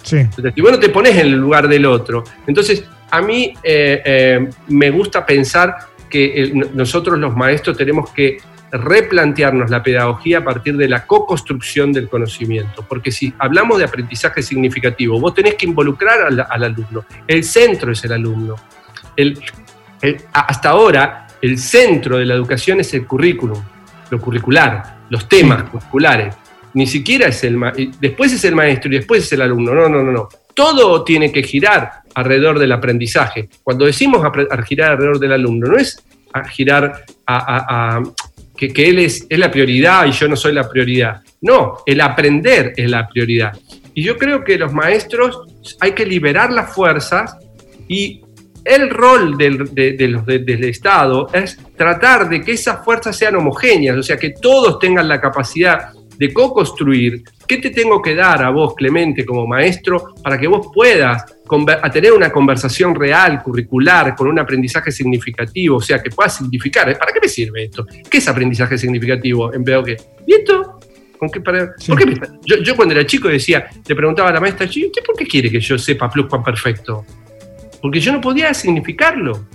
sí. 0.02 0.18
si 0.54 0.60
vos 0.60 0.70
no 0.70 0.78
te 0.78 0.88
pones 0.88 1.16
en 1.16 1.26
el 1.26 1.32
lugar 1.32 1.68
del 1.68 1.84
otro, 1.86 2.24
entonces 2.46 2.84
a 3.10 3.20
mí 3.20 3.52
eh, 3.62 4.00
eh, 4.04 4.48
me 4.68 4.90
gusta 4.90 5.26
pensar 5.26 5.74
que 6.08 6.52
nosotros 6.72 7.18
los 7.18 7.36
maestros 7.36 7.76
tenemos 7.76 8.10
que 8.10 8.38
replantearnos 8.72 9.70
la 9.70 9.82
pedagogía 9.82 10.38
a 10.38 10.44
partir 10.44 10.76
de 10.76 10.88
la 10.88 11.06
co-construcción 11.06 11.92
del 11.92 12.08
conocimiento. 12.08 12.84
Porque 12.88 13.10
si 13.10 13.32
hablamos 13.38 13.78
de 13.78 13.84
aprendizaje 13.84 14.42
significativo, 14.42 15.18
vos 15.20 15.34
tenés 15.34 15.54
que 15.54 15.66
involucrar 15.66 16.20
al, 16.22 16.64
alumno. 16.64 17.04
El 17.26 17.44
centro 17.44 17.92
es 17.92 18.04
el 18.04 18.12
alumno. 18.12 18.56
hasta 20.32 20.68
ahora, 20.68 21.26
el 21.42 21.58
centro 21.58 22.18
de 22.18 22.26
la 22.26 22.34
educación 22.34 22.80
es 22.80 22.92
el 22.94 23.06
currículum, 23.06 23.60
lo 24.10 24.20
curricular, 24.20 25.00
los 25.08 25.28
temas 25.28 25.64
curriculares. 25.64 26.34
Ni 26.72 26.86
siquiera 26.86 27.26
es 27.26 27.42
el 27.42 27.58
después 27.98 28.32
es 28.32 28.44
el 28.44 28.54
maestro 28.54 28.92
y 28.92 28.96
después 28.96 29.24
es 29.24 29.32
el 29.32 29.42
alumno. 29.42 29.74
No, 29.74 29.88
no, 29.88 30.02
no, 30.02 30.12
no. 30.12 30.28
Todo 30.54 31.02
tiene 31.02 31.32
que 31.32 31.42
girar 31.42 32.02
alrededor 32.14 32.58
del 32.58 32.72
aprendizaje. 32.72 33.48
Cuando 33.62 33.86
decimos 33.86 34.22
girar 34.66 34.92
alrededor 34.92 35.18
del 35.18 35.32
alumno, 35.32 35.68
no 35.68 35.78
es 35.78 36.04
girar 36.50 37.04
a, 37.26 38.02
que, 38.68 38.88
él 38.88 38.98
es, 38.98 39.26
es, 39.28 39.38
la 39.38 39.50
prioridad 39.50 40.06
y 40.06 40.12
yo 40.12 40.28
no 40.28 40.36
soy 40.36 40.52
la 40.52 40.68
prioridad. 40.68 41.22
No, 41.40 41.78
el 41.86 42.00
aprender 42.00 42.74
es 42.76 42.90
la 42.90 43.08
prioridad. 43.08 43.56
Y 43.94 44.02
yo 44.02 44.16
creo 44.16 44.44
que 44.44 44.58
los 44.58 44.72
maestros 44.72 45.40
hay 45.80 45.92
que 45.92 46.06
liberar 46.06 46.52
las 46.52 46.72
fuerzas 46.72 47.36
y 47.88 48.22
el 48.64 48.90
rol 48.90 49.36
del, 49.36 49.74
de, 49.74 49.92
del 49.94 50.64
Estado 50.64 51.28
es 51.32 51.58
tratar 51.76 52.28
de 52.28 52.42
que 52.42 52.52
esas 52.52 52.84
fuerzas 52.84 53.16
sean 53.16 53.36
homogéneas, 53.36 53.96
o 53.96 54.02
sea, 54.02 54.16
que 54.16 54.30
todos 54.30 54.78
tengan 54.78 55.08
la 55.08 55.20
capacidad 55.20 55.92
de 56.20 56.34
co-construir. 56.34 57.24
¿Qué 57.48 57.56
te 57.56 57.70
tengo 57.70 58.02
que 58.02 58.14
dar 58.14 58.44
a 58.44 58.50
vos, 58.50 58.74
Clemente, 58.74 59.24
como 59.24 59.46
maestro, 59.46 60.12
para 60.22 60.38
que 60.38 60.46
vos 60.46 60.68
puedas 60.72 61.24
a 61.82 61.90
tener 61.90 62.12
una 62.12 62.30
conversación 62.30 62.94
real, 62.94 63.42
curricular, 63.42 64.14
con 64.14 64.28
un 64.28 64.38
aprendizaje 64.38 64.92
significativo, 64.92 65.78
o 65.78 65.80
sea, 65.80 66.02
que 66.02 66.10
pueda 66.10 66.28
significar, 66.28 66.96
¿para 66.98 67.10
qué 67.10 67.20
me 67.22 67.28
sirve 67.28 67.64
esto? 67.64 67.86
¿Qué 68.10 68.18
es 68.18 68.28
aprendizaje 68.28 68.76
significativo? 68.76 69.52
En 69.54 69.64
vez 69.64 69.82
de 69.82 69.96
que, 69.96 70.02
¿y 70.26 70.34
esto? 70.34 70.78
¿Con 71.16 71.30
qué 71.30 71.40
para, 71.40 71.72
¿por 71.86 71.98
qué 71.98 72.20
yo, 72.44 72.56
yo, 72.58 72.76
cuando 72.76 72.94
era 72.94 73.06
chico 73.06 73.28
decía, 73.28 73.66
le 73.88 73.94
preguntaba 73.94 74.28
a 74.28 74.32
la 74.34 74.40
maestra, 74.40 74.66
¿usted 74.66 75.02
por 75.04 75.16
qué 75.16 75.26
quiere 75.26 75.50
que 75.50 75.60
yo 75.60 75.78
sepa 75.78 76.10
perfecto? 76.44 77.06
porque 77.80 77.98
yo 77.98 78.12
no 78.12 78.20
podía 78.20 78.52
significarlo. 78.52 79.46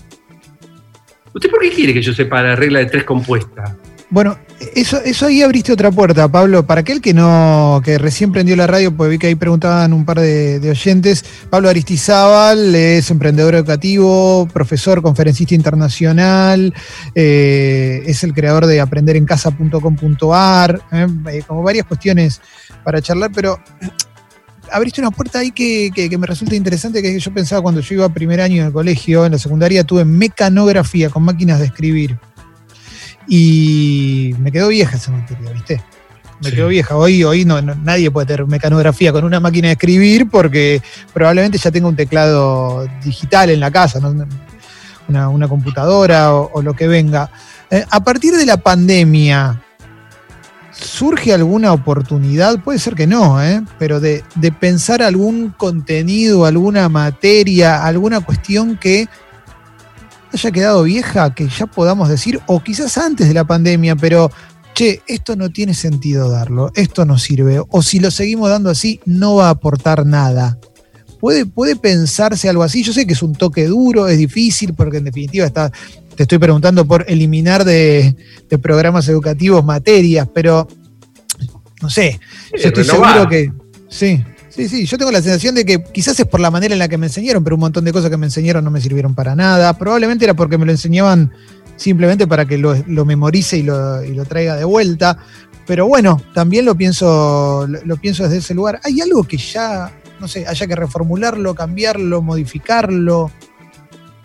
¿Usted 1.32 1.47
por 1.47 1.61
qué 1.61 1.70
quiere 1.70 1.93
que 1.93 2.01
yo 2.01 2.11
sepa 2.11 2.41
la 2.41 2.55
regla 2.55 2.80
de 2.80 2.88
tres 2.88 3.03
compuestas? 3.03 3.76
Bueno, 4.10 4.38
eso, 4.76 5.01
eso 5.03 5.26
ahí 5.26 5.41
abriste 5.41 5.74
otra 5.74 5.91
puerta, 5.91 6.28
Pablo. 6.28 6.66
Para 6.66 6.82
aquel 6.82 7.01
que 7.01 7.14
no, 7.14 7.82
que 7.84 7.97
recién 7.97 8.32
prendió 8.32 8.56
la 8.56 8.68
radio, 8.68 8.95
pues 8.95 9.10
vi 9.10 9.18
que 9.18 9.28
ahí 9.28 9.36
preguntaban 9.36 9.93
un 9.93 10.06
par 10.06 10.20
de, 10.20 10.62
oyentes. 10.70 11.26
Pablo 11.49 11.70
Aristizábal 11.70 12.76
es 12.76 13.10
emprendedor 13.10 13.56
educativo, 13.56 14.47
profesor, 14.53 15.01
conferencista 15.01 15.56
internacional, 15.56 16.74
eh, 17.16 18.03
es 18.06 18.24
el 18.24 18.34
creador 18.34 18.68
de 18.68 18.80
aprenderencasa.com.ar, 18.80 20.82
eh, 20.91 21.08
eh, 21.32 21.43
como 21.47 21.64
varias 21.64 21.88
cuestiones 21.88 22.41
para 22.84 23.01
charlar, 23.01 23.32
pero 23.34 23.60
abriste 24.72 25.01
una 25.01 25.12
puerta 25.12 25.39
ahí 25.39 25.51
que, 25.51 26.16
me 26.18 26.28
resulta 26.28 26.56
interesante, 26.56 27.01
que 27.01 27.20
yo 27.20 27.34
pensaba 27.34 27.64
cuando 27.64 27.82
yo 27.82 27.95
iba 27.95 28.06
a 28.06 28.14
primer 28.14 28.39
año 28.39 28.62
en 28.62 28.68
el 28.68 28.74
colegio, 28.74 29.26
en 29.26 29.32
la 29.32 29.39
secundaria, 29.39 29.84
tuve 29.84 30.06
mecanografía 30.06 31.10
con 31.10 31.24
máquinas 31.24 31.60
de 31.60 31.66
escribir. 31.66 32.20
Y 33.28 34.36
me 34.39 34.51
quedó 34.51 34.67
vieja 34.69 34.97
esa 34.97 35.11
materia, 35.11 35.51
¿viste? 35.51 35.82
Me 36.41 36.51
quedó 36.51 36.67
vieja. 36.67 36.95
Hoy, 36.95 37.23
hoy 37.23 37.45
no, 37.45 37.61
nadie 37.61 38.11
puede 38.11 38.28
tener 38.28 38.45
mecanografía 38.45 39.11
con 39.11 39.23
una 39.23 39.39
máquina 39.39 39.69
de 39.69 39.73
escribir 39.73 40.30
porque 40.30 40.82
probablemente 41.13 41.57
ya 41.57 41.71
tenga 41.71 41.88
un 41.88 41.95
teclado 41.95 42.88
digital 43.03 43.49
en 43.49 43.59
la 43.59 43.71
casa, 43.71 43.99
una, 45.07 45.47
computadora 45.47 46.34
o, 46.36 46.61
lo 46.61 46.73
que 46.73 46.88
venga. 46.88 47.30
Eh, 47.71 47.86
a 47.89 48.03
partir 48.03 48.36
de 48.36 48.45
la 48.45 48.57
pandemia, 48.57 49.61
¿Surge 50.78 51.34
alguna 51.34 51.71
oportunidad? 51.71 52.59
Puede 52.59 52.80
ser 52.80 52.95
que 52.95 53.07
no, 53.07 53.41
¿eh? 53.41 53.63
pero 53.80 54.01
de, 54.01 54.23
pensar 54.59 55.01
algún 55.01 55.51
contenido, 55.51 56.45
alguna 56.45 56.89
materia, 56.89 57.86
alguna 57.86 58.19
cuestión 58.19 58.78
que 58.78 59.07
haya 60.36 60.51
quedado 60.51 60.83
vieja, 60.83 61.33
que 61.33 61.47
ya 61.47 61.65
podamos 61.65 62.09
decir, 62.09 62.39
o 62.45 62.61
quizás 62.61 62.97
antes 62.97 63.27
de 63.27 63.33
la 63.33 63.45
pandemia, 63.45 63.95
pero, 63.95 64.31
che, 64.73 65.01
esto 65.07 65.36
no 65.36 65.49
tiene 65.49 65.73
sentido 65.73 66.29
darlo, 66.29 66.71
esto 66.75 67.05
no 67.05 67.17
sirve, 67.17 67.61
o 67.67 67.81
si 67.81 67.99
lo 67.99 68.11
seguimos 68.11 68.49
dando 68.49 68.69
así, 68.69 68.99
no 69.05 69.36
va 69.36 69.47
a 69.47 69.51
aportar 69.51 70.05
nada. 70.05 70.57
¿Puede, 71.19 71.45
puede 71.45 71.75
pensarse 71.75 72.49
algo 72.49 72.63
así? 72.63 72.83
Yo 72.83 72.93
sé 72.93 73.07
que 73.07 73.13
es 73.13 73.23
un 73.23 73.33
toque 73.33 73.65
duro, 73.65 74.07
es 74.07 74.17
difícil, 74.17 74.73
porque 74.73 74.97
en 74.97 75.05
definitiva 75.05 75.45
está, 75.45 75.71
te 76.15 76.23
estoy 76.23 76.38
preguntando 76.38 76.86
por 76.86 77.05
eliminar 77.07 77.63
de, 77.63 78.15
programas 78.61 79.07
educativos 79.09 79.63
materias, 79.63 80.27
pero 80.33 80.67
no 81.81 81.89
sé, 81.89 82.19
yo 82.51 82.69
estoy 82.69 82.83
seguro 82.83 83.27
que 83.27 83.51
sí. 83.89 84.23
Sí, 84.56 84.70
sí, 84.70 84.86
yo 84.86 84.97
tengo 84.97 85.12
la 85.12 85.22
sensación 85.22 85.53
de 85.53 85.66
que 85.66 85.84
quizás 85.84 86.18
es 86.18 86.26
por 86.26 86.39
la 86.39 86.49
manera 86.49 86.74
en 86.74 86.80
la 86.80 86.88
que 86.88 86.97
me 86.97 87.08
enseñaron, 87.08 87.43
pero 87.43 87.58
un 87.58 87.60
montón 87.60 87.84
de 87.84 87.91
cosas 87.91 88.10
que 88.10 88.16
me 88.16 88.28
enseñaron 88.28 88.64
no 88.64 88.72
me 88.72 88.80
sirvieron 88.80 89.14
para 89.14 89.36
nada. 89.36 89.78
Probablemente 89.78 90.24
era 90.24 90.34
porque 90.34 90.58
me 90.58 90.66
lo 90.66 90.72
enseñaban 90.72 91.34
simplemente 91.76 92.26
para 92.26 92.45
que 92.45 92.58
lo, 92.58 92.74
memorice 93.06 93.58
y 93.58 93.64
lo, 93.64 94.26
traiga 94.26 94.56
de 94.56 94.64
vuelta. 94.64 95.18
Pero 95.68 95.88
bueno, 95.88 96.22
también 96.34 96.64
lo 96.64 96.74
pienso, 96.74 97.68
lo 97.68 97.97
pienso 97.97 98.24
desde 98.24 98.38
ese 98.38 98.53
lugar. 98.53 98.80
¿Hay 98.86 99.01
algo 99.01 99.26
que 99.26 99.36
ya, 99.36 99.91
no 100.22 100.28
sé, 100.30 100.47
haya 100.47 100.68
que 100.68 100.76
reformularlo, 100.78 101.53
cambiarlo, 101.53 102.22
modificarlo, 102.22 103.30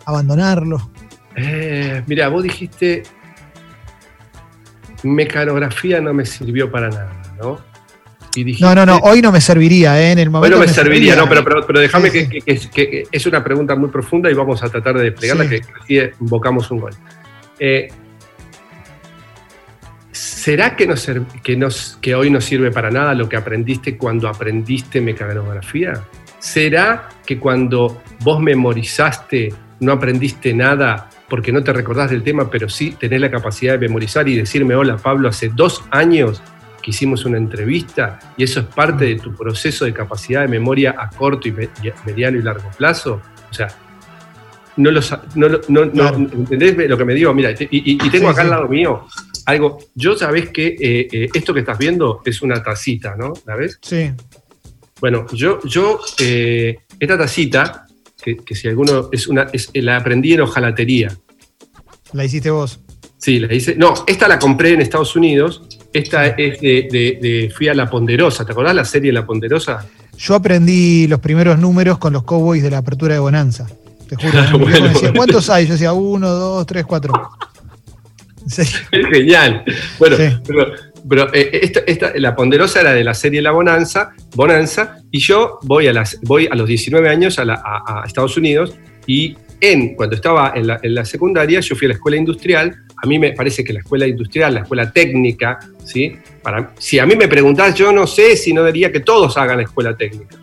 abandonarlo? 0.05 0.91
Eh, 1.35 2.03
mira, 2.07 2.29
vos 2.29 2.43
dijiste, 2.43 3.03
mecanografía 5.03 5.99
no 5.99 6.13
me 6.13 6.25
sirvió 6.25 6.71
para 6.71 6.87
nada, 6.87 7.21
¿no? 7.37 7.70
No, 8.59 8.75
no, 8.75 8.85
no, 8.85 8.97
hoy 9.03 9.21
no 9.21 9.31
me 9.31 9.41
serviría, 9.41 10.01
¿eh? 10.01 10.11
en 10.11 10.19
el 10.19 10.29
momento. 10.29 10.55
Hoy 10.55 10.61
no 10.61 10.67
me, 10.67 10.73
serviría, 10.73 11.15
no, 11.15 11.27
pero, 11.27 11.43
pero, 11.43 11.79
déjame 11.79 12.11
que, 12.11 12.43
es 13.11 13.25
una 13.25 13.43
pregunta 13.43 13.75
muy 13.75 13.89
profunda 13.89 14.29
y 14.29 14.33
vamos 14.33 14.63
a 14.63 14.69
tratar 14.69 14.97
de 14.97 15.05
desplegarla, 15.05 15.49
que 15.49 15.61
así 15.81 15.99
invocamos 16.19 16.69
un 16.71 16.79
gol. 16.79 16.93
Eh, 17.59 17.89
¿Será 20.11 20.75
que, 20.75 20.89
que, 21.43 21.55
nos, 21.55 21.97
que 22.01 22.15
hoy 22.15 22.29
no 22.29 22.41
sirve 22.41 22.71
para 22.71 22.89
nada 22.89 23.13
lo 23.13 23.29
que 23.29 23.37
aprendiste 23.37 23.97
cuando 23.97 24.27
aprendiste 24.27 24.99
mecanografía? 25.01 25.93
¿Será 26.39 27.09
que 27.25 27.37
cuando 27.37 28.01
vos 28.21 28.41
memorizaste 28.41 29.53
no 29.81 29.91
aprendiste 29.91 30.53
nada 30.53 31.09
porque 31.27 31.51
no 31.51 31.63
te 31.63 31.73
recordás 31.73 32.11
del 32.11 32.23
tema, 32.23 32.49
pero 32.49 32.69
sí 32.69 32.95
tenés 32.99 33.21
la 33.21 33.31
capacidad 33.31 33.73
de 33.73 33.79
memorizar 33.79 34.27
y 34.27 34.35
decirme, 34.35 34.75
hola 34.75 34.97
Pablo, 34.97 35.29
hace 35.29 35.49
dos 35.49 35.83
años 35.89 36.41
que 36.81 36.91
hicimos 36.91 37.25
una 37.25 37.37
entrevista 37.37 38.19
y 38.37 38.43
eso 38.43 38.61
es 38.61 38.65
parte 38.65 39.05
de 39.05 39.15
tu 39.15 39.35
proceso 39.35 39.85
de 39.85 39.93
capacidad 39.93 40.41
de 40.41 40.47
memoria 40.47 40.95
a 40.97 41.09
corto 41.09 41.47
y 41.47 41.53
mediano 42.05 42.37
y 42.37 42.41
largo 42.41 42.69
plazo. 42.77 43.21
O 43.49 43.53
sea, 43.53 43.67
no 44.77 44.89
lo, 44.89 45.01
¿entendés 46.13 46.89
lo 46.89 46.97
que 46.97 47.05
me 47.05 47.13
digo? 47.13 47.33
Mira, 47.33 47.53
y, 47.59 48.09
tengo 48.09 48.29
acá 48.29 48.41
al 48.41 48.49
lado 48.49 48.67
mío 48.67 49.05
algo, 49.45 49.79
yo 49.95 50.15
sabés 50.17 50.49
que 50.49 50.67
eh, 50.67 51.07
eh, 51.11 51.29
esto 51.33 51.53
que 51.53 51.61
estás 51.61 51.77
viendo 51.77 52.21
es 52.25 52.41
una 52.41 52.61
tacita, 52.61 53.15
¿no? 53.15 53.33
¿La 53.45 53.55
ves? 53.55 53.79
Sí. 53.81 54.11
Bueno, 54.99 55.25
yo, 55.33 55.59
yo 55.63 55.99
eh, 56.19 56.77
esta 56.99 57.17
tacita 57.17 57.87
que, 58.23 58.55
si 58.55 58.67
alguno 58.67 59.09
es 59.11 59.27
una, 59.27 59.49
la 59.73 59.97
aprendí 59.97 60.33
en 60.33 60.41
hojalatería. 60.41 61.17
¿La 62.13 62.23
hiciste 62.23 62.51
vos? 62.51 62.79
Sí, 63.17 63.39
la 63.39 63.53
hice. 63.53 63.75
No, 63.75 63.93
esta 64.05 64.27
la 64.27 64.37
compré 64.37 64.73
en 64.73 64.81
Estados 64.81 65.15
Unidos. 65.15 65.63
Esta 65.93 66.27
es 66.27 66.59
de, 66.61 66.87
de, 67.21 67.51
fui 67.55 67.67
a 67.67 67.73
La 67.73 67.89
Ponderosa. 67.89 68.45
¿Te 68.45 68.51
acordás 68.51 68.75
la 68.75 68.85
serie 68.85 69.11
La 69.11 69.25
Ponderosa? 69.25 69.85
Yo 70.17 70.35
aprendí 70.35 71.07
los 71.07 71.19
primeros 71.19 71.57
números 71.59 71.97
con 71.97 72.13
los 72.13 72.23
Cowboys 72.23 72.63
de 72.63 72.71
la 72.71 72.77
apertura 72.77 73.13
de 73.13 73.19
Bonanza. 73.19 73.67
Te 74.07 74.15
juro. 74.15 74.67
¿Cuántos 75.15 75.49
hay? 75.49 75.65
Yo 75.65 75.73
decía, 75.73 75.93
uno, 75.93 76.29
dos, 76.29 76.65
tres, 76.65 76.85
cuatro. 76.85 77.13
Es 78.43 78.81
genial. 78.91 79.63
Bueno, 79.99 80.17
pero 80.45 80.73
pero 81.07 81.33
eh, 81.33 81.71
esta, 81.87 82.11
la 82.15 82.35
ponderosa 82.35 82.81
era 82.81 82.93
de 82.93 83.03
la 83.03 83.13
serie 83.13 83.41
La 83.41 83.51
Bonanza, 83.51 84.13
Bonanza, 84.35 84.97
y 85.11 85.19
yo 85.19 85.59
voy 85.63 85.87
a, 85.87 85.93
las, 85.93 86.19
voy 86.21 86.47
a 86.51 86.55
los 86.55 86.67
19 86.67 87.09
años 87.09 87.39
a, 87.39 88.03
Estados 88.05 88.37
Unidos 88.37 88.75
y 89.07 89.35
en, 89.59 89.95
cuando 89.95 90.15
estaba 90.15 90.53
en 90.55 90.67
la, 90.67 91.05
secundaria, 91.05 91.59
yo 91.59 91.75
fui 91.75 91.85
a 91.85 91.89
la 91.89 91.93
escuela 91.95 92.17
industrial. 92.17 92.75
A 93.01 93.07
mí 93.07 93.17
me 93.17 93.31
parece 93.33 93.63
que 93.63 93.73
la 93.73 93.79
escuela 93.79 94.05
industrial, 94.05 94.53
la 94.53 94.61
escuela 94.61 94.91
técnica, 94.91 95.59
¿sí? 95.83 96.15
Para, 96.43 96.71
si 96.77 96.99
a 96.99 97.05
mí 97.05 97.15
me 97.15 97.27
preguntás, 97.27 97.73
yo 97.75 97.91
no 97.91 98.05
sé 98.05 98.37
si 98.37 98.53
no 98.53 98.63
diría 98.63 98.91
que 98.91 98.99
todos 98.99 99.37
hagan 99.37 99.57
la 99.57 99.63
escuela 99.63 99.95
técnica. 99.97 100.35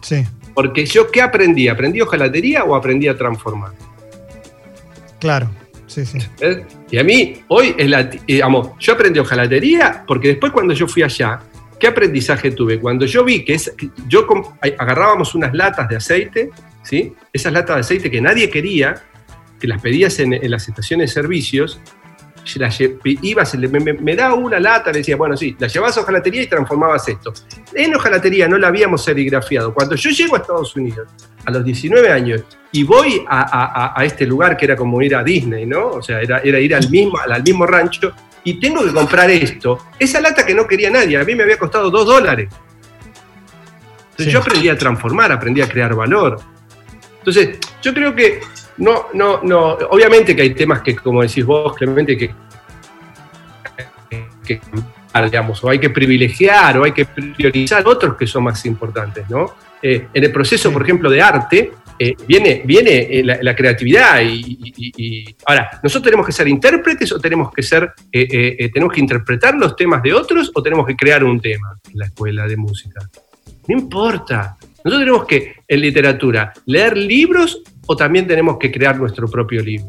Sí. 0.00 0.24
Porque 0.54 0.86
yo, 0.86 1.10
¿qué 1.10 1.20
aprendí? 1.20 1.68
¿Aprendí 1.68 2.00
hojalatería 2.00 2.64
o 2.64 2.74
aprendí 2.74 3.08
a 3.08 3.16
transformar? 3.16 3.72
Claro. 5.18 5.50
¿Eh? 6.40 6.64
Y 6.90 6.98
a 6.98 7.04
mí, 7.04 7.44
hoy 7.48 7.74
es 7.76 7.88
la. 7.88 8.04
Digamos, 8.04 8.70
yo 8.78 8.94
aprendí 8.94 9.18
hojalatería 9.18 10.04
porque 10.06 10.28
después, 10.28 10.52
cuando 10.52 10.74
yo 10.74 10.88
fui 10.88 11.02
allá, 11.02 11.40
¿qué 11.78 11.86
aprendizaje 11.86 12.50
tuve? 12.50 12.80
Cuando 12.80 13.06
yo 13.06 13.24
vi 13.24 13.44
que, 13.44 13.54
es, 13.54 13.72
yo 14.08 14.26
agarrábamos 14.60 15.34
unas 15.34 15.54
latas 15.54 15.88
de 15.88 15.96
aceite, 15.96 16.50
¿sí? 16.82 17.12
Esas 17.32 17.52
latas 17.52 17.76
de 17.76 17.80
aceite 17.80 18.10
que 18.10 18.20
nadie 18.20 18.50
quería, 18.50 18.94
que 19.64 19.68
las 19.68 19.80
pedías 19.80 20.18
en, 20.18 20.34
en 20.34 20.50
las 20.50 20.68
estaciones 20.68 21.08
de 21.08 21.22
servicios, 21.22 21.80
la 22.56 22.70
ibas, 23.22 23.54
me, 23.54 23.80
me, 23.94 24.14
da 24.14 24.34
una 24.34 24.60
lata, 24.60 24.92
le 24.92 24.98
decía, 24.98 25.16
bueno, 25.16 25.38
sí, 25.38 25.56
la 25.58 25.68
llevabas 25.68 25.96
a 25.96 26.02
hojalatería 26.02 26.42
y 26.42 26.46
transformabas 26.46 27.08
esto. 27.08 27.32
En 27.72 27.94
hojalatería 27.94 28.46
no 28.46 28.58
la 28.58 28.68
habíamos 28.68 29.02
serigrafiado. 29.02 29.72
Cuando 29.72 29.96
yo 29.96 30.10
llego 30.10 30.36
a 30.36 30.40
Estados 30.40 30.76
Unidos 30.76 31.08
a 31.46 31.50
los 31.50 31.64
19 31.64 32.12
años 32.12 32.42
y 32.72 32.82
voy 32.82 33.24
a, 33.26 34.02
este 34.04 34.26
lugar 34.26 34.54
que 34.58 34.66
era 34.66 34.76
como 34.76 35.00
ir 35.00 35.16
a 35.16 35.24
Disney, 35.24 35.64
¿no? 35.64 35.92
O 35.92 36.02
sea, 36.02 36.20
era, 36.20 36.40
era 36.40 36.60
ir 36.60 36.74
al 36.74 36.90
mismo, 36.90 37.18
al 37.18 37.42
mismo 37.42 37.64
rancho 37.64 38.12
y 38.44 38.60
tengo 38.60 38.84
que 38.84 38.92
comprar 38.92 39.30
esto. 39.30 39.78
Esa 39.98 40.20
lata 40.20 40.44
que 40.44 40.54
no 40.54 40.66
quería 40.66 40.90
nadie, 40.90 41.16
a 41.16 41.24
mí 41.24 41.34
me 41.34 41.44
había 41.44 41.58
costado 41.58 41.90
dos 41.90 42.04
dólares. 42.04 42.50
Entonces 44.10 44.30
yo 44.30 44.40
aprendí 44.40 44.68
a 44.68 44.76
transformar, 44.76 45.32
aprendí 45.32 45.62
a 45.62 45.68
crear 45.70 45.94
valor. 45.94 46.38
Entonces, 47.24 47.58
yo 47.80 47.94
creo 47.94 48.14
que 48.14 48.42
no, 48.78 49.06
no, 49.14 49.42
no. 49.42 49.72
Obviamente 49.90 50.34
que 50.34 50.42
hay 50.42 50.54
temas 50.54 50.80
que, 50.80 50.96
como 50.96 51.22
decís 51.22 51.44
vos, 51.44 51.74
Clemente, 51.74 52.16
que, 52.16 52.34
que 54.44 54.60
digamos, 55.24 55.62
o 55.62 55.70
hay 55.70 55.78
que 55.78 55.90
privilegiar, 55.90 56.78
o 56.78 56.84
hay 56.84 56.92
que 56.92 57.04
priorizar 57.04 57.86
otros 57.86 58.16
que 58.16 58.26
son 58.26 58.44
más 58.44 58.64
importantes, 58.66 59.28
¿no? 59.30 59.54
Eh, 59.80 60.08
en 60.12 60.24
el 60.24 60.32
proceso, 60.32 60.72
por 60.72 60.82
ejemplo, 60.82 61.08
de 61.08 61.22
arte, 61.22 61.72
eh, 61.96 62.16
viene, 62.26 62.62
viene 62.64 63.06
eh, 63.08 63.22
la, 63.22 63.54
creatividad 63.54 64.20
y, 64.20 65.36
ahora, 65.46 65.78
nosotros 65.80 66.04
tenemos 66.04 66.26
que 66.26 66.32
ser 66.32 66.48
intérpretes 66.48 67.12
o 67.12 67.20
tenemos 67.20 67.52
que 67.52 67.62
ser, 67.62 67.92
eh, 68.10 68.68
tenemos 68.72 68.92
que 68.92 69.00
interpretar 69.00 69.54
los 69.54 69.76
temas 69.76 70.02
de 70.02 70.12
otros 70.12 70.50
o 70.54 70.62
tenemos 70.62 70.86
que 70.86 70.96
crear 70.96 71.22
un 71.22 71.40
tema 71.40 71.78
en 71.92 71.98
la 71.98 72.06
escuela 72.06 72.48
de 72.48 72.56
música. 72.56 73.00
No 73.68 73.78
importa. 73.78 74.56
Nosotros 74.82 75.00
tenemos 75.00 75.24
que, 75.24 75.54
en 75.68 75.80
literatura, 75.80 76.52
leer 76.66 76.96
libros 76.96 77.62
o 77.86 77.96
también 77.96 78.26
tenemos 78.26 78.58
que 78.58 78.70
crear 78.70 78.98
nuestro 78.98 79.28
propio 79.28 79.62
libro 79.62 79.88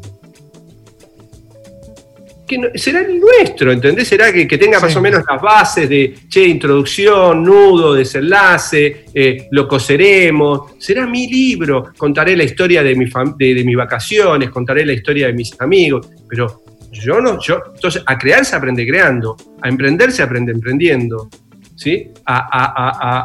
que 2.46 2.78
será 2.78 3.00
el 3.00 3.18
nuestro, 3.18 3.72
¿entendés? 3.72 4.06
Será 4.06 4.32
que, 4.32 4.46
tenga 4.46 4.78
más 4.78 4.94
o 4.94 5.00
menos 5.00 5.24
las 5.28 5.42
bases 5.42 5.88
de, 5.88 6.14
che, 6.28 6.44
introducción, 6.46 7.42
nudo, 7.42 7.94
desenlace, 7.94 9.06
eh, 9.12 9.48
lo 9.50 9.66
coseremos. 9.66 10.72
Será 10.78 11.06
mi 11.06 11.26
libro, 11.26 11.92
contaré 11.96 12.36
la 12.36 12.44
historia 12.44 12.82
de, 12.82 12.94
mi 12.94 13.06
de, 13.36 13.64
mis 13.64 13.76
vacaciones, 13.76 14.50
contaré 14.50 14.86
la 14.86 14.92
historia 14.92 15.26
de 15.26 15.32
mis 15.32 15.60
amigos, 15.60 16.08
pero 16.28 16.62
yo 16.92 17.20
no, 17.20 17.38
yo, 17.40 17.60
entonces, 17.74 18.02
a 18.06 18.16
crear 18.16 18.44
se 18.44 18.54
aprende 18.54 18.86
creando, 18.86 19.36
a 19.60 19.68
emprender 19.68 20.12
se 20.12 20.22
aprende 20.22 20.52
emprendiendo, 20.52 21.28
¿sí? 21.74 22.10
A, 22.24 23.24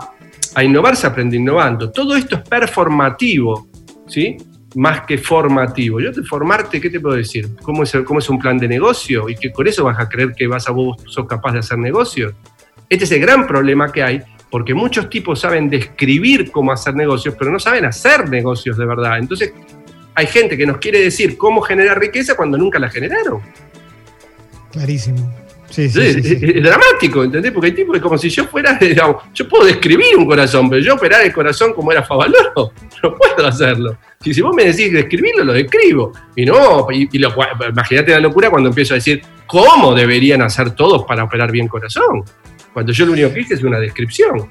a 0.53 0.63
innovar 0.63 0.95
se 0.95 1.07
aprende 1.07 1.37
innovando. 1.37 1.91
Todo 1.91 2.15
esto 2.15 2.37
es 2.37 2.41
performativo, 2.41 3.69
¿sí? 4.07 4.35
Más 4.75 5.01
que 5.05 5.17
formativo. 5.17 5.99
Yo 5.99 6.11
te 6.11 6.23
formarte, 6.23 6.79
¿qué 6.79 6.89
te 6.89 6.99
puedo 6.99 7.15
decir? 7.15 7.49
¿Cómo 7.61 7.83
es, 7.83 7.93
cómo 8.05 8.19
es 8.19 8.29
un 8.29 8.39
plan 8.39 8.57
de 8.57 8.67
negocio? 8.67 9.29
Y 9.29 9.35
que 9.35 9.51
con 9.51 9.67
eso 9.67 9.83
vas 9.83 9.99
a 9.99 10.07
creer 10.07 10.33
que 10.33 10.47
vas 10.47 10.67
a 10.67 10.71
vos 10.71 10.97
sos 11.05 11.27
capaz 11.27 11.53
de 11.53 11.59
hacer 11.59 11.77
negocios. 11.77 12.33
Este 12.89 13.05
es 13.05 13.11
el 13.11 13.21
gran 13.21 13.47
problema 13.47 13.91
que 13.91 14.03
hay, 14.03 14.21
porque 14.49 14.73
muchos 14.73 15.09
tipos 15.09 15.39
saben 15.39 15.69
describir 15.69 16.51
cómo 16.51 16.71
hacer 16.71 16.95
negocios, 16.95 17.35
pero 17.37 17.51
no 17.51 17.59
saben 17.59 17.85
hacer 17.85 18.29
negocios 18.29 18.77
de 18.77 18.85
verdad. 18.85 19.17
Entonces, 19.17 19.53
hay 20.13 20.27
gente 20.27 20.57
que 20.57 20.65
nos 20.65 20.77
quiere 20.77 20.99
decir 20.99 21.37
cómo 21.37 21.61
generar 21.61 21.99
riqueza 21.99 22.35
cuando 22.35 22.57
nunca 22.57 22.79
la 22.79 22.89
generaron. 22.89 23.41
Clarísimo. 24.71 25.33
Sí, 25.71 25.89
sí, 25.89 25.99
es, 26.01 26.63
dramático, 26.63 27.23
¿entendés? 27.23 27.51
Porque 27.51 27.67
hay 27.67 27.73
tipos 27.73 27.95
que 27.95 28.01
como 28.01 28.17
si 28.17 28.29
yo 28.29 28.45
fuera, 28.45 28.77
digamos, 28.81 29.23
yo 29.33 29.47
puedo 29.47 29.65
describir 29.65 30.17
un 30.17 30.25
corazón, 30.25 30.69
pero 30.69 30.81
yo 30.81 30.95
operar 30.95 31.23
el 31.23 31.33
corazón 31.33 31.73
como 31.73 31.91
era 31.91 32.03
Favaloro, 32.03 32.73
no 33.03 33.15
puedo 33.15 33.47
hacerlo. 33.47 33.97
Y 34.23 34.33
si 34.33 34.41
vos 34.41 34.53
me 34.53 34.65
decís 34.65 34.91
describirlo, 34.91 35.45
lo 35.45 35.53
describo. 35.53 36.11
Y 36.35 36.45
no, 36.45 36.85
y, 36.91 37.09
imagínate 37.69 38.11
la 38.11 38.19
locura 38.19 38.49
cuando 38.49 38.69
empiezo 38.69 38.93
a 38.93 38.95
decir 38.95 39.21
cómo 39.47 39.95
deberían 39.95 40.41
hacer 40.41 40.71
todos 40.71 41.05
para 41.05 41.23
operar 41.23 41.51
bien 41.51 41.67
corazón. 41.67 42.23
Cuando 42.73 42.91
yo 42.91 43.05
lo 43.05 43.13
único 43.13 43.33
que 43.33 43.41
hice 43.41 43.53
es 43.55 43.63
una 43.63 43.79
descripción. 43.79 44.49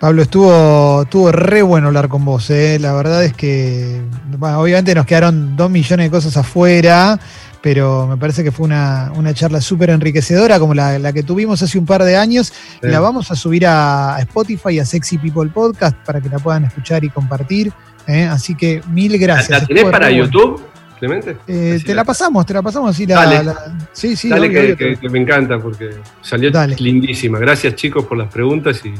Pablo, 0.00 0.22
estuvo, 0.22 1.02
estuvo 1.02 1.32
re 1.32 1.62
bueno 1.62 1.88
hablar 1.88 2.08
con 2.08 2.24
vos. 2.24 2.50
¿eh? 2.50 2.78
La 2.80 2.92
verdad 2.92 3.24
es 3.24 3.32
que, 3.32 4.00
obviamente 4.40 4.94
nos 4.94 5.06
quedaron 5.06 5.56
dos 5.56 5.70
millones 5.70 6.06
de 6.06 6.10
cosas 6.10 6.36
afuera 6.36 7.18
pero 7.64 8.06
me 8.06 8.18
parece 8.18 8.44
que 8.44 8.52
fue 8.52 8.66
una, 8.66 9.10
charla 9.32 9.58
súper 9.58 9.88
enriquecedora 9.88 10.58
como 10.58 10.74
la, 10.74 11.12
que 11.14 11.22
tuvimos 11.22 11.62
hace 11.62 11.78
un 11.78 11.86
par 11.86 12.04
de 12.04 12.14
años. 12.14 12.52
La 12.82 13.00
vamos 13.00 13.30
a 13.30 13.36
subir 13.36 13.66
a, 13.66 14.18
Spotify, 14.18 14.80
a 14.80 14.84
Sexy 14.84 15.16
People 15.16 15.48
Podcast, 15.48 15.96
para 16.04 16.20
que 16.20 16.28
la 16.28 16.38
puedan 16.38 16.66
escuchar 16.66 17.04
y 17.04 17.08
compartir. 17.08 17.72
¿eh? 18.06 18.24
Así 18.24 18.54
que 18.54 18.82
mil 18.90 19.16
gracias. 19.16 19.62
¿La, 19.62 19.66
tenés 19.66 19.84
para 19.84 20.10
YouTube? 20.10 20.62
Clemente? 20.98 21.38
Eh, 21.46 21.80
te 21.82 21.94
la 21.94 22.04
pasamos, 22.04 22.44
te 22.44 22.52
la 22.52 22.60
pasamos 22.60 22.90
así 22.90 23.06
la, 23.06 23.56
sí, 23.92 24.14
sí, 24.14 24.28
dale 24.28 24.76
que, 24.76 24.98
me 25.08 25.20
encanta 25.20 25.58
porque 25.58 25.88
salió 26.20 26.50
lindísima. 26.78 27.38
Gracias 27.38 27.76
chicos 27.76 28.04
por 28.04 28.18
las 28.18 28.30
preguntas 28.30 28.82
y 28.84 28.92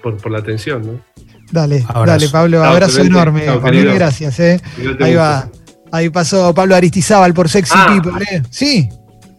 por, 0.00 0.30
la 0.30 0.38
atención, 0.38 0.86
¿no? 0.86 1.00
Dale, 1.50 1.84
dale 2.06 2.28
Pablo, 2.28 2.62
abrazo 2.62 3.00
enorme. 3.00 3.42
Mil 3.72 3.92
gracias, 3.94 4.38
eh. 4.38 4.60
Ahí 5.00 5.16
va. 5.16 5.50
Ahí 5.92 6.10
pasó 6.10 6.54
Pablo 6.54 6.74
Aristizábal 6.74 7.34
por 7.34 7.48
Sexy 7.48 7.74
ah. 7.76 7.86
People. 7.88 8.24
¿eh? 8.24 8.42
Sí. 8.50 8.88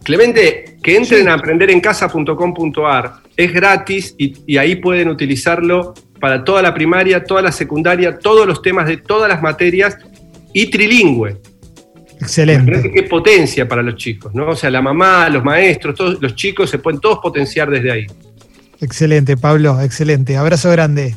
Clemente, 0.03 0.77
que 0.81 0.95
entren 0.95 1.27
a 1.29 1.33
aprenderencasa.com.ar. 1.35 3.13
Es 3.35 3.53
gratis 3.53 4.15
y, 4.17 4.57
ahí 4.57 4.75
pueden 4.75 5.09
utilizarlo 5.09 5.93
para 6.19 6.43
toda 6.43 6.61
la 6.61 6.73
primaria, 6.73 7.23
toda 7.23 7.41
la 7.41 7.51
secundaria, 7.51 8.17
todos 8.17 8.45
los 8.45 8.61
temas 8.61 8.87
de 8.87 8.97
todas 8.97 9.29
las 9.29 9.41
materias 9.41 9.97
y 10.53 10.69
trilingüe. 10.69 11.39
Excelente. 12.19 12.91
Qué 12.91 13.03
potencia 13.03 13.67
para 13.67 13.81
los 13.81 13.95
chicos, 13.95 14.33
¿no? 14.35 14.49
O 14.49 14.55
sea, 14.55 14.69
la 14.69 14.81
mamá, 14.81 15.29
los 15.29 15.43
maestros, 15.43 15.95
todos 15.95 16.21
los 16.21 16.35
chicos 16.35 16.69
se 16.69 16.79
pueden 16.79 16.99
todos 16.99 17.19
potenciar 17.19 17.69
desde 17.69 17.91
ahí. 17.91 18.07
Excelente, 18.81 19.37
Pablo, 19.37 19.79
excelente. 19.79 20.35
Abrazo 20.35 20.69
grande. 20.71 21.15